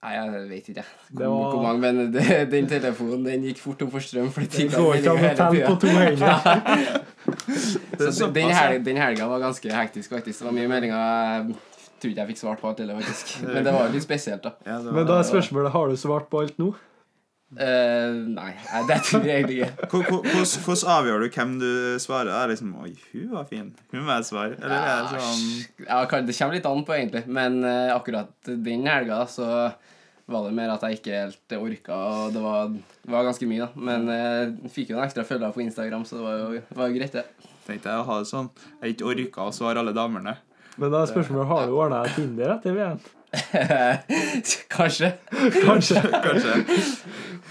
Nei, 0.02 0.14
jeg 0.16 0.50
vet 0.50 0.68
ikke. 0.72 0.84
Hvor, 1.12 1.20
Det 1.20 1.28
var- 1.28 1.52
hvor 1.52 1.64
mange, 1.64 1.80
men 1.80 2.12
det, 2.12 2.50
den 2.52 2.68
telefonen 2.72 3.24
den 3.26 3.42
gikk 3.44 3.58
fort 3.60 3.82
opp 3.84 3.92
for 3.92 4.00
strøm. 4.00 4.30
For 4.32 4.42
det 4.42 4.70
går 4.72 4.96
ikke 4.96 5.12
an 5.12 5.26
å 5.26 5.36
telle 5.36 5.66
på 5.68 5.80
to 5.80 5.88
hender. 5.88 7.04
Er 8.00 8.12
Så 8.16 8.30
den, 8.34 8.98
helga 8.98 9.28
var 9.28 9.40
ganske 9.44 9.70
hektisk, 9.70 10.10
faktisk. 10.10 10.40
Det 10.40 10.46
var 10.48 10.56
mye 10.56 10.70
meldinger. 10.72 11.52
Tror 12.00 12.12
ikke 12.14 12.22
jeg 12.24 12.32
fikk 12.34 12.40
svart 12.42 12.62
på 12.64 12.70
alt 12.72 12.80
heller, 12.80 13.00
faktisk. 13.02 13.34
Men 13.54 13.64
det 13.68 13.74
var 13.76 13.88
jo 13.90 13.94
litt 13.98 14.06
spesielt, 14.06 14.44
da. 14.46 14.54
Ja, 14.66 14.78
var- 14.86 14.94
Men 15.00 15.08
da 15.10 15.18
er 15.20 15.28
spørsmålet 15.28 15.72
har 15.76 15.90
du 15.92 15.98
svart 16.00 16.30
på 16.32 16.44
alt 16.46 16.58
nå. 16.62 16.70
Uh, 17.50 18.14
nei, 18.30 18.52
det 18.86 19.00
tror 19.08 19.24
jeg 19.26 19.40
egentlig 19.42 19.56
ikke. 19.64 19.88
Hvor- 19.90 20.04
hvor- 20.06 20.26
Hvordan 20.68 20.92
avgjør 20.96 21.24
du 21.24 21.30
hvem 21.34 21.54
du 21.60 21.70
svarer? 22.00 22.30
Er 22.30 22.52
liksom 22.52 22.76
Oi, 22.84 22.92
hun 23.14 23.32
var 23.34 23.48
fin. 23.50 23.72
Hun 23.92 24.04
må 24.06 24.14
jeg 24.20 24.28
svare. 24.28 24.54
Eller 24.62 24.76
er 24.78 25.08
det 25.10 25.22
sånn 25.24 25.88
Ja, 25.88 26.04
kan- 26.06 26.28
det 26.28 26.36
kommer 26.38 26.54
litt 26.60 26.68
an 26.70 26.84
på, 26.86 26.94
egentlig. 26.94 27.24
Men 27.28 27.64
uh, 27.66 27.96
akkurat 27.96 28.30
den 28.46 28.86
helga 28.86 29.24
så 29.26 29.74
var 30.30 30.46
det 30.46 30.54
mer 30.54 30.70
at 30.76 30.82
jeg 30.86 31.00
ikke 31.00 31.16
helt 31.24 31.56
orka, 31.58 31.96
og 31.98 32.34
det 32.36 32.42
var, 32.44 32.70
var 33.10 33.24
ganske 33.26 33.48
mye, 33.50 33.66
da. 33.66 33.70
Men 33.82 34.06
jeg 34.14 34.70
fikk 34.76 34.92
jo 34.94 35.00
en 35.00 35.08
ekstra 35.08 35.24
følger 35.26 35.52
på 35.56 35.64
Instagram, 35.66 36.04
så 36.06 36.20
det 36.20 36.26
var 36.28 36.38
jo, 36.38 36.62
var 36.78 36.92
jo 36.92 37.00
greit, 37.00 37.16
det. 37.18 37.26
Tenkte 37.66 37.90
jeg 37.90 37.98
å 37.98 38.06
ha 38.06 38.20
det 38.22 38.30
sånn. 38.30 38.52
Jeg 38.84 38.94
ikke 38.94 39.10
orka 39.10 39.48
å 39.50 39.56
svare 39.58 39.82
alle 39.82 39.92
damene. 39.98 40.36
Men 40.78 40.92
da 40.94 41.02
er 41.02 41.10
spørsmålet 41.12 41.50
har 41.50 41.66
du 41.68 41.78
ordna 41.78 42.04
Tinder 42.16 42.54
etter 42.58 42.76
VM. 42.78 43.00
Kanskje. 44.76 45.12
Kanskje. 45.66 46.02
Kanskje. 46.28 46.56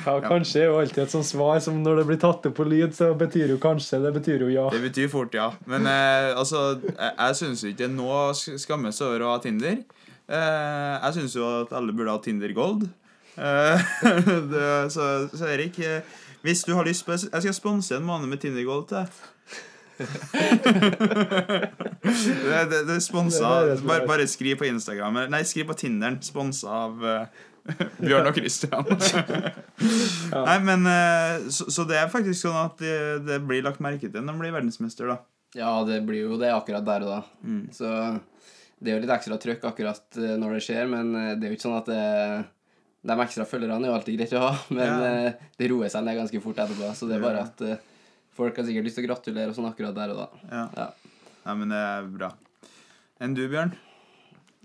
Ja, 0.05 0.15
kanskje 0.25 0.63
er 0.63 0.71
jo 0.71 0.79
alltid 0.81 1.03
et 1.03 1.13
sånt 1.13 1.27
svar 1.27 1.59
som 1.63 1.81
når 1.83 2.01
det 2.01 2.05
blir 2.09 2.19
tatt 2.23 2.47
opp 2.49 2.55
på 2.57 2.65
lyd, 2.65 2.95
så 2.97 3.11
betyr 3.19 3.51
jo 3.53 3.59
kanskje. 3.61 3.99
Det 4.05 4.13
betyr 4.15 4.45
jo 4.47 4.49
ja. 4.53 4.69
Det 4.73 4.81
betyr 4.81 5.11
fort 5.13 5.35
ja. 5.37 5.51
Men 5.69 5.89
eh, 5.91 6.31
altså, 6.39 6.79
jeg, 6.87 7.13
jeg 7.13 7.39
syns 7.41 7.65
ikke 7.67 7.81
det 7.83 7.89
er 7.89 7.97
noe 7.97 8.21
å 8.29 8.37
skamme 8.37 8.93
seg 8.95 9.11
over 9.11 9.27
å 9.27 9.33
ha 9.35 9.43
Tinder. 9.43 9.83
Eh, 10.29 10.95
jeg 10.95 11.19
syns 11.19 11.37
jo 11.37 11.51
at 11.63 11.75
alle 11.77 11.95
burde 11.97 12.15
ha 12.15 12.23
Tinder 12.25 12.55
Gold. 12.57 12.87
Eh, 13.37 13.91
det, 14.53 14.69
så, 14.95 15.11
så 15.33 15.51
Erik, 15.51 15.79
eh, 15.85 16.01
hvis 16.47 16.65
du 16.67 16.75
har 16.79 16.87
lyst 16.87 17.05
på 17.07 17.17
Jeg 17.17 17.43
skal 17.43 17.57
sponse 17.57 17.97
en 17.97 18.07
måned 18.07 18.31
med 18.31 18.41
Tinder 18.43 18.65
Gold 18.67 18.89
til 18.91 19.03
deg. 19.03 19.21
Det, 22.03 22.65
det, 22.71 22.81
det 22.89 22.97
er 22.97 23.03
sponsa 23.05 23.51
bare, 23.83 24.07
bare 24.09 24.27
skriv 24.31 24.59
på 24.61 24.69
Instagram. 24.69 25.21
Nei, 25.33 25.43
skriv 25.49 25.69
på 25.71 25.77
Tinderen. 25.79 26.19
Sponsa 26.25 26.69
av 26.87 27.03
uh, 27.05 27.27
Bjørn 28.05 28.31
og 28.31 28.39
Christian. 28.39 28.87
Nei, 30.49 30.59
men 30.65 30.87
uh, 30.89 31.49
så, 31.53 31.69
så 31.73 31.87
det 31.89 31.99
er 32.01 32.13
faktisk 32.13 32.47
sånn 32.47 32.61
at 32.61 32.79
det, 32.83 32.97
det 33.29 33.41
blir 33.49 33.65
lagt 33.67 33.83
merke 33.85 34.07
til 34.09 34.23
når 34.23 34.33
man 34.33 34.45
blir 34.47 34.57
verdensmester, 34.57 35.11
da. 35.13 35.19
Ja, 35.57 35.73
det 35.89 36.03
blir 36.05 36.27
jo 36.27 36.39
det 36.41 36.51
akkurat 36.53 36.85
der 36.87 37.07
og 37.07 37.13
da. 37.15 37.21
Mm. 37.41 37.63
Så 37.73 37.89
det 38.79 38.93
er 38.93 38.99
jo 38.99 39.03
litt 39.07 39.15
ekstra 39.15 39.39
trøkk 39.41 39.65
akkurat 39.71 40.19
eh, 40.21 40.35
når 40.39 40.59
det 40.59 40.65
skjer, 40.67 40.85
men 40.93 41.15
det 41.41 41.47
er 41.49 41.51
jo 41.51 41.57
ikke 41.57 41.65
sånn 41.65 41.79
at 41.81 41.89
det, 41.89 42.03
de 43.09 43.17
ekstra 43.25 43.47
følgerne 43.49 43.81
er 43.81 43.91
jo 43.91 43.95
alltid 43.97 44.19
greit 44.21 44.35
å 44.37 44.43
ha, 44.45 44.51
men 44.69 44.85
Ja. 44.85 45.33
det 45.59 45.71
roer 45.73 45.91
seg 45.91 46.05
ned 46.05 46.19
ganske 46.21 46.43
fort 46.45 46.61
etterpå. 46.63 46.93
Så 46.95 47.09
det 47.09 47.17
er 47.17 47.25
bare 47.25 47.47
at 47.49 47.65
folk 48.39 48.57
har 48.63 48.67
sikkert 48.69 48.87
lyst 48.89 48.99
til 49.01 49.05
å 49.05 49.11
gratulere 49.11 49.51
og 49.53 49.59
sånn 49.59 49.69
akkurat 49.73 49.97
der 49.99 50.15
og 50.15 50.23
da. 50.23 50.29
Ja. 50.55 50.65
Ja. 50.79 50.89
Nei, 51.49 51.59
men 51.61 51.75
det 51.75 51.83
er 51.91 52.09
bra. 52.17 52.33
Enn 53.25 53.35
du, 53.37 53.45
Bjørn? 53.51 53.75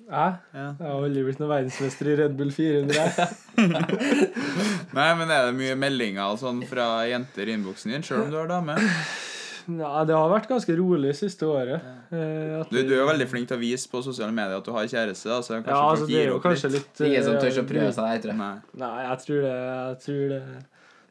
Hæ? 0.03 0.23
Ja. 0.51 0.63
jeg 0.75 0.83
har 0.83 0.97
aldri 0.99 1.21
blitt 1.23 1.39
noen 1.39 1.51
verdensmester 1.53 2.09
i 2.11 2.15
Red 2.19 2.33
Bull 2.35 2.49
400. 2.51 3.27
Nei, 4.97 5.09
men 5.17 5.29
er 5.31 5.45
det 5.47 5.53
mye 5.57 5.75
meldinger 5.79 6.33
og 6.33 6.39
sånn 6.41 6.59
fra 6.67 6.87
jenter 7.07 7.47
i 7.49 7.55
innboksen 7.57 7.93
din, 7.93 8.03
sjøl 8.05 8.25
om 8.25 8.33
du 8.33 8.39
har 8.41 8.49
dame? 8.51 8.75
Nei, 9.71 10.01
det 10.09 10.15
har 10.17 10.27
vært 10.27 10.49
ganske 10.51 10.75
rolig 10.75 11.13
siste 11.15 11.47
året. 11.47 11.85
Ja. 12.11 12.57
at 12.65 12.73
Du, 12.73 12.81
du 12.83 12.91
er 12.97 12.99
jo 12.99 13.07
veldig 13.07 13.27
flink 13.31 13.47
til 13.47 13.55
å 13.55 13.61
vise 13.63 13.87
på 13.89 14.01
sosiale 14.03 14.35
medier 14.35 14.59
at 14.59 14.67
du 14.67 14.73
har 14.75 14.89
kjæreste. 14.91 15.31
Altså, 15.31 15.61
Ja, 15.61 15.77
altså 15.87 16.09
det 16.09 16.19
er 16.25 16.33
jo 16.33 16.41
kanskje 16.43 16.73
litt. 16.73 16.89
litt 16.99 17.07
Ingen 17.13 17.23
som 17.29 17.37
eh, 17.37 17.45
tør 17.45 17.61
å 17.63 17.67
prøve 17.69 17.93
seg 17.95 18.09
der, 18.09 18.19
tror 18.25 18.33
jeg. 18.33 18.41
Nei. 18.43 18.81
Nei, 18.83 18.91
jeg 19.07 19.21
tror 19.23 19.39
det, 19.47 19.53
jeg 19.63 20.01
tror 20.03 20.25
det 20.33 20.41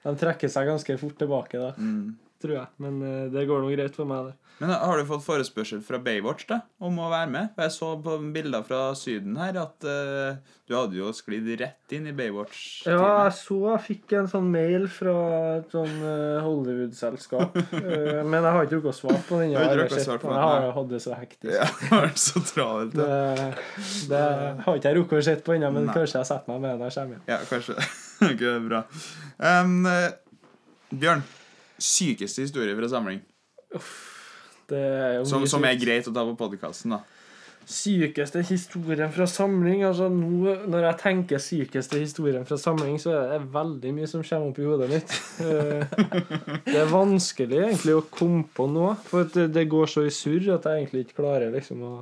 De 0.05 0.13
trekker 0.27 0.53
seg 0.53 0.69
ganske 0.69 0.99
fort 1.01 1.17
tilbake 1.25 1.63
da, 1.65 1.73
Mm. 1.81 2.13
Tror 2.43 2.57
jeg. 2.59 2.69
Men 2.83 3.03
eh, 3.07 3.27
det 3.33 3.49
går 3.49 3.63
nå 3.63 3.73
greit 3.75 3.99
for 3.99 4.09
meg, 4.09 4.31
det. 4.31 4.39
Men 4.63 4.71
har 4.71 4.99
du 5.01 5.07
fått 5.09 5.25
forespørsel 5.25 5.81
fra 5.83 5.99
Baywatch 5.99 6.45
da, 6.47 6.61
om 6.87 6.99
å 7.03 7.09
være 7.11 7.31
med? 7.33 7.49
For 7.57 7.65
Jeg 7.67 7.75
så 7.75 7.89
på 8.05 8.13
bilder 8.35 8.63
fra 8.67 8.83
Syden 8.95 9.35
her 9.41 9.57
at 9.59 9.87
uh, 9.89 10.37
du 10.69 10.77
hadde 10.77 11.01
jo 11.01 11.09
sklidd 11.17 11.49
rett 11.59 11.95
inn 11.97 12.07
i 12.07 12.13
Baywatch. 12.15 12.61
Ja, 12.87 13.01
jeg 13.25 13.33
så 13.41 13.59
jeg 13.73 13.83
fikk 13.89 14.15
en 14.21 14.31
sånn 14.31 14.47
mail 14.55 14.87
fra 14.93 15.17
et 15.57 15.75
sånn 15.75 15.97
uh, 16.05 16.45
Hollywood-selskap. 16.45 17.59
uh, 17.59 18.23
men 18.31 18.39
jeg 18.39 18.47
har 18.47 18.69
ikke 18.69 18.79
rukket 18.79 18.93
å 18.93 18.97
svare 19.01 19.25
på 19.27 19.43
den. 19.43 19.57
Jeg 19.57 19.59
har 19.59 19.67
ikke 19.67 19.99
Jeg, 19.99 20.07
rukket 20.07 20.31
å 20.31 20.37
har 20.37 20.55
jeg 20.61 20.69
har 20.69 20.79
hatt 20.79 20.95
det 20.95 21.03
så 21.09 21.19
hektisk. 21.19 21.53
Ja, 21.57 21.69
det 21.83 22.01
vært 22.05 22.25
så 22.29 22.47
travelt. 22.53 22.97
Det, 23.03 23.53
det 24.15 24.25
har 24.69 24.79
ikke 24.79 24.93
jeg 24.93 25.01
rukket 25.01 25.19
å 25.19 25.27
se 25.33 25.39
på 25.43 25.59
ennå, 25.59 25.75
men 25.75 25.91
Nei. 25.91 25.99
kanskje 25.99 26.23
jeg 26.23 26.31
setter 26.31 26.55
meg 26.55 26.67
med 26.69 26.79
når 26.79 26.93
jeg 26.93 27.01
kommer 27.01 27.19
hjem. 27.19 27.29
Ja, 27.35 27.45
kanskje. 27.51 27.79
okay, 28.29 28.37
det 28.47 28.59
bra. 28.69 28.85
Um, 29.43 29.79
eh, 29.91 30.11
Bjørn, 30.93 31.27
sykeste 31.83 32.45
historie 32.47 32.77
fra 32.79 32.89
samling. 32.93 33.21
Det 34.71 34.79
er 34.79 35.25
Som, 35.29 35.45
som 35.51 35.65
er 35.67 35.79
greit 35.81 36.07
å 36.09 36.15
ta 36.15 36.25
på 36.29 36.37
podkasten, 36.39 36.95
da. 36.97 37.03
Sykeste 37.63 38.41
historien 38.43 39.13
fra 39.15 39.23
samling 39.31 39.85
Altså 39.87 40.09
nå, 40.11 40.51
Når 40.67 40.83
jeg 40.83 40.97
tenker 40.99 41.39
sykeste 41.39 42.01
historien 42.03 42.43
fra 42.49 42.57
samling, 42.59 42.97
så 42.99 43.13
er 43.15 43.29
det 43.37 43.53
veldig 43.55 43.93
mye 43.95 44.09
som 44.11 44.25
kommer 44.27 44.51
opp 44.51 44.59
i 44.59 44.67
hodet 44.67 44.89
mitt. 44.91 45.15
Eh, 45.43 45.85
Det 46.67 46.81
er 46.81 46.91
vanskelig 46.91 47.61
egentlig 47.69 47.95
å 47.99 48.03
komme 48.11 48.43
på 48.57 48.67
noe, 48.71 48.97
for 49.07 49.31
det, 49.31 49.49
det 49.55 49.69
går 49.71 49.91
så 49.91 50.07
i 50.09 50.11
surr 50.15 50.51
at 50.57 50.67
jeg 50.67 50.83
egentlig 50.83 51.07
ikke 51.07 51.21
klarer 51.23 51.55
liksom 51.55 51.85
å 51.87 51.95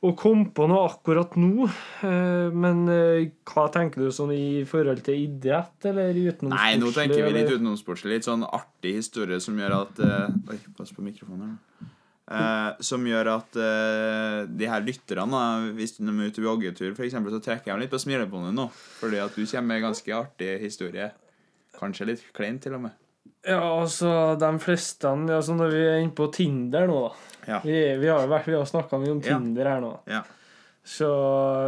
å 0.00 0.10
kom 0.16 0.46
på 0.56 0.66
noe 0.70 0.86
akkurat 0.88 1.34
nå. 1.36 1.68
Eh, 2.08 2.48
Men 2.56 2.84
eh, 2.88 3.30
hva 3.50 3.66
tenker 3.72 4.06
du 4.06 4.12
sånn 4.14 4.32
i 4.34 4.64
forhold 4.68 5.02
til 5.06 5.26
idrett, 5.26 5.76
eller 5.90 6.14
utenomsportslig? 6.14 6.56
Nei, 6.56 6.78
nå 6.80 6.92
tenker 6.96 7.26
vi 7.26 7.34
litt 7.36 7.52
utenomsportslig. 7.52 8.14
Litt 8.16 8.28
sånn 8.28 8.46
artig 8.48 8.94
historie 9.00 9.40
som 9.44 9.58
gjør 9.60 9.76
at 9.82 10.00
uh, 10.04 10.52
Oi, 10.52 10.60
pass 10.78 10.94
på 10.96 11.04
mikrofonen. 11.04 11.56
her. 11.56 11.90
Eh, 12.30 12.82
som 12.86 13.02
gjør 13.06 13.32
at 13.32 13.56
uh, 13.58 14.46
de 14.46 14.68
her 14.70 14.84
lytterne, 14.86 15.42
hvis 15.74 15.96
de 15.98 16.06
er 16.06 16.30
ute 16.30 16.38
på 16.38 16.46
joggetur, 16.46 16.92
eksempel, 16.94 17.34
så 17.34 17.42
trekker 17.42 17.72
jeg 17.72 17.82
litt 17.82 17.92
på 17.92 17.98
smilebåndet 18.00 18.54
nå. 18.54 18.68
Fordi 19.00 19.18
at 19.20 19.34
du 19.34 19.42
kommer 19.42 19.74
med 19.74 19.84
ganske 19.88 20.14
artig 20.14 20.52
historie. 20.62 21.10
Kanskje 21.76 22.12
litt 22.12 22.22
kleint, 22.36 22.62
til 22.62 22.78
og 22.78 22.86
med. 22.86 22.96
Ja, 23.46 23.60
altså, 23.80 24.10
de 24.40 24.48
fleste 24.60 25.08
altså 25.08 25.54
Når 25.56 25.70
vi 25.72 25.80
er 25.88 26.02
inne 26.02 26.12
på 26.16 26.26
Tinder 26.34 26.86
nå, 26.90 26.98
da. 27.06 27.14
Ja. 27.48 27.60
Vi, 27.64 27.72
vi 28.02 28.10
har 28.10 28.20
jo 28.26 28.28
vært, 28.30 28.46
vi 28.50 28.56
har 28.58 28.68
snakka 28.68 28.98
mye 29.00 29.14
om. 29.14 29.22
Tinder 29.24 29.70
her 29.72 29.80
nå. 29.80 29.94
Ja. 30.10 30.20
Så 30.90 31.08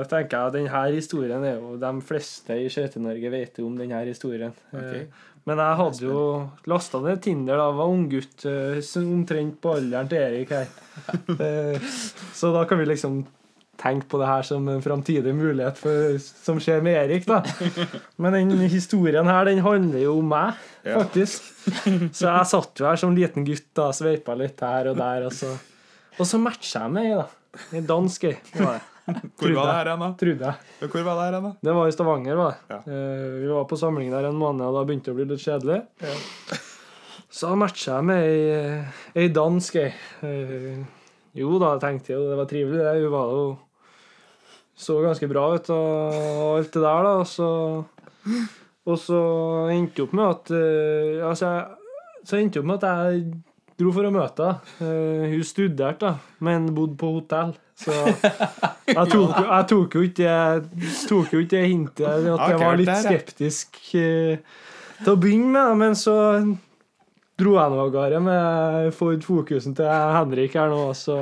tenker 0.08 0.36
jeg 0.38 0.48
at 0.50 0.54
denne 0.56 0.82
historien 0.94 1.44
er 1.44 1.58
jo 1.58 1.74
De 1.80 1.90
fleste 2.04 2.56
i 2.60 2.68
Skøyte-Norge 2.72 3.30
vet 3.32 3.60
jo 3.60 3.66
om 3.68 3.76
denne 3.80 4.00
historien. 4.08 4.54
Ok. 4.72 4.96
Eh, 5.02 5.28
Men 5.48 5.58
jeg 5.58 5.78
hadde 5.80 6.06
jo 6.06 6.18
lasta 6.70 7.00
ned 7.02 7.22
Tinder 7.24 7.58
da 7.58 7.64
jeg 7.70 7.78
var 7.80 7.92
unggutt, 7.96 8.44
eh, 8.46 8.98
omtrent 9.02 9.56
på 9.64 9.72
alderen 9.78 10.08
til 10.12 10.22
Erik 10.22 10.52
her. 10.54 10.72
Eh, 11.40 11.78
Så 12.36 12.52
da 12.54 12.64
kan 12.68 12.78
vi 12.78 12.84
liksom 12.92 13.22
tenke 13.82 14.06
på 14.08 14.20
det 14.20 14.28
her 14.30 14.46
som 14.46 14.68
en 14.70 14.82
framtidig 14.84 15.32
mulighet 15.34 15.78
for, 15.80 16.14
som 16.22 16.60
skjer 16.62 16.80
med 16.86 16.94
Erik, 17.00 17.26
da. 17.26 17.40
Men 18.22 18.36
den 18.38 18.62
historien 18.70 19.26
her, 19.28 19.44
den 19.50 19.60
handler 19.64 20.04
jo 20.06 20.16
om 20.20 20.30
meg, 20.32 20.60
Ja. 20.86 20.96
faktisk. 21.02 21.50
Så 22.14 22.26
jeg 22.26 22.46
satt 22.50 22.80
jo 22.80 22.86
her 22.88 22.96
som 22.98 23.12
liten 23.14 23.44
gutt 23.46 23.68
da, 23.78 23.90
sveipa 23.94 24.34
litt 24.38 24.62
her 24.62 24.88
og 24.92 24.96
der, 24.98 25.26
og 25.28 25.34
så, 25.36 25.52
og 26.18 26.26
så 26.26 26.40
matcha 26.42 26.86
jeg 26.86 26.94
med 26.96 27.10
ei, 27.10 27.18
da. 27.20 27.28
Ei 27.76 27.82
dansk 27.86 28.24
ei. 28.30 28.36
Hvor 29.02 29.50
var 29.56 29.66
det 29.66 29.74
her 29.76 29.88
hen, 29.90 30.02
da? 30.40 30.52
Jeg. 30.78 30.88
Hvor 30.90 31.02
var 31.06 31.16
det 31.18 31.24
her 31.26 31.34
da? 31.42 31.48
Det 31.66 31.72
var 31.74 31.88
i 31.90 31.94
Stavanger, 31.94 32.36
var 32.38 32.52
det. 32.54 32.60
Ja. 32.70 32.78
Eh, 32.86 33.24
vi 33.42 33.48
var 33.50 33.64
på 33.70 33.78
samling 33.80 34.12
der 34.14 34.28
en 34.30 34.38
måned, 34.38 34.62
og 34.68 34.76
da 34.78 34.84
begynte 34.86 35.10
det 35.10 35.14
å 35.14 35.18
bli 35.18 35.26
litt 35.32 35.42
kjedelig. 35.42 35.80
Så 37.32 37.48
da 37.50 37.56
matcha 37.58 37.96
jeg 37.98 38.06
med 38.06 38.26
ei, 38.28 38.84
ei 39.24 39.28
dansk 39.34 39.78
ei. 39.82 39.88
Eh, 40.22 40.82
jo 41.38 41.58
da, 41.62 41.74
tenkte 41.82 42.12
jeg 42.12 42.22
det 42.30 42.38
var 42.42 42.48
trivelig, 42.50 42.82
det. 42.84 42.94
Hun 43.06 43.14
var 43.14 43.30
jo 43.36 43.44
så 44.82 44.98
ganske 45.04 45.28
bra 45.30 45.46
ut 45.54 45.70
og 45.74 46.58
alt 46.58 46.74
det 46.74 46.82
der, 46.82 47.06
da. 47.06 47.14
Og 47.22 47.28
så, 47.30 47.48
og 48.88 49.00
så 49.00 49.22
endte 49.72 50.04
opp 50.06 50.14
med 50.18 50.28
at 50.28 50.52
uh, 50.54 51.30
Altså, 51.30 51.54
så 52.26 52.38
endte 52.38 52.62
opp 52.62 52.68
med 52.70 52.82
at 52.82 52.88
jeg 52.90 53.24
dro 53.82 53.92
for 53.94 54.06
å 54.06 54.14
møte 54.14 54.48
henne. 54.78 55.30
hun 55.32 55.46
studerte, 55.46 56.10
da, 56.12 56.38
men 56.44 56.68
bodde 56.76 56.98
på 57.00 57.14
hotell. 57.16 57.54
Så 57.82 57.94
jeg 58.86 59.06
tok, 59.10 59.38
jeg 59.42 59.64
tok 59.70 59.96
jo 59.96 60.02
ikke 60.06 61.54
det 61.54 61.62
hintet 61.64 62.04
at 62.06 62.44
jeg 62.52 62.60
var 62.60 62.78
litt 62.78 62.92
skeptisk 63.06 63.80
uh, 63.96 64.36
til 65.02 65.14
å 65.14 65.18
begynne 65.18 65.50
med, 65.56 65.80
men 65.80 65.98
så 65.98 66.14
dro 67.40 67.56
jeg 67.56 67.72
nå 67.72 67.80
av 67.82 67.90
gårde 67.94 68.20
med 68.22 68.94
Ford 68.94 69.24
Focusen 69.26 69.74
til 69.78 69.88
Henrik 69.88 70.54
her 70.58 70.70
nå, 70.70 70.84
så 70.94 71.16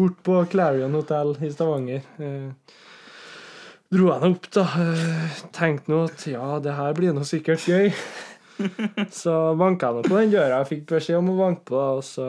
bort 0.00 0.18
på 0.26 0.38
Clarion 0.52 0.96
hotell 0.98 1.36
i 1.44 1.50
Stavanger. 1.52 2.02
Eh, 2.18 2.76
dro 3.90 4.10
jeg 4.10 4.22
nå 4.24 4.30
opp, 4.34 4.48
da. 4.54 4.64
Eh, 4.84 5.40
tenkte 5.56 5.92
nå 5.92 6.02
at 6.08 6.26
ja, 6.30 6.48
det 6.64 6.74
her 6.78 6.96
blir 6.98 7.14
nå 7.16 7.24
sikkert 7.28 7.64
gøy. 7.68 7.92
Så 9.22 9.34
banka 9.60 9.88
jeg 9.88 10.00
nå 10.00 10.02
på 10.08 10.16
den 10.18 10.32
døra. 10.34 10.58
Jeg 10.60 10.70
fikk 10.74 10.82
beskjed 10.94 11.20
om 11.22 11.30
å 11.32 11.38
banke 11.38 11.64
på, 11.70 11.78
og 11.98 12.02
så, 12.04 12.26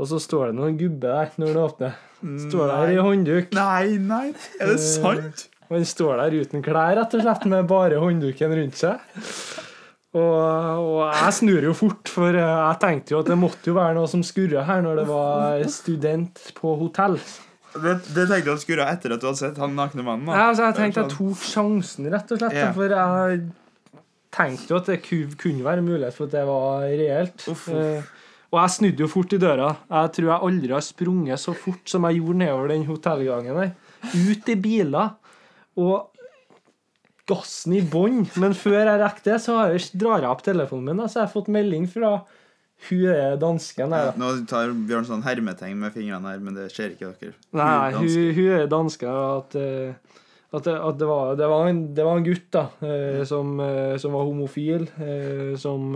og 0.00 0.08
så 0.08 0.20
står 0.24 0.48
det 0.50 0.54
noen 0.56 0.78
gubbe 0.80 1.10
der 1.10 1.34
når 1.42 1.52
det 1.52 1.64
åpner. 1.66 1.98
Står 2.46 2.70
der 2.70 2.92
i 2.94 3.00
håndduk. 3.02 3.50
Nei, 3.58 3.96
nei. 4.00 4.28
Er 4.60 4.70
det 4.72 4.78
Eh, 4.78 4.86
sant? 4.86 5.48
Og 5.68 5.76
han 5.78 5.84
står 5.88 6.18
der 6.20 6.34
uten 6.44 6.62
klær, 6.64 6.94
rett 6.98 7.14
og 7.16 7.22
slett, 7.24 7.44
med 7.48 7.68
bare 7.70 8.00
håndduken 8.00 8.52
rundt 8.56 8.76
seg. 8.80 9.04
Og, 10.12 10.82
og 10.82 10.98
jeg 11.08 11.32
snur 11.38 11.64
jo 11.64 11.72
fort, 11.76 12.10
for 12.12 12.36
jeg 12.36 12.80
tenkte 12.82 13.14
jo 13.14 13.22
at 13.22 13.30
det 13.30 13.38
måtte 13.40 13.70
jo 13.70 13.78
være 13.78 13.96
noe 13.96 14.10
som 14.10 14.24
skurra 14.26 14.66
her 14.68 14.82
når 14.84 15.00
det 15.00 15.06
var 15.08 15.64
student 15.72 16.42
på 16.58 16.74
hotell. 16.82 17.16
Det, 17.72 17.94
det 18.12 18.26
tenkte 18.28 18.50
jeg 18.50 18.60
skulle 18.66 18.88
etter 18.92 19.14
at 19.14 19.22
du 19.22 19.30
hadde 19.30 19.40
sett 19.40 19.60
han 19.62 19.72
nakne 19.78 20.04
mannen. 20.04 20.28
Ja, 20.28 20.50
altså, 20.50 20.66
jeg 20.68 20.76
tenkte 20.76 21.06
jeg 21.06 21.14
tok 21.14 21.46
sjansen, 21.48 22.10
rett 22.12 22.34
og 22.34 22.42
slett. 22.42 22.58
Ja. 22.60 22.68
For 22.76 22.92
jeg 22.92 23.38
tenkte 24.32 24.74
jo 24.74 24.80
at 24.82 24.90
det 24.92 24.98
kunne 25.06 25.64
være 25.64 25.84
mulighet 25.86 26.16
for 26.16 26.28
at 26.28 26.36
det 26.36 26.44
var 26.48 26.84
reelt. 26.90 27.46
Uff, 27.48 27.70
uff. 27.70 27.72
Eh, 27.72 28.10
og 28.52 28.58
jeg 28.60 28.74
snudde 28.74 29.00
jo 29.00 29.08
fort 29.08 29.32
i 29.32 29.40
døra. 29.40 29.70
Jeg 29.88 30.12
tror 30.12 30.28
jeg 30.28 30.48
aldri 30.50 30.74
har 30.76 30.84
sprunget 30.84 31.40
så 31.40 31.54
fort 31.56 31.88
som 31.88 32.04
jeg 32.04 32.20
gjorde 32.20 32.40
nedover 32.42 32.68
den 32.74 32.84
hotellgangen 32.84 33.60
der. 33.62 33.70
Ut 34.12 34.50
i 34.52 34.56
biler. 34.60 35.14
Og 35.80 36.11
gassen 37.30 37.76
i 37.76 37.82
bånn. 37.86 38.24
Men 38.40 38.54
før 38.58 38.80
jeg 38.80 39.00
rekker 39.02 39.26
det, 39.30 39.40
så 39.44 39.58
har 39.58 39.74
jeg, 39.74 39.90
drar 39.98 40.22
jeg 40.22 40.30
opp 40.30 40.46
telefonen 40.46 40.92
min, 40.92 41.04
så 41.08 41.22
jeg 41.22 41.28
har 41.28 41.34
fått 41.34 41.52
melding 41.52 41.88
fra 41.90 42.16
hun 42.88 43.12
er 43.12 43.36
dansken 43.38 43.94
her. 43.94 44.10
Nå 44.18 44.32
tar 44.50 44.72
Bjørn 44.88 45.06
sånn 45.06 45.22
hermetegn 45.22 45.78
med 45.78 45.94
fingrene 45.94 46.32
her, 46.32 46.40
men 46.42 46.56
det 46.58 46.66
ser 46.74 46.96
ikke 46.96 47.12
dere. 47.20 47.36
Nei, 47.54 47.92
hun, 47.94 48.40
er 48.58 48.66
danske. 48.70 49.06
At, 49.06 49.54
eh, 49.54 50.18
at, 50.50 50.66
det, 50.66 50.74
at 50.74 50.98
det, 50.98 51.08
var, 51.08 51.36
det, 51.38 51.48
var 51.52 51.70
en, 51.70 51.82
det 51.94 52.06
var 52.08 52.18
en 52.18 52.26
gutt 52.26 52.48
da, 52.54 52.66
eh, 52.82 53.22
som, 53.28 53.54
eh, 53.62 53.94
som 54.02 54.16
var 54.16 54.26
homofil, 54.26 54.88
som, 55.62 55.94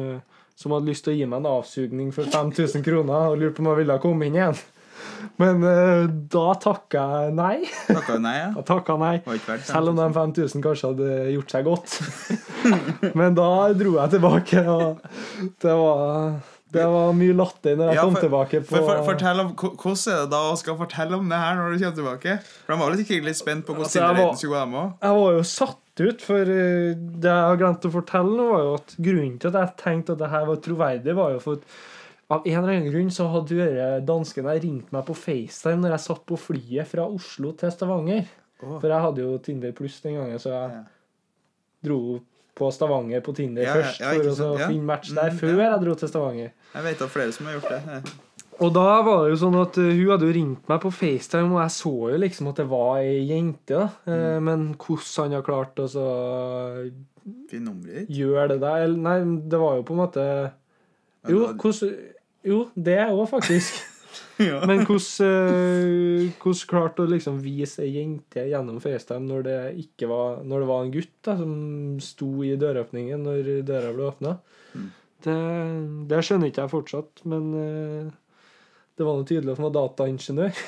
som 0.54 0.76
hadde 0.76 0.92
lyst 0.92 1.06
til 1.08 1.16
å 1.16 1.18
gi 1.18 1.26
meg 1.26 1.42
en 1.42 1.52
avsugning 1.56 2.14
for 2.14 2.30
5000 2.30 2.86
kroner 2.86 3.32
og 3.32 3.42
lurte 3.42 3.58
på 3.58 3.66
om 3.66 3.72
jeg 3.72 3.82
ville 3.82 4.00
komme 4.06 4.30
inn 4.30 4.38
igjen. 4.38 4.62
Men 5.36 5.60
uh, 5.66 6.06
da 6.32 6.44
takka 6.56 7.02
jeg 7.26 7.32
nei. 7.36 7.56
Takka 7.90 8.16
nei, 8.24 8.34
ja. 8.38 8.50
Takka 8.70 8.94
nei. 9.00 9.14
Selv 9.68 9.92
om 9.92 9.98
de 10.00 10.06
5000 10.16 10.62
kanskje 10.64 10.90
hadde 10.92 11.08
gjort 11.34 11.52
seg 11.52 11.66
godt. 11.68 11.96
Men 13.18 13.34
da 13.36 13.48
dro 13.76 13.96
jeg 13.98 14.14
tilbake, 14.16 14.62
og 14.70 15.02
det 15.62 15.74
var, 15.76 16.38
det 16.72 16.86
var 16.94 17.12
mye 17.16 17.34
latter 17.36 17.76
når 17.78 17.90
jeg 17.92 17.98
Ja, 17.98 18.04
kom 18.06 18.16
for- 18.16 18.24
tilbake 18.26 18.60
på 18.64 18.72
For, 18.74 18.86
for, 18.88 19.02
fortell 19.12 19.42
om, 19.44 19.50
Hvordan 19.60 20.14
er 20.14 20.22
det 20.22 20.30
da 20.32 20.40
å 20.50 20.54
skal 20.60 20.78
fortelle 20.80 21.18
om 21.20 21.28
det 21.30 21.40
her 21.42 21.58
når 21.60 21.74
du 21.76 21.82
kommer 21.84 21.98
tilbake? 22.00 22.36
For 22.64 22.72
De 22.74 22.78
var 22.82 22.96
litt, 22.96 23.12
litt 23.28 23.40
spent 23.42 23.66
på 23.68 23.76
hvordan 23.76 23.90
Altså, 23.90 24.06
var- 24.22 24.38
skulle 24.40 24.54
gå, 24.54 24.62
dem 24.64 24.78
òg. 24.82 24.94
Jeg 25.04 25.20
var 25.20 25.36
jo 25.36 25.44
satt 25.52 25.82
ut, 26.06 26.24
for 26.30 26.54
eh, 26.56 26.94
det 26.96 27.28
jeg 27.30 27.44
har 27.50 27.60
glemt 27.60 27.86
å 27.88 27.92
fortelle 27.92 28.48
var 28.54 28.64
jo 28.66 28.72
at 28.80 28.96
grunnen 29.00 29.36
til 29.40 29.52
at 29.52 29.60
jeg 29.62 29.76
tenkte 29.84 30.16
at 30.16 30.24
det 30.24 30.32
her 30.32 30.48
var 30.48 30.58
troverdig, 30.64 31.14
var 31.16 31.36
jo 31.36 31.44
for 31.44 31.60
at 31.60 31.78
av 32.30 32.42
en 32.46 32.56
eller 32.58 32.72
annen 32.74 32.90
grunn 32.90 33.10
så 33.14 33.28
hadde 33.30 34.04
danskene 34.06 34.56
ringt 34.60 34.90
meg 34.92 35.04
på 35.06 35.14
FaceTime 35.14 35.78
når 35.84 35.92
jeg 35.94 36.04
satt 36.08 36.24
på 36.26 36.38
flyet 36.42 36.88
fra 36.90 37.04
Oslo 37.06 37.52
til 37.52 37.70
Stavanger. 37.70 38.24
Oh. 38.62 38.78
For 38.80 38.88
jeg 38.90 39.00
hadde 39.04 39.22
jo 39.22 39.38
Tinder 39.38 39.72
pluss 39.76 40.00
den 40.02 40.14
gangen, 40.18 40.38
så 40.42 40.50
jeg 40.50 40.70
Ja. 40.72 40.82
dro 41.84 42.20
på 42.56 42.70
Stavanger 42.72 43.20
på 43.20 43.34
Tinder 43.36 43.62
Ja, 43.62 43.74
først 43.74 44.00
for 44.00 44.46
å 44.54 44.58
finne 44.66 44.82
match 44.88 45.10
der 45.14 45.30
Mm, 45.30 45.38
før 45.38 45.58
jeg 45.60 45.80
dro 45.84 45.94
til 45.94 46.08
Stavanger. 46.08 46.50
Jeg 46.74 46.82
vet 46.82 47.02
av 47.02 47.08
flere 47.10 47.32
som 47.32 47.46
har 47.46 47.60
gjort 47.60 47.68
det. 47.68 48.12
Og 48.58 48.72
da 48.72 49.02
var 49.02 49.28
det 49.28 49.36
jo 49.38 49.46
sånn 49.46 49.60
at 49.60 49.76
eh, 49.76 49.92
hun 49.92 50.08
hadde 50.10 50.26
jo 50.26 50.32
ringt 50.32 50.68
meg 50.68 50.80
på 50.80 50.90
FaceTime, 50.90 51.52
og 51.52 51.60
jeg 51.60 51.70
så 51.76 51.92
jo 52.10 52.16
liksom 52.18 52.48
at 52.48 52.56
det 52.56 52.66
var 52.70 52.96
ei 53.02 53.20
jente, 53.28 53.68
da. 53.76 53.90
Eh, 54.06 54.40
Men 54.40 54.74
hvordan 54.74 55.22
han 55.24 55.32
har 55.32 55.42
klart 55.42 55.76
å 55.76 55.86
så 55.86 56.90
gjøre 58.08 58.48
det 58.48 58.60
der 58.62 58.86
Nei, 58.96 59.18
det 59.48 59.58
var 59.60 59.76
jo 59.76 59.82
på 59.86 59.94
en 59.94 60.00
måte 60.02 60.26
Jo, 61.28 61.52
hvordan 61.58 61.96
Jo, 62.46 62.66
det 62.74 63.02
òg, 63.10 63.26
faktisk. 63.34 63.82
Ja. 64.36 64.58
Men 64.68 64.82
hvordan 64.84 65.24
eh, 65.24 66.34
hvordan 66.40 66.68
klarte 66.68 67.04
å 67.04 67.08
liksom 67.08 67.38
vise 67.40 67.82
ei 67.84 67.94
jente 67.94 68.42
gjennom 68.50 68.82
FaceTime 68.84 69.24
når 69.24 69.46
det 69.46 69.56
ikke 69.80 70.08
var 70.10 70.42
Når 70.44 70.62
det 70.62 70.68
var 70.68 70.82
en 70.84 70.92
gutt 70.92 71.14
da, 71.24 71.36
som 71.40 71.54
sto 72.04 72.28
i 72.44 72.52
døråpningen 72.60 73.24
når 73.24 73.50
døra 73.68 73.94
ble 73.96 74.06
åpna? 74.10 74.34
Mm. 74.76 74.86
Det, 75.24 75.36
det 76.12 76.20
skjønner 76.24 76.52
ikke 76.52 76.66
jeg 76.66 76.72
fortsatt, 76.74 77.24
men 77.28 77.48
eh, 77.60 78.10
det 78.96 79.04
var 79.04 79.16
noe 79.18 79.26
tydelig 79.28 79.52
at 79.52 79.58
han 79.60 79.66
var 79.66 79.74
dataingeniør. 79.76 80.60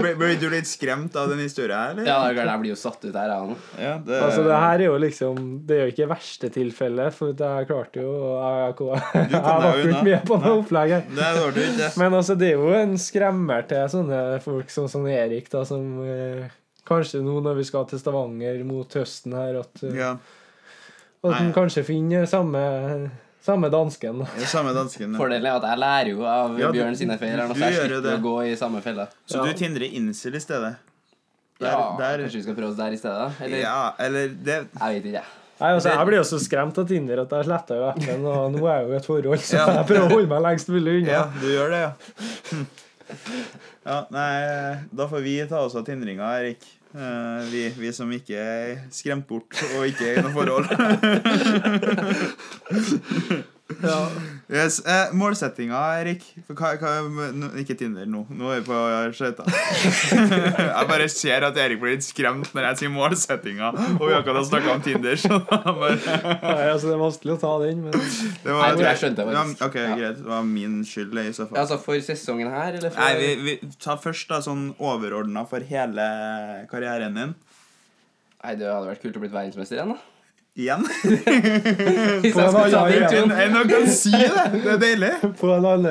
Blir 0.00 0.14
blir 0.16 0.38
du 0.40 0.46
litt 0.52 0.68
skremt 0.68 1.16
av 1.20 1.28
den 1.32 1.42
historien 1.44 1.76
her, 1.76 1.90
eller? 1.92 2.06
Ja, 2.08 2.16
det 2.32 2.44
jeg 2.46 2.60
blir 2.62 2.72
jo 2.72 2.78
satt 2.80 3.04
ut 3.04 3.14
her, 3.18 3.32
jeg. 3.34 3.56
Ja, 3.82 3.92
det, 4.06 4.20
Altså, 4.24 4.44
det 4.46 4.60
her 4.62 4.78
er 4.78 4.84
jo 4.86 4.94
liksom 5.02 5.40
Det 5.68 5.76
er 5.76 5.82
jo 5.84 5.92
ikke 5.94 6.08
verste 6.14 6.50
tilfellet, 6.54 7.14
for 7.16 7.34
jeg 7.36 7.68
klarte 7.68 8.00
jo 8.04 8.14
Jeg, 8.32 8.74
jeg, 8.80 9.30
jeg 9.34 9.42
var 9.44 9.80
ikke 9.82 10.04
med 10.08 10.24
på. 10.28 10.38
Det 10.40 11.30
var 11.40 11.54
du 11.56 11.60
ikke. 11.64 11.90
Men 12.00 12.18
altså, 12.20 12.36
det 12.40 12.48
er 12.52 12.56
jo 12.60 12.72
en 12.78 12.96
skremmer 13.00 13.66
til 13.70 13.88
sånne 13.92 14.22
folk 14.44 14.72
som 14.72 14.88
som 14.90 15.06
Erik, 15.08 15.48
da, 15.52 15.64
som 15.68 15.84
eh, 16.04 16.48
Kanskje 16.84 17.22
nå 17.24 17.38
når 17.40 17.54
vi 17.60 17.64
skal 17.64 17.86
til 17.88 18.00
Stavanger 18.00 18.58
mot 18.68 18.92
høsten 18.98 19.32
her, 19.36 19.60
at, 19.62 19.84
eh, 19.84 19.94
Ja. 19.96 20.10
at 21.24 21.32
han 21.38 21.52
kanskje 21.56 21.84
finner 21.86 22.26
samme, 22.28 22.60
samme 23.44 23.68
dansken. 23.72 24.22
Ja, 24.40 24.46
samme 24.48 24.72
dansken. 24.76 25.12
ja. 25.12 25.18
Fordelen 25.20 25.46
er 25.50 25.58
at 25.60 25.66
jeg 25.68 25.78
lærer 25.82 26.10
jo 26.14 26.24
av 26.24 26.58
Ja, 26.58 26.70
du- 26.72 26.78
Bjørn 26.78 26.96
sine 26.96 27.18
feil, 27.20 27.36
du 27.36 27.54
så 27.54 27.60
jeg 27.60 27.78
gjør 27.78 27.94
jo 27.98 28.00
det. 28.08 28.16
å 28.18 28.22
gå 28.24 28.34
i 28.48 28.56
samme 28.56 28.80
felle. 28.82 29.06
Så 29.28 29.36
Ja. 29.40 29.44
du 29.44 29.52
tindrer 29.58 29.88
incel 29.92 30.34
i 30.34 30.40
stedet? 30.40 30.76
Der, 31.60 31.68
Ja, 31.70 31.96
der, 31.98 32.18
Kanskje 32.24 32.40
vi 32.40 32.42
skal 32.42 32.54
prøve 32.56 32.70
oss 32.70 32.76
der 32.76 32.92
i 32.92 32.96
stedet? 32.98 33.32
Eller? 33.40 33.58
ja, 33.62 33.92
eller 33.98 34.28
det 34.28 34.56
Jeg 34.80 35.02
vet 35.02 35.04
ikke. 35.04 35.12
jeg. 35.12 35.22
Nei, 35.60 35.68
altså, 35.70 35.88
Jeg 35.94 36.06
blir 36.08 36.16
jo 36.16 36.22
så 36.26 36.38
skremt 36.42 36.78
av 36.78 36.88
Tinder 36.88 37.20
at 37.22 37.30
jeg 37.30 37.44
sletta 37.46 37.76
jo 37.78 37.84
appen, 37.88 38.24
og 38.26 38.52
nå 38.52 38.64
er 38.66 38.80
jeg 38.80 38.88
jo 38.88 38.92
i 38.92 38.96
et 38.96 39.06
forhold, 39.06 39.38
så 39.38 39.54
Ja. 39.56 39.66
jeg 39.76 39.86
prøver 39.86 40.08
å 40.08 40.12
holde 40.12 40.28
meg 40.28 40.42
lengst 40.42 40.68
mulig 40.68 41.02
unna. 41.02 41.12
Ja, 41.12 41.24
du 41.40 41.46
gjør 41.46 41.70
det, 41.70 41.80
ja. 41.84 41.92
Hm. 42.50 42.66
Ja, 43.86 44.06
nei, 44.10 44.78
da 44.92 45.06
får 45.06 45.22
vi 45.22 45.46
ta 45.46 45.60
oss 45.60 45.76
av 45.76 45.84
tindringa, 45.84 46.26
Erik. 46.40 46.58
Eh, 46.94 47.50
vi, 47.50 47.68
vi 47.78 47.92
som 47.92 48.12
ikke 48.14 48.36
er 48.38 48.76
skremt 48.94 49.26
bort 49.26 49.58
og 49.74 49.86
ikke 49.88 50.12
er 50.12 50.20
i 50.20 50.22
noe 50.22 50.34
forhold. 50.34 50.66
Ja. 53.82 54.08
Yes, 54.54 54.76
eh, 54.86 55.10
målsettinga, 55.18 55.78
Erik 55.98 56.22
for 56.46 56.54
hva, 56.54 56.68
hva, 56.78 56.90
no, 57.34 57.48
Ikke 57.58 57.74
Tinder 57.78 58.06
nå. 58.06 58.20
Nå 58.30 58.52
er 58.54 58.60
vi 58.60 58.68
på 58.68 58.76
skøyta. 59.18 59.46
jeg 60.78 60.88
bare 60.90 61.08
ser 61.10 61.46
at 61.48 61.58
Erik 61.58 61.80
blir 61.82 61.96
litt 61.96 62.06
skremt 62.06 62.52
når 62.54 62.68
jeg 62.68 62.78
sier 62.84 62.92
målsettinga, 62.94 63.72
og 63.96 64.04
vi 64.04 64.14
akkurat 64.14 64.38
har 64.38 64.46
snakka 64.46 64.76
om 64.76 64.84
Tinder. 64.84 65.18
Så 65.18 65.40
bare, 65.48 65.98
Nei, 65.98 66.68
altså, 66.70 66.86
det 66.86 66.94
er 66.94 67.02
vanskelig 67.02 67.34
å 67.34 67.40
ta 67.42 67.52
den, 67.64 67.82
men 67.88 67.96
det 67.96 68.04
Nei, 68.04 68.54
jeg 68.54 68.78
tror 68.78 68.86
jeg 68.86 69.02
skjønte 69.02 69.26
det, 69.26 69.36
ja. 69.40 69.44
Ok, 69.66 69.80
Ja. 69.82 69.98
greit. 69.98 70.22
Det 70.22 70.30
var 70.30 70.46
min 70.54 70.78
skyld, 70.86 71.18
i 71.24 71.34
så 71.34 71.48
fall. 71.48 71.58
Altså 71.64 71.80
for 71.82 72.06
sesongen 72.06 72.54
her, 72.54 72.78
eller 72.78 72.94
for 72.94 73.02
Nei, 73.02 73.12
vi, 73.42 73.58
vi 73.66 73.74
tar 73.82 73.98
først 74.06 74.30
da 74.30 74.38
sånn 74.44 74.68
overordna 74.78 75.42
for 75.50 75.66
hele 75.66 76.06
karrieren 76.70 77.18
din. 77.18 77.34
Nei, 78.44 78.54
det 78.60 78.70
hadde 78.70 78.90
vært 78.92 79.02
kult 79.02 79.18
å 79.18 79.24
bli 79.24 79.34
verdensmester 79.34 79.80
igjen, 79.80 79.96
da. 79.96 80.10
Igjen. 80.54 80.84
Hvis 82.22 82.34
På 82.34 82.40
jeg 82.40 82.46
en 82.46 82.52
skulle 82.52 82.70
ta 82.70 82.80
annen 82.84 82.92
den 82.92 83.02
arena. 83.02 83.08
turen. 83.10 83.32
En 83.32 83.56
en 83.58 83.68
kan 83.72 83.86
si 83.90 84.12
det! 84.14 84.44
Det 84.62 84.70
er 84.76 84.78
deilig. 84.82 85.12
på 85.40 85.50
en 85.50 85.66
annen, 85.66 85.86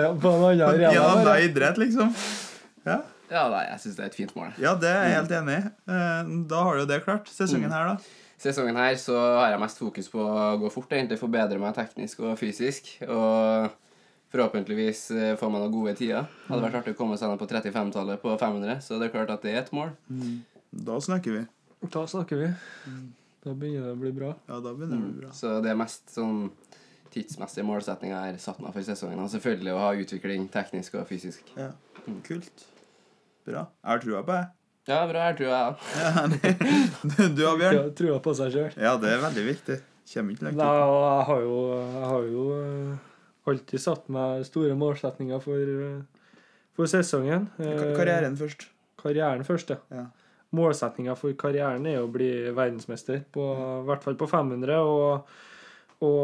arena. 0.63 1.33
idrett, 1.43 1.77
liksom. 1.83 2.13
Ja, 2.87 3.01
Ja, 3.33 3.47
nei, 3.49 3.63
jeg 3.71 3.79
syns 3.81 3.95
det 3.97 4.03
er 4.05 4.09
et 4.11 4.15
fint 4.15 4.33
mål. 4.37 4.51
ja 4.61 4.75
det 4.77 4.89
er 4.91 5.07
jeg 5.07 5.15
helt 5.17 5.31
enig 5.39 5.55
i. 5.57 5.63
Eh, 5.89 6.33
Da 6.51 6.63
har 6.67 6.75
du 6.75 6.83
jo 6.83 6.89
det 6.93 6.99
klart. 7.03 7.27
Sesongen 7.33 7.71
her, 7.73 7.87
da. 7.95 8.19
Sesongen 8.43 8.75
her 8.77 8.95
så 8.99 9.15
har 9.39 9.49
jeg 9.53 9.59
mest 9.63 9.79
fokus 9.79 10.09
på 10.11 10.19
å 10.21 10.45
gå 10.61 10.69
fort, 10.71 10.91
egentlig 10.91 11.17
forbedre 11.19 11.57
meg 11.59 11.73
teknisk 11.75 12.19
og 12.27 12.37
fysisk. 12.39 12.91
Og 13.07 13.71
forhåpentligvis 14.33 15.01
eh, 15.15 15.33
få 15.39 15.49
meg 15.53 15.63
noen 15.63 15.73
gode 15.73 15.95
tider. 15.97 16.27
Hadde 16.47 16.63
vært 16.67 16.79
artig 16.81 16.93
å 16.95 16.99
komme 16.99 17.17
seg 17.19 17.29
ned 17.33 17.41
på 17.41 17.47
35-tallet 17.51 18.21
på 18.23 18.37
500, 18.39 18.79
så 18.85 18.99
det 19.01 19.09
er 19.09 19.13
klart 19.17 19.33
at 19.35 19.43
det 19.45 19.53
er 19.55 19.59
et 19.65 19.73
mål. 19.75 19.91
Da 20.71 20.99
snakker 21.03 21.35
vi. 21.39 21.43
Da 21.93 22.05
snakker 22.09 22.39
vi. 22.45 22.51
Da 23.43 23.53
begynner 23.53 23.89
det 23.89 23.95
å 23.97 23.99
bli 23.99 24.11
bra. 24.15 24.31
Ja, 24.47 24.59
da 24.63 24.71
begynner 24.71 24.97
det 24.97 25.03
å 25.03 25.11
bli 25.11 25.21
bra. 25.25 25.31
Så 25.35 25.57
det 25.63 25.73
er 25.73 25.79
mest 25.79 26.13
sånn 26.13 26.45
tidsmessige 27.13 27.65
målsetninger 27.67 28.15
jeg 28.15 28.33
har 28.33 28.41
satt 28.41 28.61
meg 28.63 28.73
for 28.73 28.85
sesongen. 28.87 29.19
Og 29.21 29.31
selvfølgelig 29.33 29.73
å 29.75 29.81
ha 29.83 29.93
utvikling 29.99 30.47
teknisk 30.53 30.95
og 30.99 31.07
fysisk. 31.09 31.51
Ja. 31.59 31.71
Kult. 32.25 32.65
Bra. 33.45 33.67
Jeg 33.83 33.91
har 33.91 34.03
trua 34.03 34.23
på 34.23 34.37
det. 34.37 34.43
Ja, 34.87 34.99
bra. 35.07 35.27
Her 35.29 35.35
tror 35.39 35.47
jeg 35.47 35.75
Ja, 35.95 36.25
nei. 36.33 37.29
Du 37.37 37.43
og 37.47 37.59
Bjørn? 37.61 37.91
Trua 37.95 38.19
på 38.23 38.33
seg 38.35 38.55
sjøl. 38.55 38.73
Ja, 38.79 38.95
det 38.99 39.13
er 39.13 39.21
veldig 39.23 39.45
viktig. 39.47 39.79
Kommer 40.13 40.35
ikke 40.35 40.47
langt 40.49 40.59
Nei, 40.59 40.71
og 40.83 40.97
jeg 41.03 41.27
har 41.29 41.45
jo, 41.45 41.59
jeg 41.79 42.09
har 42.11 42.25
jo 42.27 42.47
eh, 42.57 43.05
alltid 43.51 43.83
satt 43.83 44.09
meg 44.11 44.43
store 44.47 44.75
målsetninger 44.79 45.39
for, 45.43 45.71
eh, 45.87 46.33
for 46.75 46.91
sesongen. 46.91 47.47
Eh, 47.63 47.85
Karrieren 47.95 48.35
først. 48.39 48.67
Karrieren 48.99 49.47
først, 49.47 49.71
ja. 49.71 49.79
Ja. 49.95 50.05
Målsettinga 50.53 51.15
for 51.17 51.33
karrieren 51.39 51.87
er 51.89 52.03
å 52.03 52.11
bli 52.11 52.29
verdensmester, 52.53 53.23
på, 53.33 53.47
i 53.81 53.87
hvert 53.87 54.05
fall 54.05 54.17
på 54.19 54.29
500. 54.29 54.77
Og, 54.85 55.35
og 56.05 56.23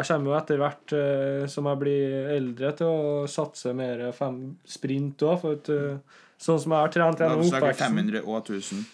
jeg 0.00 0.08
kommer 0.10 0.32
jo 0.32 0.38
etter 0.38 0.60
hvert 0.60 0.96
eh, 0.98 1.44
som 1.48 1.68
jeg 1.70 1.80
blir 1.80 2.30
eldre, 2.36 2.72
til 2.76 2.92
å 2.92 3.26
satse 3.30 3.72
mer 3.76 4.10
fem, 4.16 4.42
sprint 4.68 5.24
òg. 5.24 5.36
For 5.42 5.58
at, 5.58 5.72
eh, 5.72 6.24
sånn 6.40 6.60
som 6.60 6.76
jeg 6.76 6.86
har 6.86 6.96
trent 6.96 7.24
gjennom 7.24 7.44
oppveksten 7.48 8.00
500 8.00 8.24
og 8.26 8.40
1000. 8.42 8.88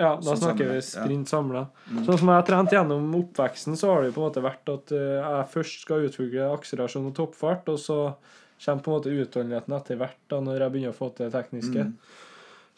Ja, 0.00 0.14
da 0.16 0.32
Sånn 0.32 0.38
snakker 0.40 0.70
vi 0.70 0.78
ja. 0.78 0.84
sprint 0.86 1.28
samla. 1.28 1.66
Mm. 1.90 2.04
Sånn 2.06 2.18
som 2.22 2.30
jeg 2.30 2.38
har 2.38 2.46
trent 2.48 2.72
gjennom 2.72 3.10
oppveksten, 3.18 3.76
så 3.76 3.90
har 3.90 4.00
det 4.00 4.10
jo 4.10 4.16
på 4.16 4.22
en 4.22 4.30
måte 4.30 4.44
vært 4.44 4.72
at 4.72 4.94
eh, 4.96 5.18
jeg 5.18 5.50
først 5.52 5.84
skal 5.84 6.06
utvikle 6.08 6.46
akselerasjon 6.54 7.10
og 7.10 7.16
toppfart, 7.18 7.68
og 7.68 7.80
så 7.82 7.98
kommer 8.64 8.84
på 8.86 8.92
en 8.92 8.96
måte 8.96 9.12
utholdenheten 9.12 9.76
etter 9.76 10.00
hvert, 10.00 10.20
da, 10.32 10.40
når 10.44 10.64
jeg 10.64 10.72
begynner 10.72 10.94
å 10.94 10.96
få 10.96 11.10
til 11.12 11.28
det 11.28 11.34
tekniske. 11.36 11.84
Mm. 11.90 12.29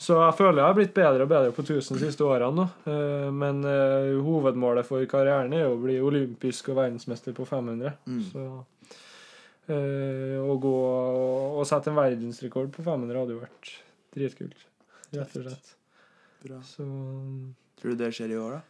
Så 0.03 0.17
jeg 0.19 0.35
føler 0.35 0.59
jeg 0.59 0.67
har 0.67 0.77
blitt 0.77 0.95
bedre 0.97 1.27
og 1.27 1.31
bedre 1.31 1.53
på 1.55 1.63
1000 1.63 1.99
de 1.99 2.09
siste 2.09 2.27
årene 2.27 2.57
nå. 2.57 2.67
Eh, 2.91 3.29
Men 3.43 3.63
eh, 3.69 4.17
hovedmålet 4.25 4.89
for 4.89 5.05
karrieren 5.11 5.55
er 5.55 5.69
å 5.71 5.79
bli 5.79 6.01
olympisk 6.03 6.73
og 6.73 6.81
verdensmester 6.81 7.37
på 7.37 7.47
500. 7.47 7.95
Mm. 8.11 8.25
Så 8.33 8.47
eh, 9.71 10.37
å 10.43 10.59
gå 10.63 10.75
og 11.61 11.63
sette 11.71 11.93
en 11.93 12.01
verdensrekord 12.01 12.73
på 12.75 12.85
500 12.87 13.23
hadde 13.23 13.37
jo 13.37 13.45
vært 13.45 13.73
dritkult. 14.17 14.67
Rett 15.13 15.39
og 15.39 15.47
slett. 15.47 15.73
Bra. 16.43 16.59
Så 16.67 16.85
Tror 17.79 17.95
du 17.95 18.03
det 18.03 18.13
skjer 18.15 18.35
i 18.35 18.39
år, 18.41 18.59
da? 18.59 18.67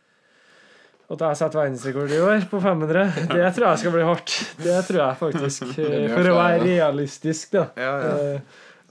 at 1.13 1.21
jeg 1.27 1.39
setter 1.43 1.61
verdensrekord 1.61 2.13
i 2.15 2.19
år 2.25 2.45
på 2.49 2.59
500, 2.63 3.01
det 3.35 3.49
tror 3.53 3.67
jeg 3.67 3.81
skal 3.83 3.93
bli 3.93 4.05
hardt. 4.07 4.37
Det 4.63 4.77
tror 4.87 5.01
jeg 5.03 5.19
faktisk. 5.21 5.67
For 6.15 6.31
å 6.31 6.37
være 6.39 6.61
realistisk, 6.65 7.51
da. 7.53 7.67
Ja, 7.77 7.91
ja. 8.01 8.39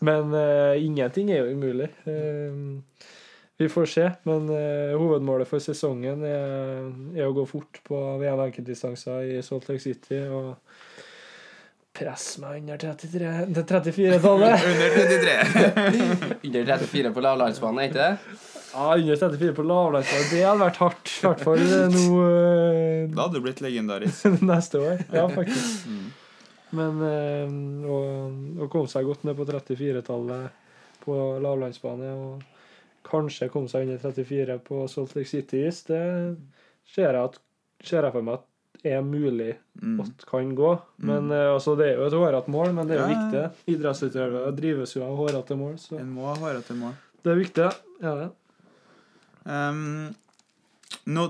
Men 0.02 0.34
uh, 0.34 0.74
ingenting 0.82 1.30
er 1.32 1.43
jo 1.43 1.56
umulig. 1.56 1.89
Uh, 2.08 2.82
Vi 3.62 3.68
får 3.70 3.86
se. 3.86 4.08
Men 4.26 4.49
uh, 4.49 4.97
hovedmålet 4.97 5.49
for 5.49 5.62
sesongen 5.62 6.24
er, 6.26 6.88
er 7.14 7.28
å 7.28 7.36
gå 7.38 7.45
fort 7.45 7.82
på 7.86 7.99
VM 8.22 8.41
enkeltdistanser 8.47 9.36
i 9.36 9.41
Salt 9.45 9.70
Lake 9.70 9.84
City 9.84 10.24
og 10.26 10.56
Press 11.91 12.38
meg 12.39 12.62
under 12.62 12.80
33 12.80 13.32
til 13.52 13.66
34-tallet. 13.68 14.64
Under 14.72 14.93
33. 14.95 15.34
Under 16.47 16.70
34 16.70 17.12
på 17.12 17.24
lavlandsbanen, 17.26 17.82
er 17.82 17.89
ikke 17.89 17.97
det? 17.99 18.38
Ja, 18.72 18.86
under 18.95 19.20
34 19.20 19.56
på 19.58 19.66
lavlandsbanen. 19.68 20.30
Det 20.32 20.45
hadde 20.45 20.62
vært 20.64 20.80
hardt. 20.80 21.12
I 21.12 21.26
hvert 21.28 21.43
fall 21.43 21.66
nå 21.91 22.06
Da 23.12 23.26
hadde 23.26 23.36
du 23.36 23.43
blitt 23.43 23.60
legendarisk. 23.66 24.24
neste 24.54 24.80
år. 24.80 25.04
Ja, 25.12 25.28
faktisk. 25.36 25.84
Mm. 25.91 26.08
Men 26.78 27.01
eh, 27.03 27.51
å, 27.91 27.97
å 28.63 28.67
komme 28.72 28.88
seg 28.91 29.05
godt 29.09 29.26
ned 29.28 29.36
på 29.39 29.45
34-tallet 29.49 30.59
på 31.01 31.15
lavlandsbane 31.43 32.11
og 32.13 32.43
kanskje 33.07 33.49
komme 33.51 33.67
seg 33.72 33.88
under 33.88 33.97
34 34.03 34.59
på 34.67 34.84
Salt 34.91 35.15
Lake 35.17 35.28
City-is, 35.28 35.82
det 35.89 36.01
ser 36.93 37.15
jeg, 37.17 37.24
at, 37.26 37.39
ser 37.84 38.05
jeg 38.05 38.13
for 38.13 38.28
meg 38.28 38.39
at 38.39 38.47
er 38.88 39.01
mulig 39.05 39.55
Mm. 39.82 39.99
at 40.03 40.24
kan 40.30 40.49
gå. 40.55 40.72
Men 41.07 41.32
eh, 41.34 41.47
altså, 41.55 41.74
det 41.80 41.88
er 41.88 41.95
jo 41.97 42.05
et 42.05 42.13
hårete 42.13 42.51
mål, 42.53 42.74
men 42.78 42.88
det 42.89 42.95
er 42.97 42.99
jo 43.01 43.05
Ja, 43.07 43.13
viktig. 43.17 43.74
Idrettsutøvere 43.74 44.51
drives 44.57 44.93
jo 44.95 45.01
av 45.05 45.15
hårete 45.17 45.55
mål, 45.57 45.78
så 45.82 45.97
En 45.99 46.11
må 46.13 46.28
ha 46.28 46.36
hårete 46.38 46.76
mål. 46.78 46.93
det 47.24 47.32
er 47.32 47.39
viktig. 47.39 47.69
Ja, 48.03 48.13
det. 48.19 48.28
Um, 49.45 50.13
nå, 51.09 51.24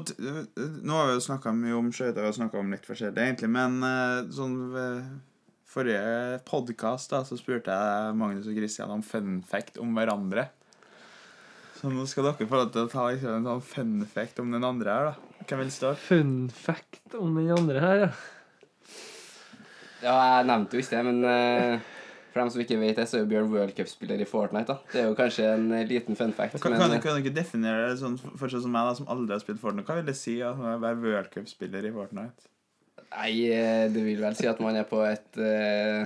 nå 0.84 0.98
har 0.98 1.08
vi 1.08 1.14
jo 1.16 1.24
snakka 1.24 1.54
mye 1.56 1.78
om 1.78 1.92
skøyter 1.96 2.28
og 2.28 2.36
snakka 2.36 2.60
om 2.60 2.74
litt 2.76 2.84
forskjellig, 2.90 3.24
egentlig, 3.24 3.52
men 3.54 3.78
eh, 3.88 4.18
sånn 4.36 4.58
forrige 5.72 6.42
podkast 6.48 7.14
så 7.14 7.38
spurte 7.40 7.72
jeg 7.72 8.16
Magnus 8.20 8.50
og 8.50 8.58
Christian 8.58 8.92
om 8.92 9.04
fun 9.06 9.40
fact 9.48 9.80
om 9.80 9.94
hverandre. 9.96 10.50
Så 11.80 11.90
nå 11.90 12.04
skal 12.10 12.28
dere 12.28 12.46
få 12.46 12.60
lov 12.60 12.74
til 12.74 12.86
å 12.86 12.92
ta 12.92 13.08
liksom, 13.10 13.40
en 13.40 13.48
sånn 13.48 13.64
fun 13.66 13.94
fact 14.06 14.42
om 14.44 14.52
den 14.54 14.68
andre 14.68 14.94
her, 14.94 15.08
da. 15.12 15.46
Hvem 15.48 15.64
vil 15.64 15.72
starte? 15.74 16.04
Fun 16.04 16.36
fact 16.54 17.16
om 17.18 17.40
den 17.40 17.50
andre 17.56 17.82
her, 17.82 18.04
ja. 18.04 18.12
Ja, 20.02 20.14
jeg 20.18 20.46
nevnte 20.50 20.78
jo 20.78 20.84
ikke 20.84 20.98
det, 20.98 21.02
men 21.08 21.26
uh, 21.26 21.90
for 22.34 22.42
dem 22.42 22.54
som 22.54 22.62
ikke 22.64 22.78
vet 22.82 22.98
det, 22.98 23.08
så 23.10 23.18
er 23.18 23.24
jo 23.24 23.32
Bjørn 23.32 23.50
World 23.54 23.76
Cup-spiller 23.78 24.22
i 24.22 24.28
Fortnite. 24.30 24.76
da. 24.76 24.94
Det 24.94 25.02
er 25.02 25.10
jo 25.10 25.18
kanskje 25.18 25.50
en 25.56 25.68
eh, 25.78 25.88
liten 25.90 26.18
fun 26.18 26.34
fact. 26.38 26.58
Kan, 26.62 26.74
men, 26.74 26.82
kan, 26.82 27.02
kan 27.04 27.22
dere 27.22 27.36
definere 27.36 27.90
det 27.92 28.00
sånn 28.02 28.18
for 28.22 28.50
sånn 28.50 28.66
som 28.66 28.74
meg, 28.74 28.90
da, 28.90 28.98
som 28.98 29.10
aldri 29.14 29.38
har 29.38 29.44
spilt 29.44 29.62
Fortnite? 29.62 29.88
Hva 29.90 30.00
vil 30.02 30.10
det 30.10 30.18
si 30.20 30.38
å 30.46 30.54
være 30.58 30.98
World 31.02 31.34
Cup-spiller 31.34 31.86
i 31.86 31.94
Fortnite? 31.96 32.50
Nei, 33.12 33.32
eh, 33.52 33.86
det 33.92 34.06
vil 34.06 34.22
vel 34.24 34.36
si 34.40 34.48
at 34.48 34.60
man 34.64 34.78
er 34.80 34.86
på 34.88 35.02
et 35.04 35.38
uh, 35.42 36.06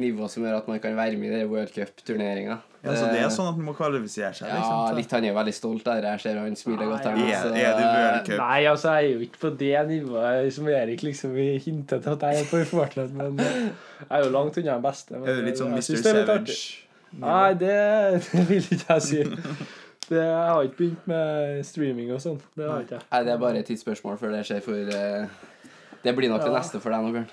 nivå 0.00 0.28
som 0.32 0.44
gjør 0.46 0.60
at 0.62 0.68
man 0.70 0.80
kan 0.80 0.94
være 0.96 1.18
med 1.20 1.34
i 1.36 1.44
World 1.50 1.72
Cup-turneringa. 1.74 2.56
Ja, 2.80 2.94
så 2.96 3.10
det 3.12 3.18
er 3.20 3.28
sånn 3.28 3.50
at 3.50 3.58
man 3.58 3.66
må 3.68 3.72
kvalifisere 3.76 4.30
seg? 4.32 4.48
Liksom, 4.48 4.76
Ja, 4.86 4.92
litt. 4.96 5.10
Han 5.12 5.24
er 5.28 5.34
veldig 5.36 5.52
stolt 5.52 5.84
der. 5.84 6.06
Jeg 6.14 6.22
ser 6.22 6.38
han 6.40 6.54
smiler 6.56 6.88
godt 6.88 7.04
Her, 7.04 7.18
altså. 7.18 7.50
Er- 7.50 7.66
er 7.66 7.74
du 7.76 7.82
World 7.84 8.22
Cup? 8.30 8.38
Nei, 8.40 8.60
altså, 8.70 8.94
jeg 8.96 9.10
er 9.10 9.12
jo 9.18 9.26
ikke 9.26 9.42
på 9.42 9.50
det 9.60 9.82
nivået 9.90 10.54
som 10.56 10.70
Erik 10.72 11.02
liksom 11.04 11.34
hintet 11.36 12.06
til 12.06 12.14
at 12.14 12.24
jeg 12.24 12.40
er 12.40 12.48
på 12.48 12.62
i 12.62 12.64
Fortland, 12.70 13.12
men 13.18 13.42
eh, 13.44 13.58
jeg 14.00 14.08
er 14.08 14.24
jo 14.24 14.30
langt 14.38 14.56
unna 14.62 14.72
den 14.78 14.86
beste. 14.88 15.18
men 15.18 15.28
Er 15.28 15.36
du 15.42 15.50
litt 15.50 15.60
sånn 15.60 15.76
Mr. 15.76 16.00
Savage? 16.00 16.56
Nei, 17.20 17.52
det, 17.60 17.76
det 18.30 18.46
vil 18.48 18.64
ikke 18.78 18.94
jeg 18.94 19.02
si. 19.10 19.22
Det, 20.08 20.16
jeg 20.16 20.48
har 20.48 20.62
ikke 20.64 20.76
begynt 20.80 21.06
med 21.12 21.60
streaming 21.68 22.08
og 22.16 22.22
sånn. 22.24 22.40
Det 22.56 22.64
har 22.66 22.80
ikke 22.86 22.96
jeg. 22.96 23.04
Nei, 23.12 23.20
det 23.28 23.32
er 23.36 23.44
bare 23.44 23.60
et 23.60 23.68
tidsspørsmål 23.68 24.16
før 24.18 24.32
det 24.38 24.46
skjer, 24.48 24.64
for 24.64 24.94
eh, 24.96 25.26
det 26.04 26.16
blir 26.16 26.32
nok 26.32 26.44
det 26.46 26.54
neste 26.54 26.80
for 26.82 26.94
deg 26.94 27.04
nå, 27.04 27.12
Bjørn. 27.18 27.30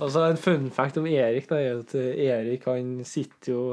Og 0.00 0.06
så 0.08 0.22
en 0.30 0.38
fun 0.40 0.70
fact 0.72 0.96
om 0.96 1.04
Erik 1.10 1.50
da, 1.50 1.58
er 1.60 1.82
at 1.82 1.92
Erik 2.00 2.62
han 2.64 2.94
sitter 3.04 3.50
jo 3.52 3.64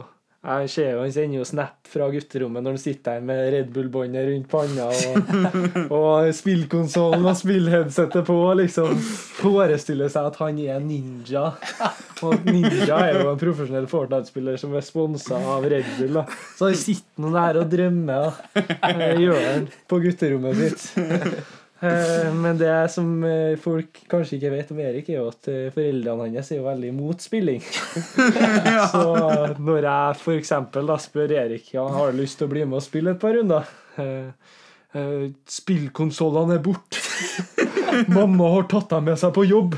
Jeg 0.44 0.68
ser 0.74 0.90
jo 0.92 1.00
han 1.06 1.14
sender 1.16 1.38
jo 1.40 1.46
snap 1.48 1.88
fra 1.88 2.10
gutterommet 2.12 2.60
når 2.66 2.74
han 2.76 2.82
sitter 2.82 3.14
der 3.14 3.22
med 3.24 3.40
Red 3.54 3.70
Bull-båndet 3.72 4.26
rundt 4.28 4.50
panna 4.52 4.90
og, 4.92 5.30
og 5.96 6.28
spillkonsollen 6.36 7.24
og 7.24 7.38
spillheadsetet 7.40 8.28
på 8.28 8.36
og 8.50 8.58
liksom 8.60 9.00
forestiller 9.40 10.12
seg 10.12 10.28
at 10.34 10.42
han 10.44 10.60
er 10.66 10.84
ninja. 10.84 11.46
Og 12.28 12.44
ninja 12.52 13.00
er 13.00 13.22
jo 13.22 13.32
en 13.32 13.40
profesjonell 13.40 13.88
Fortnite-spiller 13.88 14.60
som 14.60 14.76
er 14.76 14.84
sponsa 14.84 15.40
av 15.56 15.64
Red 15.72 15.88
Bull. 16.02 16.20
da. 16.20 16.26
Så 16.60 16.68
han 16.74 16.78
sitter 16.84 17.24
nå 17.24 17.32
der 17.40 17.62
og 17.64 17.72
drømmer, 17.72 18.28
da. 18.28 18.68
Eh, 18.92 19.24
Gjør 19.24 19.42
han 19.48 19.72
på 19.88 20.04
gutterommet 20.04 20.60
sitt. 20.60 20.90
Eh, 21.84 22.34
Men 22.34 22.58
det 22.58 22.92
som 22.92 23.24
eh, 23.28 23.58
folk 23.60 24.04
kanskje 24.12 24.38
ikke 24.38 24.52
vet 24.54 24.72
om 24.72 24.80
Erik, 24.80 25.10
er 25.10 25.20
jo 25.20 25.28
at 25.34 25.50
eh, 25.52 25.70
foreldrene 25.76 26.30
hans 26.30 26.52
er 26.52 26.62
jo 26.62 26.68
veldig 26.68 26.92
imot 26.94 27.24
spilling. 27.24 27.62
Så 28.94 29.04
når 29.60 29.90
jeg 29.90 30.18
da 30.88 31.00
spør 31.02 31.38
Erik 31.44 31.74
ja, 31.76 31.88
har 31.98 32.12
du 32.12 32.22
lyst 32.22 32.40
til 32.40 32.48
å 32.48 32.54
bli 32.54 32.66
med 32.66 32.80
og 32.80 32.86
spille 32.86 33.16
et 33.16 33.24
par 33.24 33.36
runder 33.36 33.72
Spillkonsollene 35.50 36.60
er 36.60 36.62
borte. 36.62 37.02
Mamma 38.16 38.52
har 38.56 38.68
tatt 38.70 38.92
dem 38.94 39.08
med 39.10 39.18
seg 39.22 39.34
på 39.36 39.46
jobb. 39.50 39.76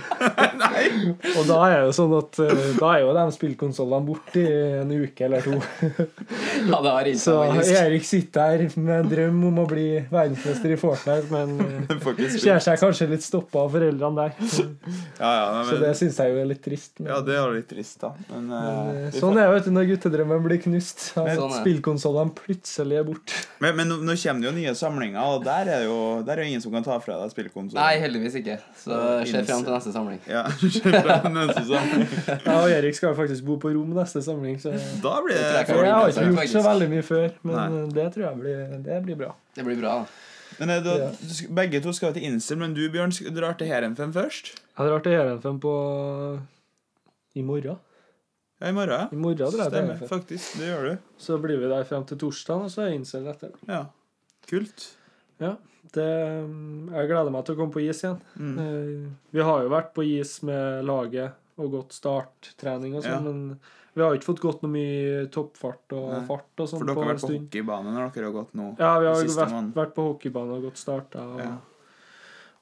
Og 1.35 1.47
da 1.47 1.59
er 1.69 1.75
det 1.79 1.87
jo 1.89 1.93
sånn 1.95 2.13
at 2.17 2.39
eh, 2.43 2.63
da 2.79 2.91
er 2.95 3.03
jo 3.03 3.13
de 3.15 3.25
spillkonsollene 3.35 4.07
borte 4.07 4.41
i 4.41 4.55
en 4.81 4.91
uke 4.91 5.27
eller 5.27 5.45
to. 5.45 5.59
Ja, 6.65 6.79
det 6.81 6.91
har 6.91 7.09
Så. 7.19 7.35
Erik 7.75 8.05
sitter 8.07 8.55
her 8.55 8.79
med 8.79 8.95
en 9.03 9.09
drøm 9.11 9.41
om 9.49 9.59
å 9.61 9.65
bli 9.69 9.85
verdensmester 10.09 10.73
i 10.73 10.77
Fortnite, 10.79 11.27
men 11.29 11.55
eh, 11.91 12.23
ser 12.37 12.61
seg 12.63 12.79
kanskje 12.81 13.09
litt 13.11 13.25
stoppa 13.25 13.65
av 13.65 13.75
foreldrene 13.75 14.25
der. 14.25 14.35
Ja, 15.15 15.29
ja, 15.31 15.43
nei, 15.55 15.61
Så 15.67 15.75
det 15.79 15.89
men, 15.89 15.97
syns 15.97 16.17
jeg 16.19 16.31
jo 16.33 16.39
er 16.41 16.47
litt 16.49 16.61
trist. 16.65 16.91
Men, 16.99 17.09
ja, 17.11 17.19
det 17.25 17.35
er 17.37 17.53
litt 17.55 17.67
trist, 17.69 17.97
da. 18.01 18.11
Men, 18.29 18.47
men, 18.49 18.89
eh, 18.95 19.09
vi 19.13 19.21
sånn 19.21 19.39
er 19.39 19.49
det 19.49 19.55
vet 19.55 19.69
når 19.75 19.87
guttedrømmen 19.93 20.43
blir 20.45 20.61
knust. 20.65 21.05
At 21.19 21.31
Sånn 21.39 21.53
spillkonsollene 21.59 22.35
plutselig 22.35 22.99
er 22.99 23.07
borte. 23.07 23.43
men, 23.63 23.75
men 23.79 23.91
nå, 23.91 23.99
nå 24.03 24.17
kommer 24.19 24.43
det 24.43 24.49
jo 24.49 24.55
nye 24.57 24.75
samlinger, 24.77 25.21
og 25.35 25.45
der 25.45 25.71
er 25.75 25.85
det 25.85 25.89
jo 25.89 25.99
der 26.25 26.41
er 26.41 26.49
ingen 26.49 26.63
som 26.63 26.73
kan 26.75 26.85
ta 26.85 26.97
fra 27.03 27.19
deg 27.21 27.33
spillkonsollen. 27.33 27.79
Nei, 27.79 28.01
heldigvis 28.03 28.37
ikke. 28.41 28.57
Så 28.81 28.99
ser 29.29 29.47
frem 29.47 29.65
til 29.65 29.75
neste 29.75 29.93
samling. 29.95 30.19
Ja. 30.29 30.45
Jeg 30.85 32.53
og 32.55 32.69
Erik 32.71 32.95
skal 32.97 33.15
faktisk 33.17 33.45
bo 33.47 33.57
på 33.61 33.71
rom 33.75 33.93
neste 33.95 34.21
samling, 34.25 34.57
så 34.61 34.73
Da 35.03 35.15
blir 35.25 35.35
Det 35.35 35.41
jeg 35.41 35.79
jeg 35.79 35.91
har 35.93 36.09
ikke 36.11 36.27
gjort 36.31 36.53
så 36.53 36.63
veldig 36.67 36.89
mye 36.91 37.05
før, 37.05 37.27
men 37.43 37.55
Nei. 37.55 37.81
det 37.97 38.07
tror 38.15 38.25
jeg 38.27 38.39
blir, 38.43 38.61
det 38.85 38.99
blir 39.07 39.19
bra. 39.23 39.31
Det 39.55 39.65
blir 39.67 39.79
bra, 39.81 39.95
da. 40.03 40.05
Men 40.59 40.69
eh, 40.69 40.83
da, 40.85 40.97
Ja. 41.05 41.09
begge 41.57 41.81
to 41.83 41.93
skal 41.93 42.13
til 42.15 42.23
Insel, 42.29 42.57
men 42.61 42.73
du, 42.73 42.83
Bjørn, 42.89 43.11
drar 43.35 43.57
til 43.59 43.67
Heerenveen 43.67 44.13
først? 44.15 44.53
Jeg 44.77 44.87
drar 44.91 45.03
til 45.03 45.11
Heerenveen 45.17 45.59
på 45.63 45.73
i 47.35 47.43
morgen. 47.43 47.77
Ja, 48.61 48.69
i 48.69 48.75
morgen. 48.75 49.09
I 49.11 49.15
morgen 49.19 49.37
drar 49.37 49.69
Stemmer, 49.69 49.99
faktisk. 50.07 50.55
Det 50.59 50.69
gjør 50.69 50.85
du. 50.89 50.97
Så 51.19 51.37
blir 51.43 51.59
vi 51.59 51.67
der 51.71 51.83
frem 51.83 52.05
til 52.07 52.17
torsdag, 52.21 52.67
og 52.67 52.71
så 52.71 52.85
er 52.85 52.93
jeg 52.93 53.01
Incel 53.01 53.27
etter. 53.27 53.51
Ja. 53.67 53.81
Kult. 54.49 54.85
Ja, 55.39 55.55
det, 55.93 56.05
jeg 56.05 57.07
gleder 57.09 57.31
meg 57.31 57.45
til 57.45 57.55
å 57.55 57.57
komme 57.59 57.73
på 57.75 57.81
is 57.83 58.01
igjen. 58.03 58.19
Mm. 58.39 58.59
Eh, 58.59 59.09
Vi 59.35 59.41
har 59.41 59.63
jo 59.63 59.69
vært 59.69 59.93
på 59.95 60.03
is 60.07 60.37
med 60.43 60.85
laget 60.85 61.33
og 61.57 61.71
gått 61.71 61.91
starttrening 61.95 62.95
og 62.95 63.03
sånn, 63.03 63.11
Ja. 63.11 63.19
men 63.19 63.59
vi 63.95 64.01
har 64.01 64.13
ikke 64.15 64.27
fått 64.33 64.41
gått 64.41 64.61
noe 64.63 64.71
mye 64.71 65.27
toppfart 65.31 65.93
og 65.95 66.09
Nei. 66.11 66.25
fart 66.27 66.59
og 66.59 66.67
sånn 66.67 66.79
For 66.79 66.85
dere 66.85 66.95
har 67.03 67.13
vært 67.13 67.21
på 67.21 67.31
hockeybane 67.39 67.93
når 67.93 68.13
dere 68.13 68.25
har 68.25 68.33
gått 68.43 68.53
nå. 68.55 68.65
Ja, 68.79 68.99
vi 68.99 69.05
har 69.05 69.15
vært, 69.15 69.73
vært 69.73 69.93
på 69.95 70.07
hockeybane 70.09 70.51
og 70.57 70.63
gått 70.63 70.77
starta 70.77 71.19
og, 71.23 71.39
Ja. 71.39 71.57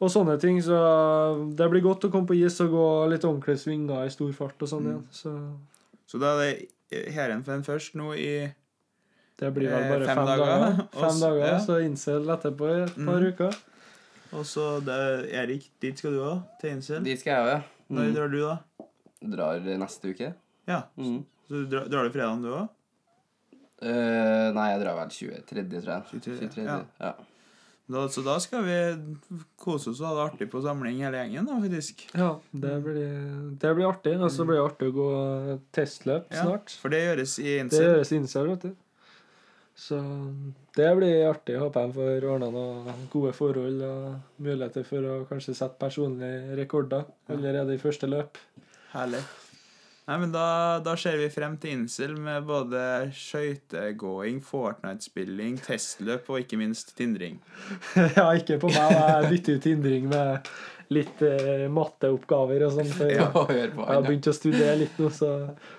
og 0.02 0.10
sånne 0.10 0.40
ting. 0.40 0.60
Så 0.62 1.56
det 1.56 1.70
blir 1.72 1.82
godt 1.82 2.02
å 2.06 2.12
komme 2.12 2.28
på 2.28 2.36
is 2.38 2.60
og 2.62 2.70
gå 2.72 3.10
litt 3.10 3.22
ordentlige 3.24 3.58
svinger 3.66 4.06
i 4.06 4.10
stor 4.10 4.32
fart 4.32 4.62
og 4.62 4.68
sånn 4.70 4.84
Mm. 4.84 4.92
igjen. 4.92 5.08
Så 5.12 5.58
Så 6.08 6.20
da 6.20 6.38
er 6.38 6.54
det 6.54 6.70
Heerenveen 7.14 7.64
først 7.66 7.96
nå 7.96 8.14
i 8.16 8.54
det 9.40 9.50
blir 9.56 9.70
vel 9.72 9.84
Eh, 9.84 9.90
bare 9.90 10.06
fem 10.06 10.16
fem, 10.18 10.26
dager, 10.26 10.46
dager. 10.46 10.76
Fem 10.94 11.04
Også, 11.10 11.20
dager, 11.26 11.46
ja. 11.48 11.60
Så 11.66 11.78
Incel 11.86 12.30
etterpå 12.36 12.70
i 12.70 12.82
et 12.84 12.96
par 13.06 13.20
Mm. 13.20 13.28
uker. 13.34 13.58
Og 14.34 14.46
så 14.50 14.64
Erik, 15.30 15.70
dit 15.82 15.98
skal 15.98 16.12
du 16.12 16.22
òg? 16.26 16.42
Til 16.62 16.72
Insel? 16.78 17.04
Dit 17.04 17.20
skal 17.20 17.32
jeg 17.34 17.42
òg, 17.44 17.52
ja. 17.56 17.62
Når 17.90 18.04
Mm. 18.10 18.14
drar 18.16 18.32
du, 18.32 18.40
da? 18.42 18.58
Drar 19.36 19.60
neste 19.78 20.10
uke. 20.14 20.34
Ja. 20.68 20.82
Mm. 20.98 21.26
Så 21.48 21.50
du 21.64 21.66
drar, 21.70 21.88
drar 21.90 22.04
du 22.08 22.10
fredagen, 22.16 22.42
du 22.42 22.50
òg? 22.54 22.70
Uh, 23.84 24.54
nei, 24.56 24.70
jeg 24.72 24.80
drar 24.86 24.96
vel 24.96 25.10
23., 25.12 25.44
tror 25.84 25.92
jeg. 25.92 26.04
23., 26.24 26.40
23. 26.48 26.66
ja. 26.66 26.82
Ja. 27.02 27.14
Da, 27.92 28.06
så 28.08 28.22
da 28.24 28.38
skal 28.40 28.62
vi 28.64 28.76
kose 29.60 29.90
oss 29.92 30.00
og 30.00 30.08
ha 30.08 30.14
det 30.16 30.22
artig 30.32 30.46
på 30.54 30.62
samling 30.64 31.02
hele 31.04 31.20
gjengen, 31.20 31.46
da, 31.50 31.58
faktisk. 31.60 32.06
Ja, 32.16 32.30
det 32.56 32.78
blir, 32.86 33.10
det 33.60 33.74
blir 33.76 33.90
artig. 33.90 34.14
Og 34.24 34.32
så 34.32 34.46
blir 34.48 34.56
det 34.62 34.64
artig 34.70 34.88
å 34.88 34.96
gå 34.96 35.10
testløp 35.76 36.32
Ja, 36.32 36.46
snart. 36.46 36.72
For 36.80 36.94
det 36.94 37.02
gjøres 37.04 37.34
i 37.44 37.58
Det 37.68 37.82
gjøres 37.84 38.14
i 38.14 38.16
Incel, 38.22 38.48
vet 38.54 38.62
du. 38.70 38.72
Så 39.76 40.00
det 40.78 40.90
blir 40.96 41.28
artig. 41.28 41.58
Håper 41.58 41.88
jeg 41.88 41.96
får 41.98 42.28
ordna 42.30 42.50
noen 42.54 43.08
gode 43.14 43.34
forhold 43.38 43.82
og 43.88 44.44
muligheter 44.44 44.86
for 44.88 45.08
å 45.10 45.22
kanskje 45.30 45.56
sette 45.58 45.82
personlige 45.82 46.58
rekorder 46.60 47.08
allerede 47.34 47.76
i 47.76 47.82
første 47.82 48.10
løp. 48.10 48.38
Herlig. 48.94 49.24
Nei, 50.04 50.18
men 50.20 50.34
da, 50.34 50.82
da 50.84 50.98
ser 51.00 51.16
vi 51.16 51.30
frem 51.32 51.54
til 51.64 51.78
Insel 51.78 52.18
med 52.20 52.44
både 52.44 52.80
skøytegåing, 53.16 54.42
Fortnite-spilling, 54.44 55.56
testløp 55.64 56.28
og 56.28 56.42
ikke 56.42 56.60
minst 56.60 56.92
tindring. 56.98 57.38
ja, 58.18 58.28
ikke 58.36 58.60
på 58.60 58.72
meg. 58.74 58.98
Jeg 58.98 59.30
bytter 59.32 59.58
ut 59.58 59.64
tindring 59.64 60.10
med 60.12 60.52
litt 60.94 61.24
eh, 61.24 61.70
matteoppgaver 61.72 62.68
og 62.68 62.76
sånn. 62.76 62.92
Ja, 63.16 63.30
jeg 63.56 63.72
har 63.80 64.04
begynt 64.04 64.28
å 64.28 64.36
studere 64.36 64.76
litt 64.84 65.00
nå, 65.00 65.08
så 65.16 65.32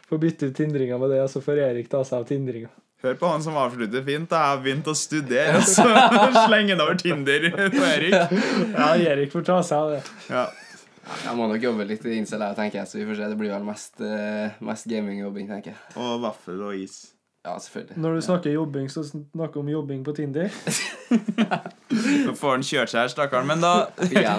får 0.09 0.25
bytte 0.25 0.49
ut 0.49 0.57
tindringa 0.57 0.99
med 1.03 1.13
det, 1.13 1.21
og 1.27 1.31
så 1.31 1.45
får 1.45 1.61
Erik 1.69 1.93
ta 1.93 2.01
seg 2.09 2.25
av 2.25 2.27
tindringa. 2.33 2.73
Hør 3.05 3.17
på 3.21 3.29
han 3.29 3.43
som 3.45 3.57
avslutter 3.61 4.05
fint. 4.07 4.31
da. 4.31 4.41
Jeg 4.41 4.55
har 4.55 4.61
begynt 4.65 4.87
å 4.89 4.95
studere, 4.97 5.59
og 5.61 5.67
så 5.69 5.85
slenger 6.47 6.73
han 6.75 6.85
over 6.87 6.97
Tinder 7.01 7.49
på 7.79 7.83
Erik. 7.85 8.15
Ja, 8.73 8.93
Erik 8.97 9.35
får 9.35 9.45
ta 9.51 9.59
seg 9.67 9.77
av 9.83 9.91
det. 9.93 10.03
Ja. 10.33 10.47
Jeg 11.27 11.37
må 11.37 11.51
nok 11.51 11.61
jobbe 11.61 11.85
litt 11.85 12.05
i 12.09 12.15
incel, 12.17 12.41
her, 12.41 12.55
tenker 12.57 12.81
jeg, 12.81 12.89
så 12.89 12.97
vi 12.97 13.05
får 13.11 13.19
se. 13.21 13.27
Det 13.35 13.37
blir 13.43 13.53
vel 13.53 13.67
mest, 13.67 13.99
eh, 14.01 14.57
mest 14.65 14.89
gamingjobbing, 14.89 15.51
tenker 15.53 15.75
jeg. 15.75 15.83
Og 16.01 16.23
vaffel 16.25 16.63
og 16.65 16.79
is. 16.81 17.03
Ja, 17.45 17.59
selvfølgelig. 17.61 17.99
Når 18.01 18.15
du 18.17 18.21
snakker 18.25 18.55
jobbing, 18.55 18.87
så 18.89 19.03
snakker 19.05 19.59
du 19.59 19.61
om 19.61 19.69
jobbing 19.69 20.01
på 20.07 20.15
Tinder. 20.17 20.49
Nå 22.25 22.33
får 22.41 22.55
han 22.55 22.65
kjørt 22.65 22.89
seg 22.95 23.03
her, 23.03 23.11
stakkaren. 23.13 23.51
Men 23.51 23.61
da? 23.61 23.73
Ja, 24.17 24.39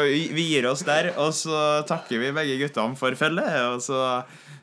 vi 0.00 0.22
vi 0.32 0.46
gir 0.54 0.70
oss 0.70 0.80
der, 0.88 1.10
og 1.20 1.34
så 1.36 1.82
takker 1.84 2.22
vi 2.24 2.32
begge 2.32 2.56
guttene 2.62 2.96
for 2.96 3.12
følget. 3.20 3.58
Og 3.74 3.84
så 3.84 4.00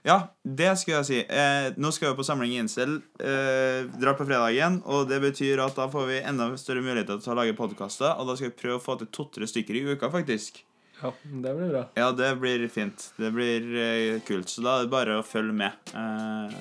Ja, 0.04 0.18
det 0.43 0.74
skal 0.82 0.97
jeg 0.97 1.08
si. 1.08 1.20
Eh, 1.32 1.70
nå 1.80 1.89
skal 1.95 2.12
vi 2.12 2.18
på 2.18 2.26
samling 2.28 2.51
i 2.51 2.60
Incel. 2.60 2.97
Eh, 3.24 3.86
drar 4.01 4.18
på 4.20 4.26
fredagen, 4.28 4.82
og 4.84 5.08
det 5.08 5.22
betyr 5.24 5.62
at 5.64 5.78
da 5.80 5.86
får 5.91 6.10
vi 6.10 6.18
enda 6.20 6.49
større 6.60 6.84
muligheter 6.84 7.22
til 7.24 7.32
å 7.32 7.38
lage 7.39 7.56
podkaster. 7.56 8.12
Og 8.20 8.28
da 8.28 8.36
skal 8.36 8.51
vi 8.51 8.58
prøve 8.60 8.82
å 8.82 8.84
få 8.84 8.97
til 8.99 9.08
to-tre 9.16 9.47
stykker 9.47 9.80
i 9.80 9.86
uka, 9.93 10.10
faktisk. 10.12 10.60
Ja, 10.99 11.14
det 11.24 11.54
blir 11.56 11.72
bra. 11.72 11.84
Ja, 11.99 12.10
det 12.16 12.34
blir 12.41 12.68
fint. 12.72 13.06
Det 13.16 13.32
blir 13.36 13.70
eh, 13.80 14.20
kult. 14.28 14.51
Så 14.51 14.64
da 14.66 14.78
er 14.78 14.86
det 14.89 14.91
bare 14.91 15.22
å 15.22 15.26
følge 15.28 15.56
med. 15.64 15.93
Eh, 15.95 16.58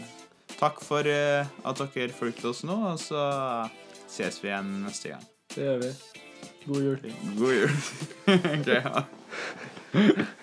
takk 0.54 0.78
for 0.86 1.06
eh, 1.10 1.42
at 1.66 1.82
dere 1.82 2.14
fulgte 2.14 2.52
oss 2.52 2.62
nå, 2.66 2.78
og 2.92 3.02
så 3.02 3.24
ses 4.06 4.38
vi 4.42 4.52
igjen 4.52 4.70
neste 4.84 5.16
gang. 5.16 5.26
Det 5.56 5.66
gjør 5.66 5.82
vi. 5.82 5.90
God 6.68 6.86
jul. 6.86 7.10
God 7.42 7.58
jul. 7.58 7.74
Ok, 8.54 8.70
ja. 8.70 10.38